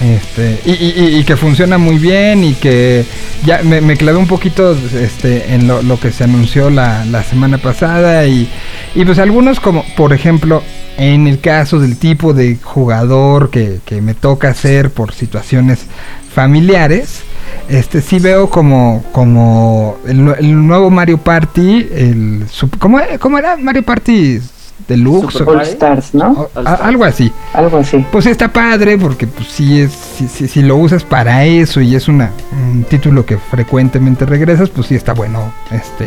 [0.00, 3.04] Este, y, y- y- que funciona muy bien y que
[3.46, 8.26] ya me, clavé un poquito este, en lo, que se anunció la, la semana pasada
[8.26, 8.48] y,
[8.96, 10.62] y pues algunos como por ejemplo
[10.96, 15.86] en el caso del tipo de jugador que, que me toca hacer por situaciones
[16.34, 17.20] familiares,
[17.68, 22.44] este sí veo como, como el, el nuevo Mario Party, el
[22.78, 24.40] ¿cómo, cómo era Mario Party
[24.88, 25.32] Deluxe?
[25.38, 26.32] Super o- All Stars, ¿no?
[26.32, 27.32] o- a- algo así.
[27.54, 28.04] Algo así.
[28.10, 31.94] Pues está padre porque pues sí es si, si- si lo usas para eso y
[31.94, 36.06] es una un título que frecuentemente regresas, pues sí está bueno este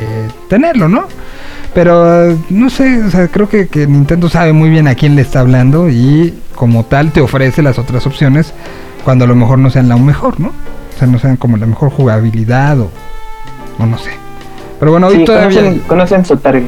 [0.50, 1.06] tenerlo, ¿no?
[1.74, 5.22] Pero no sé, o sea, creo que, que Nintendo sabe muy bien a quién le
[5.22, 8.54] está hablando y como tal te ofrece las otras opciones
[9.04, 10.48] cuando a lo mejor no sean la mejor, ¿no?
[10.50, 12.90] O sea, no sean como la mejor jugabilidad o,
[13.78, 14.12] o no sé.
[14.80, 15.60] Pero bueno, hoy Sí, todavía...
[15.62, 16.64] conocen, conocen su target.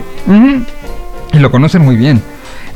[1.38, 2.22] Y lo conocen muy bien.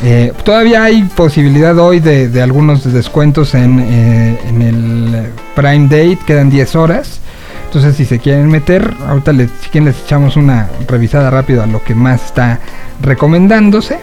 [0.04, 6.20] Eh, todavía hay posibilidad hoy de, de algunos descuentos en, eh, en el Prime Date,
[6.26, 7.20] quedan 10 horas.
[7.66, 11.68] Entonces si se quieren meter, ahorita les, si quieren les echamos una revisada rápido a
[11.68, 12.60] lo que más está
[13.02, 14.00] recomendándose.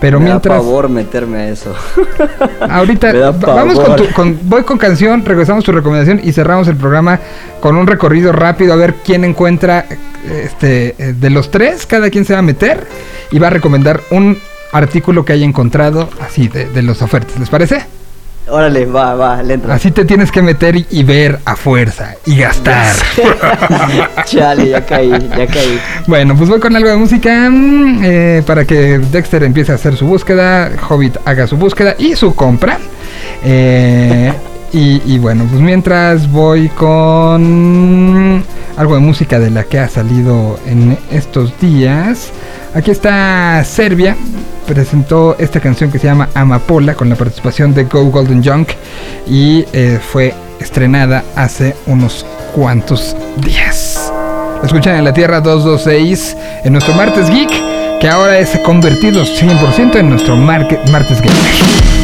[0.00, 0.56] Pero Me mientras...
[0.56, 1.72] da favor meterme a eso.
[2.68, 7.20] Ahorita vamos con, tu, con- voy con canción, regresamos tu recomendación y cerramos el programa
[7.60, 9.86] con un recorrido rápido a ver quién encuentra
[10.28, 12.84] este eh, de los tres, cada quien se va a meter
[13.32, 14.38] y va a recomendar un
[14.72, 17.38] artículo que haya encontrado así de, de los ofertas.
[17.38, 17.84] ¿Les parece?
[18.48, 19.72] Órale, va, va, le entro.
[19.72, 22.92] Así te tienes que meter y- ver a fuerza y gastar.
[24.24, 25.78] Chale, ya caí, ya caí.
[26.08, 29.96] Bueno, pues voy con algo de música mm, eh, para que Dexter empiece a hacer
[29.96, 32.78] su búsqueda, Hobbit haga su búsqueda y su compra.
[33.44, 34.32] Eh,
[34.72, 38.42] y, y bueno, pues mientras voy con
[38.76, 42.30] algo de música de la que ha salido en estos días.
[42.74, 44.16] Aquí está Serbia.
[44.66, 48.70] Presentó esta canción que se llama Amapola con la participación de Go Golden Junk
[49.26, 52.24] y eh, fue estrenada hace unos
[52.54, 54.12] cuantos días.
[54.64, 57.50] Escuchan en la Tierra 226 en nuestro Martes Geek,
[58.00, 62.01] que ahora es convertido 100% en nuestro Martes Geek.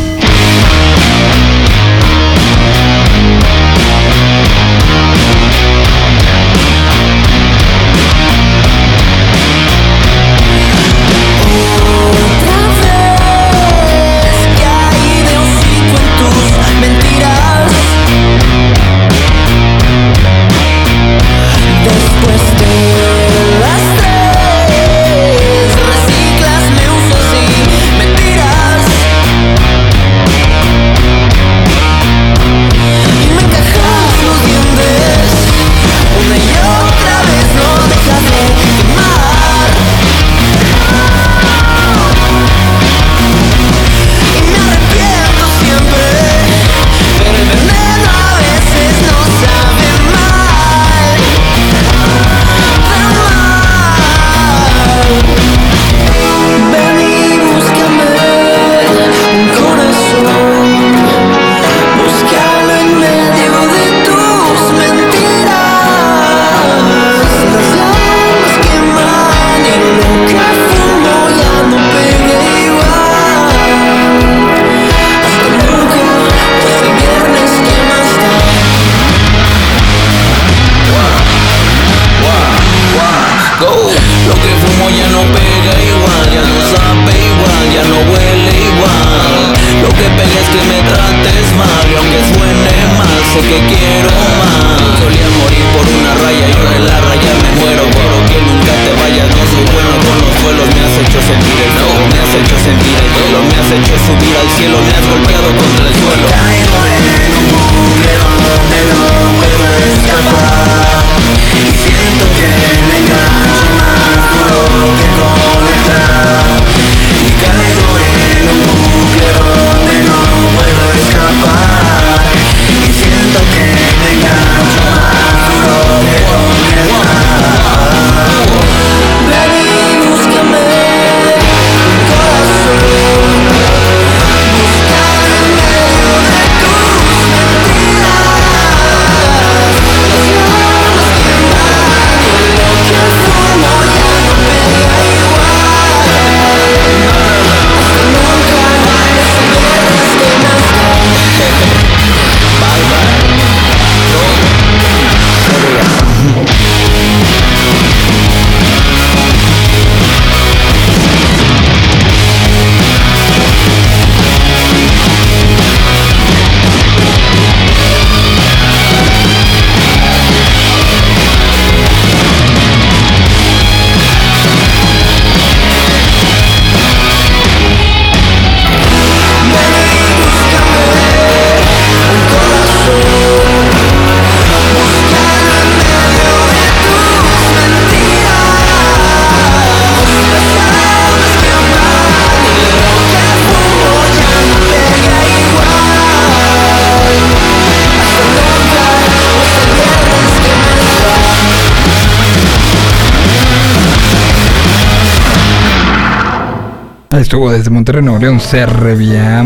[207.21, 209.45] Estuvo desde Monterrey, Nuevo León, Serbia.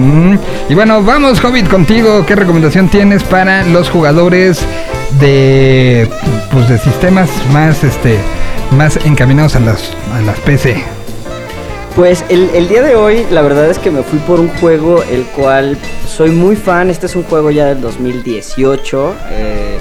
[0.69, 2.24] Y bueno, vamos, Hobbit, contigo.
[2.27, 4.61] ¿Qué recomendación tienes para los jugadores
[5.20, 6.09] de,
[6.51, 8.19] pues, de sistemas más, este,
[8.77, 10.82] más encaminados a las, a las PC?
[11.97, 15.03] Pues el, el día de hoy, la verdad es que me fui por un juego
[15.03, 15.77] el cual
[16.09, 16.90] soy muy fan.
[16.90, 19.15] Este es un juego ya del 2018.
[19.31, 19.78] eh,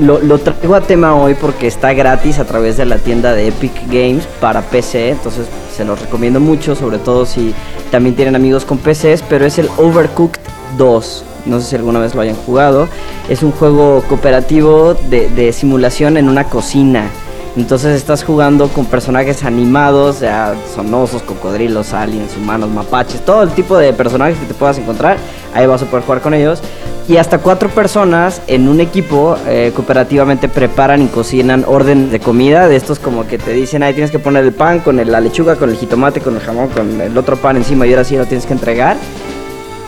[0.00, 3.48] lo, lo traigo a tema hoy porque está gratis a través de la tienda de
[3.48, 5.10] Epic Games para PC.
[5.10, 7.54] Entonces se los recomiendo mucho, sobre todo si
[7.90, 9.22] también tienen amigos con PCs.
[9.28, 10.40] Pero es el Overcooked
[10.78, 11.24] 2.
[11.46, 12.88] No sé si alguna vez lo hayan jugado.
[13.28, 17.10] Es un juego cooperativo de, de simulación en una cocina.
[17.56, 23.50] Entonces estás jugando con personajes animados, ya son osos, cocodrilos, aliens, humanos, mapaches, todo el
[23.50, 25.18] tipo de personajes que te puedas encontrar.
[25.54, 26.60] Ahí vas a poder jugar con ellos.
[27.06, 32.66] Y hasta cuatro personas en un equipo eh, cooperativamente preparan y cocinan orden de comida.
[32.66, 35.54] De estos como que te dicen, ahí tienes que poner el pan con la lechuga,
[35.54, 38.26] con el jitomate, con el jamón, con el otro pan encima y ahora sí lo
[38.26, 38.96] tienes que entregar.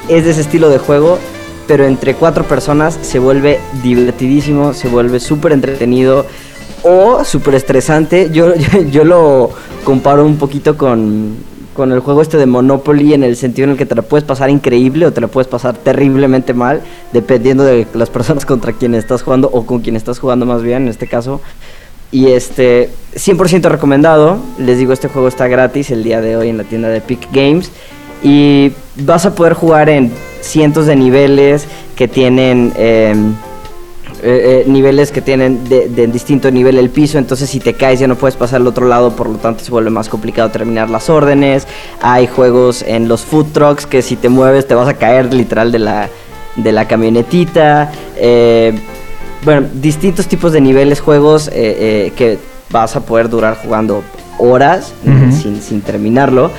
[0.09, 1.19] Es de ese estilo de juego,
[1.67, 6.27] pero entre cuatro personas se vuelve divertidísimo, se vuelve súper entretenido
[6.87, 8.31] o súper estresante.
[8.33, 8.55] Yo,
[8.91, 9.51] yo, lo
[9.85, 11.37] comparo un poquito con,
[11.75, 14.25] con el juego este de Monopoly en el sentido en el que te la puedes
[14.25, 16.81] pasar increíble o te la puedes pasar terriblemente mal,
[17.13, 20.85] dependiendo de las personas contra quienes estás jugando o con quien estás jugando más bien
[20.85, 21.41] en este caso.
[22.13, 24.39] Y este, 100% recomendado.
[24.59, 27.29] Les digo, este juego está gratis el día de hoy en la tienda de Epic
[27.33, 27.71] Games.
[28.23, 33.35] Y vas a poder jugar en cientos de niveles que tienen em,
[34.23, 38.07] eh, niveles que tienen de, de distinto nivel el piso, entonces si te caes ya
[38.07, 41.09] no puedes pasar al otro lado, por lo tanto se vuelve más complicado terminar las
[41.11, 41.67] órdenes.
[42.01, 45.73] Hay juegos en los food trucks que si te mueves te vas a caer literal
[45.73, 46.09] de la,
[46.57, 47.93] de la camionetita.
[48.17, 48.79] Eh,
[49.45, 52.39] bueno, distintos tipos de niveles, juegos eh, eh, que
[52.71, 54.03] vas a poder durar jugando
[54.39, 56.51] horas eh, sin, sin terminarlo.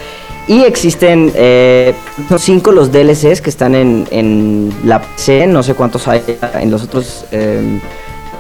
[0.48, 1.94] Y existen eh,
[2.38, 6.22] cinco los DLCs que están en, en la PC, no sé cuántos hay
[6.62, 7.80] en los otros eh,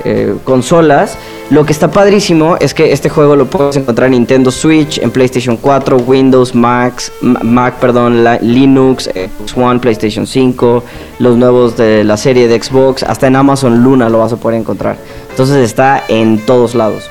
[0.06, 1.18] eh, consolas.
[1.50, 5.12] Lo que está padrísimo es que este juego lo puedes encontrar en Nintendo Switch, en
[5.12, 10.84] PlayStation 4, Windows, Max, Ma- Mac, perdón, Linux, Xbox One, PlayStation 5,
[11.20, 14.60] los nuevos de la serie de Xbox, hasta en Amazon Luna lo vas a poder
[14.60, 14.98] encontrar.
[15.32, 17.10] Entonces está en todos lados.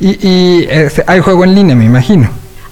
[0.00, 2.28] Y, y, este, hay juego en línea, me imagino.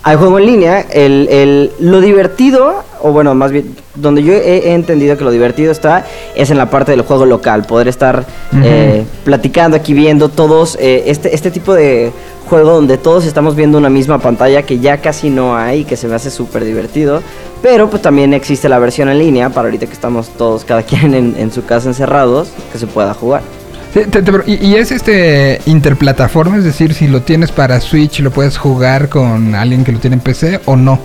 [0.09, 4.69] Hay juego en línea, el, el- lo divertido, o bueno, más bien, donde yo he,
[4.69, 6.05] he entendido que lo divertido está,
[6.37, 8.25] es en la parte del juego local, poder estar
[8.63, 12.13] eh, platicando aquí, viendo todos, eh, este, este tipo de
[12.49, 16.07] juego donde todos estamos viendo una misma pantalla que ya casi no hay, que se
[16.07, 17.21] me hace súper divertido,
[17.61, 21.15] pero pues también existe la versión en línea, para ahorita que estamos todos, cada quien
[21.15, 23.43] en, en su casa encerrados, que se pueda jugar.
[24.47, 29.09] Y, y es este interplataforma, es decir, si lo tienes para Switch, lo puedes jugar
[29.09, 30.99] con alguien que lo tiene en PC o no.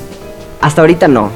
[0.61, 1.29] Hasta ahorita no.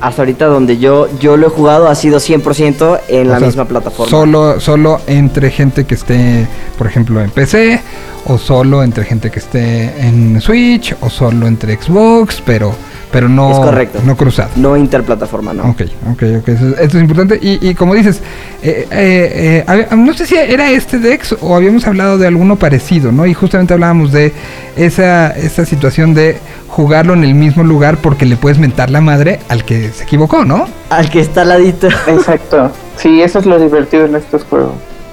[0.00, 3.46] Hasta ahorita donde yo, yo lo he jugado ha sido 100% en O la sea,
[3.46, 4.10] misma plataforma.
[4.10, 7.80] Solo, solo entre gente que esté, por ejemplo, en PC,
[8.26, 12.74] o solo entre gente que esté en Switch, o solo entre Xbox, pero,
[13.12, 14.00] pero no, Es correcto.
[14.04, 14.48] no cruzado.
[14.56, 15.64] No interplataforma, no.
[15.64, 15.82] Ok,
[16.12, 16.48] ok, ok.
[16.48, 17.38] Eso, esto es importante.
[17.40, 18.20] Y, y como dices,
[18.62, 23.12] eh, eh, eh, no sé si era este Dex o habíamos hablado de alguno parecido,
[23.12, 23.26] ¿no?
[23.26, 24.32] Y justamente hablábamos de
[24.76, 29.40] esa, esa situación de jugarlo en el mismo lugar porque le puedes mentar la madre
[29.50, 30.66] al que se equivocó, ¿no?
[30.88, 31.88] Al que está al ladito.
[32.08, 32.72] Exacto.
[32.96, 34.72] Sí, eso es lo divertido en estos juegos.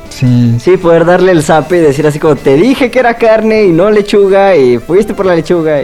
[0.10, 0.56] Sí.
[0.60, 3.72] Sí, poder darle el zape y decir así como, te dije que era carne y
[3.72, 5.82] no lechuga y fuiste por la lechuga.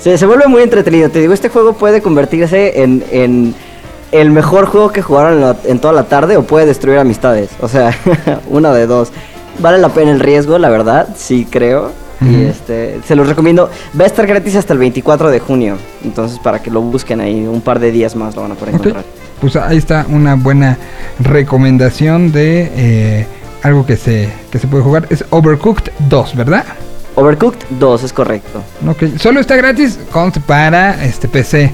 [0.00, 1.08] Se, se vuelve muy entretenido.
[1.10, 3.54] Te digo, este juego puede convertirse en, en
[4.12, 7.50] el mejor juego que jugaron en, la- en toda la tarde o puede destruir amistades.
[7.60, 7.90] O sea,
[8.48, 9.10] una de dos.
[9.58, 11.90] Vale la pena el riesgo, la verdad, sí creo.
[12.20, 13.68] Y este, se los recomiendo.
[13.98, 15.76] Va a estar gratis hasta el 24 de junio.
[16.02, 18.74] Entonces, para que lo busquen ahí, un par de días más lo van a poder
[18.74, 19.04] encontrar.
[19.40, 20.78] Pues ahí está una buena
[21.18, 23.26] recomendación de eh,
[23.62, 25.06] algo que se, que se puede jugar.
[25.10, 26.64] Es Overcooked 2, ¿verdad?
[27.16, 28.62] Overcooked 2 es correcto.
[29.18, 29.98] Solo está gratis
[30.46, 31.72] para este PC.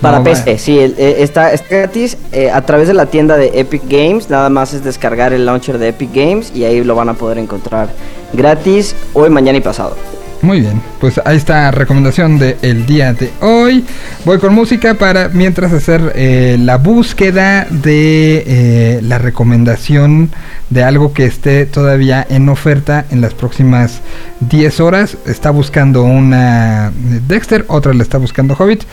[0.00, 3.36] Para No PC, va- sí, eh, está, está gratis eh, a través de la tienda
[3.36, 4.30] de Epic Games.
[4.30, 7.38] Nada más es descargar el launcher de Epic Games y ahí lo van a poder
[7.38, 7.88] encontrar
[8.32, 9.96] gratis hoy, mañana y pasado.
[10.40, 13.84] Muy bien, pues ahí está recomendación del día de hoy.
[14.24, 20.30] Voy con música para mientras hacer eh, la búsqueda de eh, la recomendación
[20.70, 24.00] de algo que esté todavía en oferta en las próximas
[24.38, 25.16] 10 horas.
[25.26, 26.92] Está buscando una
[27.26, 28.84] Dexter, otra la está buscando Hobbit.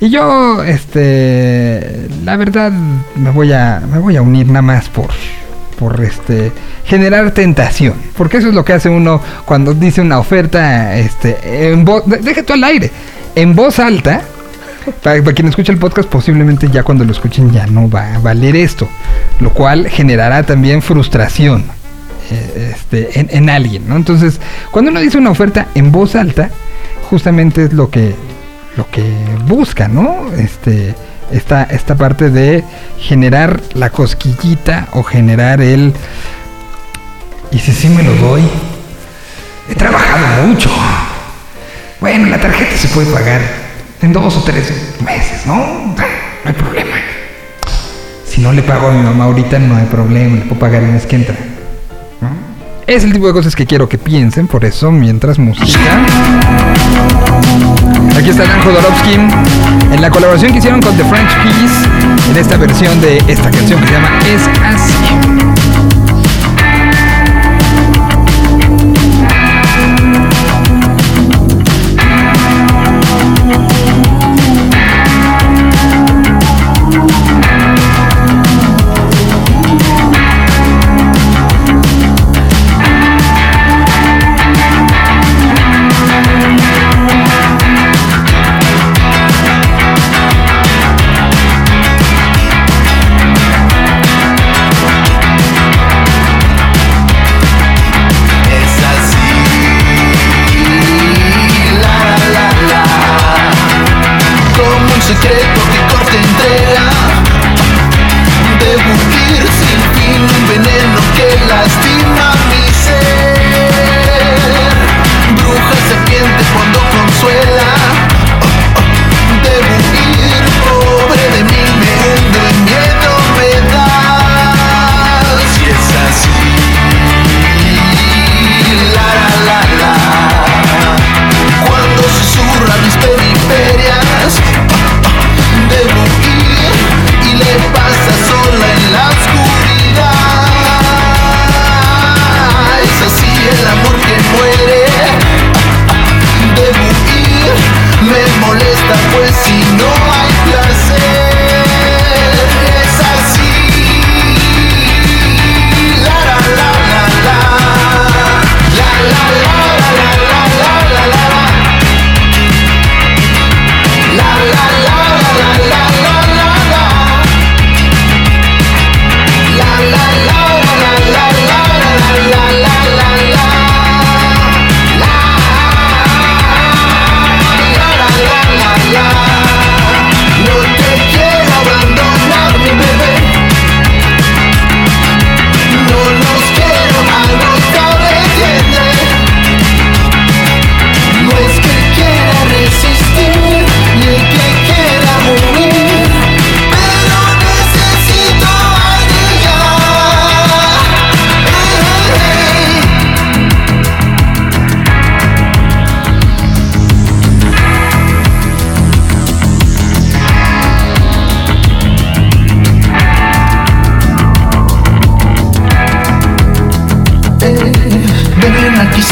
[0.00, 2.70] Y yo, este, la verdad,
[3.16, 5.08] me voy a, me voy a unir nada más por,
[5.82, 6.52] por este
[6.84, 11.84] generar tentación porque eso es lo que hace uno cuando dice una oferta este en
[11.84, 12.88] voz de- deja tú al aire
[13.34, 14.22] en voz alta
[15.02, 18.54] para, quien escucha el podcast posiblemente ya cuando lo escuchen ya no va a valer
[18.54, 18.88] esto
[19.40, 21.64] lo cual generará también frustración
[22.30, 24.40] eh, este, en, en alguien entonces
[24.70, 26.48] cuando uno dice una oferta en voz alta
[27.10, 28.14] justamente es lo que
[28.76, 29.02] lo que
[29.48, 30.94] busca no este
[31.32, 32.64] esta, esta parte de
[32.98, 35.92] generar la cosquillita o generar el
[37.50, 38.42] y si sí me lo doy
[39.68, 40.70] he trabajado mucho.
[42.00, 43.40] Bueno la tarjeta se puede pagar
[44.00, 44.72] en dos o tres
[45.04, 45.94] meses no no
[46.44, 46.96] hay problema.
[48.26, 50.36] Si no le pago a mi mamá ahorita no hay problema.
[50.36, 51.36] Le puedo pagar el mes que entra.
[52.86, 56.04] Es el tipo de cosas que quiero que piensen, por eso, mientras música.
[58.16, 59.14] Aquí está Dan Jodorowsky
[59.92, 63.80] en la colaboración que hicieron con The French Keys en esta versión de esta canción
[63.80, 65.01] que se llama Es así.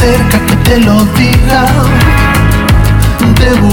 [0.01, 1.67] Cerca que te lo diga.
[3.39, 3.71] Debo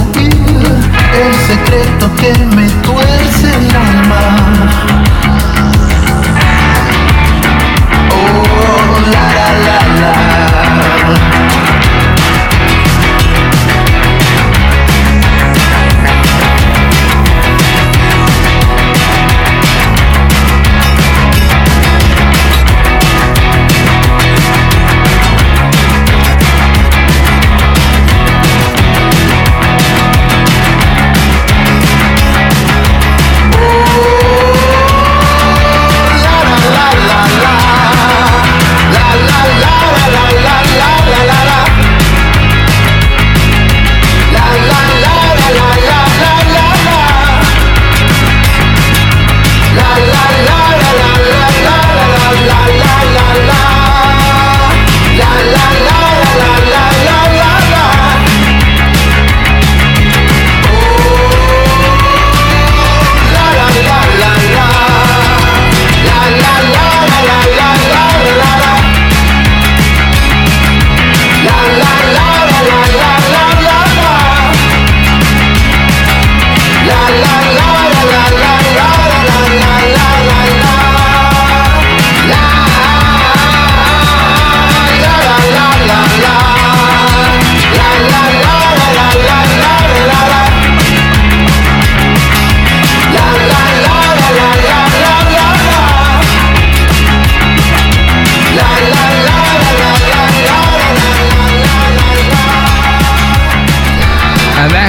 [1.24, 4.47] el secreto que me tuerce el alma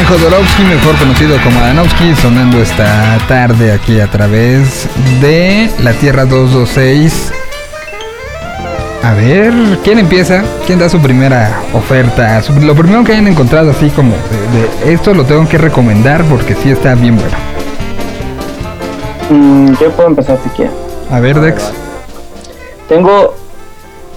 [0.08, 4.88] Jodorowsky, mejor conocido como Adanowski, sonando esta tarde aquí a través
[5.20, 7.32] de la Tierra 226.
[9.02, 9.52] A ver,
[9.84, 10.42] ¿quién empieza?
[10.66, 12.40] ¿Quién da su primera oferta?
[12.62, 16.54] Lo primero que hayan encontrado así como de, de esto lo tengo que recomendar porque
[16.54, 17.36] sí está bien bueno.
[19.30, 20.74] Mm, yo puedo empezar si quieres.
[21.10, 21.70] A ver, Dex.
[22.88, 23.34] Tengo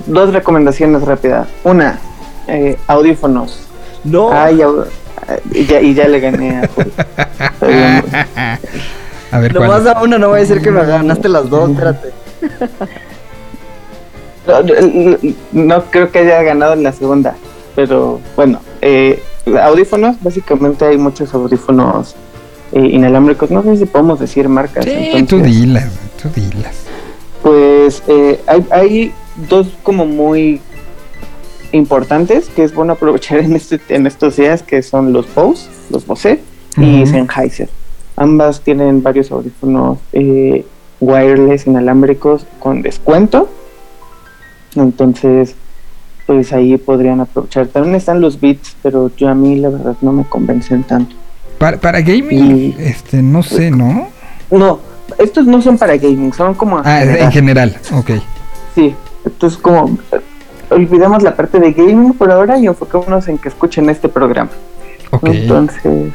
[0.06, 1.48] dos recomendaciones rápidas.
[1.66, 2.00] Una,
[2.48, 3.68] eh, audífonos.
[4.06, 4.32] No.
[4.32, 4.86] Ay, au-
[5.52, 6.92] y, ya, y ya le gané a Julio.
[9.32, 9.84] A ver, Nomás ¿cuál?
[9.86, 12.12] da una, no voy a decir que me ganaste las dos, espérate.
[14.46, 15.18] No, no,
[15.52, 17.36] no creo que haya ganado en la segunda,
[17.76, 19.22] pero bueno, eh,
[19.62, 22.16] audífonos, básicamente hay muchos audífonos
[22.74, 24.84] eh, inalámbricos, no sé si podemos decir marcas.
[24.84, 25.90] Sí, entonces, tú dilas,
[26.22, 26.76] tú dilas.
[27.42, 29.14] Pues eh, hay, hay
[29.50, 30.60] dos como muy
[31.72, 36.06] importantes que es bueno aprovechar en, este, en estos días, que son los Bose, los
[36.06, 36.42] Bose
[36.78, 37.06] y.
[37.06, 37.70] Sennheiser.
[38.16, 40.66] Ambas tienen varios audífonos eh,
[41.00, 43.50] wireless inalámbricos con descuento.
[44.76, 45.56] Entonces,
[46.26, 47.68] pues ahí podrían aprovechar.
[47.68, 51.16] También están los Beats, pero yo a mí la verdad no me convencen tanto.
[51.58, 54.08] Para, para gaming, este, no sé, ¿no?
[54.50, 54.80] No,
[55.20, 56.80] estos no son para gaming, son como...
[56.80, 57.22] en Ah, general.
[57.26, 58.10] en general, ok.
[58.76, 58.96] Sí,
[59.26, 59.98] entonces como
[60.72, 64.50] olvidemos la parte de gaming por ahora y enfocémonos en que escuchen este programa.
[65.12, 65.28] Ok.
[65.28, 66.14] Entonces,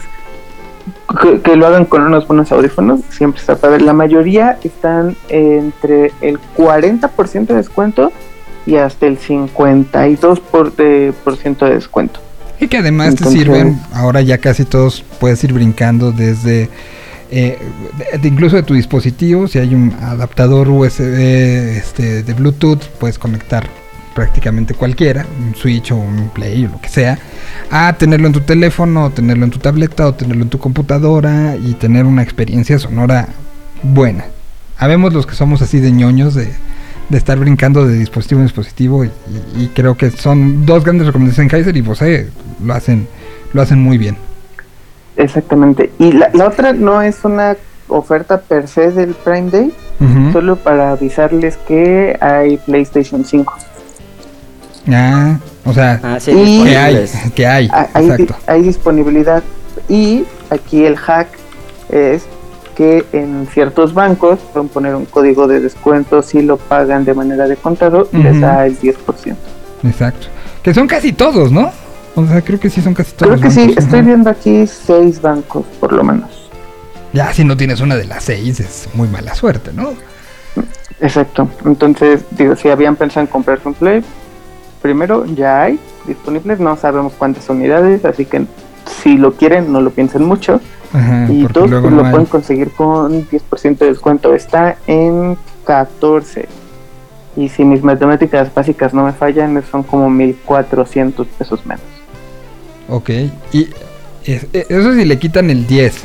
[1.22, 3.80] que, que lo hagan con unos buenos audífonos, siempre está padre.
[3.80, 8.12] La mayoría están entre el 40% de descuento
[8.66, 12.20] y hasta el 52% por de, por ciento de descuento.
[12.58, 16.70] Y que además Entonces- te sirven, ahora ya casi todos puedes ir brincando desde,
[17.30, 17.58] eh,
[18.12, 23.18] de- de- incluso de tu dispositivo, si hay un adaptador USB este, de Bluetooth, puedes
[23.18, 23.68] conectar
[24.16, 27.18] prácticamente cualquiera, un Switch o un Play o lo que sea,
[27.70, 31.54] a tenerlo en tu teléfono, o tenerlo en tu tableta o tenerlo en tu computadora
[31.56, 33.28] y tener una experiencia sonora
[33.82, 34.24] buena.
[34.78, 36.48] Habemos los que somos así de ñoños de,
[37.10, 39.08] de estar brincando de dispositivo en dispositivo y,
[39.58, 42.30] y- y creo que son dos grandes recomendaciones Kaiser y Bose
[42.64, 43.06] lo hacen
[43.52, 44.16] lo hacen muy bien.
[45.16, 45.92] Exactamente.
[45.98, 47.56] Y la, la otra no es una
[47.88, 49.72] oferta per se del Prime Day,
[50.32, 53.54] solo para avisarles que hay PlayStation 5.
[54.88, 57.04] Ah, o sea, Ah, sí, Y- que hay,
[57.34, 58.36] que hay, Ah, hay, exacto.
[58.46, 59.42] hay disponibilidad
[59.88, 61.28] y aquí el hack
[61.90, 62.24] es
[62.76, 67.48] que en ciertos bancos pueden poner un código de descuento si lo pagan de manera
[67.48, 68.40] de contado y les Ujú.
[68.42, 69.36] da el 10%.
[69.82, 70.26] Exacto.
[70.62, 71.70] Que son casi todos, ¿no?
[72.14, 73.32] O sea, creo que sí son casi todos.
[73.32, 76.50] Creo que sí, estoy viendo aquí seis bancos por lo menos.
[77.12, 79.90] Ya si no tienes una de las seis es muy mala suerte, ¿no?
[81.00, 81.48] Exacto.
[81.64, 84.02] Entonces, digo, si habían pensado en comprarse un Play,
[84.86, 88.44] primero ya hay disponibles, no sabemos cuántas unidades, así que
[89.02, 90.60] si lo quieren, no lo piensen mucho.
[90.92, 92.10] Ajá, y porque dos, luego pues, no lo hay.
[92.12, 94.34] pueden conseguir con 10% de descuento.
[94.34, 96.46] Está en 14.
[97.36, 101.82] Y si mis matemáticas básicas no me fallan, son como 1400 pesos menos.
[102.88, 103.10] Ok.
[103.52, 103.68] Y
[104.24, 106.04] es- e- eso si le quitan el 10.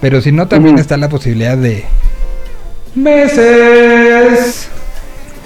[0.00, 1.84] Pero si no, también está la posibilidad de
[2.94, 4.68] meses.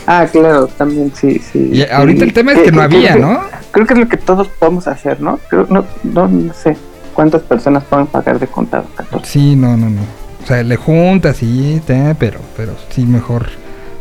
[0.07, 1.71] Ah, claro, también sí, sí.
[1.73, 3.41] Y ahorita el tema es que no había, creo ¿no?
[3.73, 5.39] Creo que es lo que todos podemos hacer, ¿no?
[5.49, 6.77] Creo, no, no, no sé
[7.13, 8.85] cuántas personas pueden pagar de contado.
[8.95, 9.29] 14.
[9.29, 10.03] Sí, no, no, no.
[10.43, 13.47] O sea, le juntas y te, pero, pero sí mejor,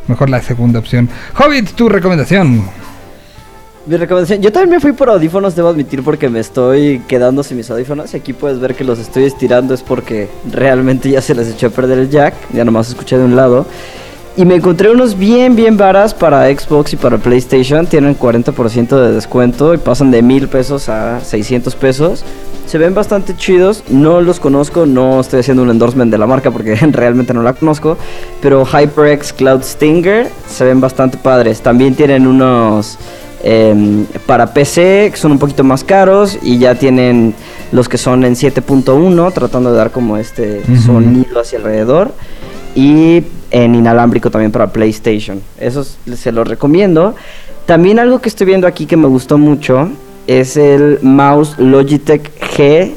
[0.07, 1.10] mejor la segunda opción.
[1.40, 2.64] Hobbit, tu recomendación.
[3.88, 7.57] Mi recomendación, yo también me fui por audífonos, debo admitir, porque me estoy quedando sin
[7.57, 8.14] mis audífonos.
[8.14, 11.68] Y aquí puedes ver que los estoy estirando, es porque realmente ya se les echó
[11.68, 12.36] a perder el jack.
[12.53, 13.65] Ya nomás escuché de un lado.
[14.37, 17.87] Y me encontré unos bien, bien varas para Xbox y para PlayStation.
[17.87, 22.25] Tienen 40% de descuento y pasan de mil pesos a 600 pesos.
[22.67, 23.83] Se ven bastante chidos.
[23.87, 27.53] No los conozco, no estoy haciendo un endorsement de la marca porque realmente no la
[27.53, 27.97] conozco.
[28.41, 31.61] Pero HyperX Cloud Stinger se ven bastante padres.
[31.61, 32.97] También tienen unos
[33.41, 37.33] em, para PC que son un poquito más caros y ya tienen
[37.71, 40.81] los que son en 7.1 tratando de dar como este Ujú.
[40.81, 42.11] sonido hacia alrededor
[42.76, 45.41] y en inalámbrico también para PlayStation.
[45.60, 47.15] Esos se los recomiendo.
[47.65, 49.89] También algo que estoy viendo aquí que me gustó mucho
[50.27, 52.91] es el mouse Logitech G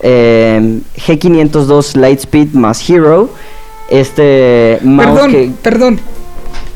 [0.00, 3.30] em, G502 Lightspeed más Hero.
[3.90, 6.00] Este mouse Perdón, que perdón.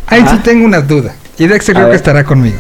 [0.07, 1.15] Ahí sí tengo una duda.
[1.39, 2.59] Y A creo que estará conmigo.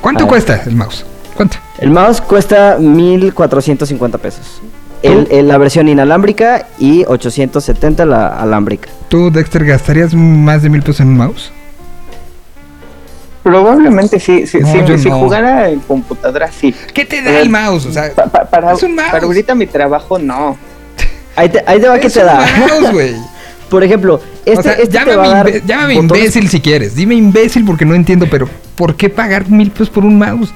[0.00, 1.04] ¿Cuánto cuesta el mouse?
[1.34, 1.58] ¿Cuánto?
[1.78, 4.60] El mouse cuesta 1450 pesos.
[5.02, 8.88] El, el- la versión inalámbrica y 870 la alámbrica.
[9.08, 11.52] ¿Tú, Dexter, gastarías más de mil pesos en un mouse?
[13.42, 15.20] Probablemente sí, sí, No, sí, yo si no.
[15.20, 16.74] jugara en computadora sí.
[16.92, 17.86] ¿Qué te da el mouse?
[17.86, 19.10] O sea, Pa- pa- para, es un mouse.
[19.10, 20.58] para ahorita mi trabajo no.
[21.36, 22.46] Ahí te, ahí te va que te un da.
[22.58, 23.14] mouse, güey.
[23.70, 26.94] Por ejemplo, este, o sea, este te va a dar llámame imbécil si quieres.
[26.94, 30.52] Dime imbécil porque no entiendo, pero ¿por qué pagar mil pesos por un mouse?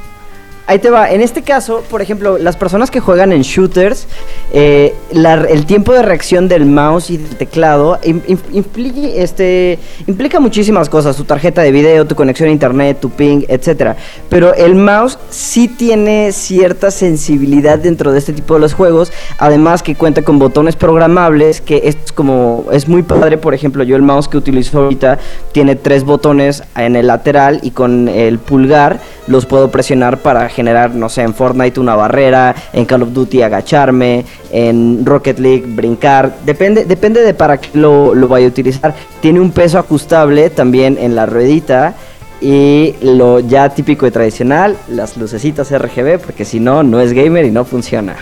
[0.73, 1.11] Ahí te va.
[1.11, 4.07] En este caso, por ejemplo, las personas que juegan en shooters,
[4.53, 10.41] eh, el tiempo de reacción del mouse y del teclado im- im- implica, este, implica
[10.41, 11.17] muchísimas cosas.
[11.17, 13.97] Tu tarjeta de video, tu conexión a internet, tu ping, etcétera.
[14.29, 19.13] Pero el mouse sí tiene cierta sensibilidad dentro de este tipo de los juegos.
[19.39, 23.37] Además que cuenta con botones programables, que es como es muy padre.
[23.37, 25.19] Por ejemplo, yo el mouse que utilizo ahorita
[25.53, 30.62] tiene tres botones en el lateral y con el pulgar los puedo presionar para generar,
[30.63, 36.37] no sé, en Fortnite una barrera, en Call of Duty agacharme, en Rocket League brincar.
[36.45, 38.95] Depende, depende de para qué lo, lo vaya a utilizar.
[39.21, 41.95] Tiene un peso ajustable también en la ruedita.
[42.41, 47.45] Y lo ya típico y tradicional, las lucecitas RGB, porque si no, no es gamer
[47.45, 48.17] y no funciona.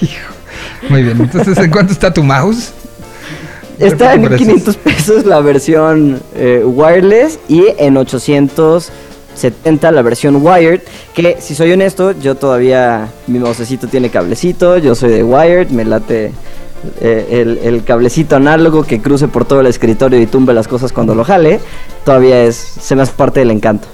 [0.88, 2.72] Muy bien, entonces, ¿en cuánto está tu mouse?
[3.78, 4.48] Está en Precios.
[4.48, 7.96] 500 pesos la versión eh, wireless y en
[9.38, 10.80] 870 la versión wired.
[11.14, 14.78] Que si soy honesto, yo todavía mi mousecito tiene cablecito.
[14.78, 16.32] Yo soy de wired, me late
[17.00, 21.14] eh, el, cablecito análogo que cruce por todo el escritorio y tumbe las cosas cuando
[21.14, 21.60] lo jale.
[22.04, 23.88] Todavía es, se me hace parte del encanto.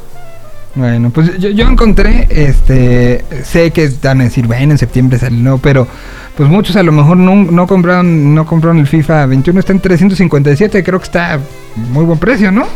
[0.75, 5.37] Bueno, pues yo, yo encontré, este, sé que van a decir, bueno, en septiembre sale
[5.37, 5.87] nuevo, pero
[6.37, 9.79] pues muchos a lo mejor no, no compraron, no compraron el FIFA 21, está en
[9.79, 11.39] 357, creo que está
[11.77, 12.67] muy buen precio, ¿no?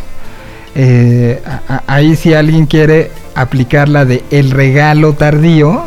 [0.75, 1.41] Eh,
[1.87, 5.85] ahí si alguien quiere aplicar la de el regalo tardío,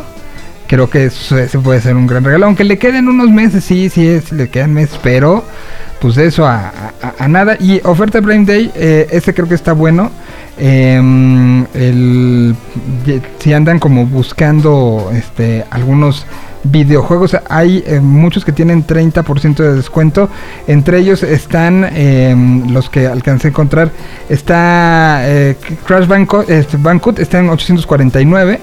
[0.66, 4.06] creo que ese puede ser un gran regalo, aunque le queden unos meses, sí, sí,
[4.06, 5.44] es, le quedan meses, pero
[6.00, 6.72] pues eso a,
[7.28, 7.56] nada.
[7.60, 10.10] Y oferta Prime Day, este creo que está bueno.
[10.58, 12.54] Em, el-
[13.38, 16.26] si andan como buscando este algunos
[16.64, 20.28] videojuegos, hay eh, muchos que tienen 30% de descuento.
[20.66, 23.90] Entre ellos están em, los que alcancé a encontrar.
[24.28, 25.56] Está eh,
[25.86, 26.78] Crash Banco- este,
[27.22, 28.60] está en 849.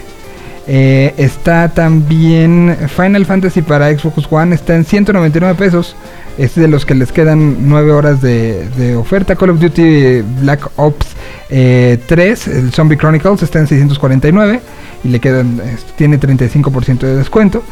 [0.72, 5.96] Eh, está también Final Fantasy para Xbox One, está en 199 pesos.
[6.38, 9.36] Es de los que les quedan 9 horas de, de oferta.
[9.36, 11.08] Call of Duty Black Ops
[11.50, 14.62] eh, 3, el Zombie Chronicles, está en 649
[15.04, 15.62] y le quedan,
[15.98, 17.64] tiene 35% de descuento.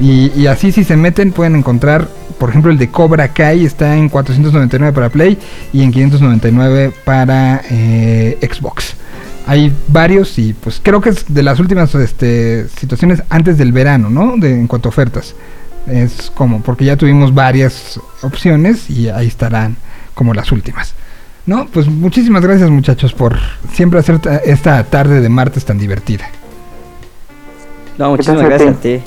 [0.00, 2.08] Y, así si se meten pueden encontrar,
[2.38, 5.38] por ejemplo, el de Cobra Kai está en 499 para Play
[5.72, 8.94] y en 599 para eh, Xbox.
[9.46, 14.08] Hay varios y pues creo que es de las últimas este, situaciones antes del verano,
[14.08, 14.34] ¿no?
[14.44, 15.34] En cuanto a ofertas.
[15.86, 19.76] Es como, porque ya tuvimos varias opciones y ahí estarán
[20.14, 20.94] como las últimas.
[21.44, 23.36] No, pues muchísimas gracias muchachos por
[23.74, 26.24] siempre hacer ta- esta tarde de martes tan divertida.
[27.98, 29.02] No, muchísimas gracias a ti.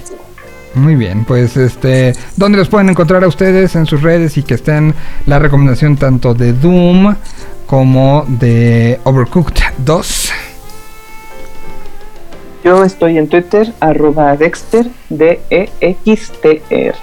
[0.75, 4.53] Muy bien, pues este, ¿dónde los pueden encontrar a ustedes en sus redes y que
[4.53, 4.93] estén
[5.25, 7.15] la recomendación tanto de Doom
[7.65, 10.31] como de Overcooked 2?
[12.63, 16.95] Yo estoy en Twitter, arroba Dexter, D-E-X-T-R.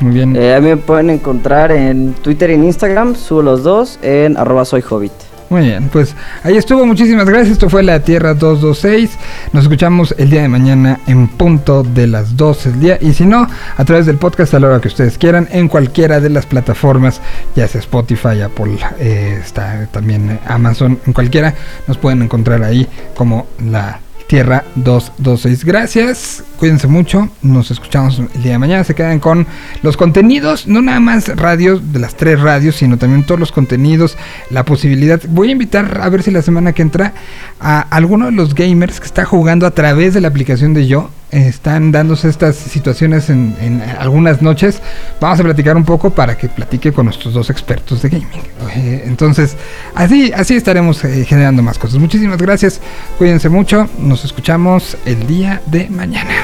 [0.00, 0.36] Muy bien.
[0.36, 4.36] Eh, a mí me pueden encontrar en Twitter y en Instagram, subo los dos en
[4.36, 5.12] arroba soy hobbit.
[5.50, 7.52] Muy bien, pues ahí estuvo, muchísimas gracias.
[7.52, 9.18] Esto fue la Tierra 226.
[9.52, 12.98] Nos escuchamos el día de mañana en punto de las 12 del día.
[13.00, 13.46] Y si no,
[13.76, 17.20] a través del podcast a la hora que ustedes quieran, en cualquiera de las plataformas,
[17.54, 21.54] ya sea Spotify, Apple, eh, está también Amazon, en cualquiera,
[21.86, 25.64] nos pueden encontrar ahí como la Tierra 226.
[25.64, 27.28] Gracias, cuídense mucho.
[27.42, 28.84] Nos escuchamos el día de mañana.
[28.84, 29.46] Se quedan con
[29.82, 34.16] los contenidos, no nada más radios de las tres radios, sino también todos los contenidos,
[34.50, 35.20] la posibilidad.
[35.28, 37.12] Voy a invitar a ver si la semana que entra
[37.60, 41.10] a alguno de los gamers que está jugando a través de la aplicación de Yo.
[41.34, 44.80] Están dándose estas situaciones en, algunas noches.
[45.20, 48.28] Vamos a platicar un poco para que platique con nuestros dos expertos de gaming.
[48.76, 49.56] Eh, entonces,
[49.96, 51.98] así, así estaremos eh, generando más cosas.
[51.98, 52.80] Muchísimas gracias.
[53.18, 53.88] Cuídense mucho.
[53.98, 56.34] Nos escuchamos el día de mañana.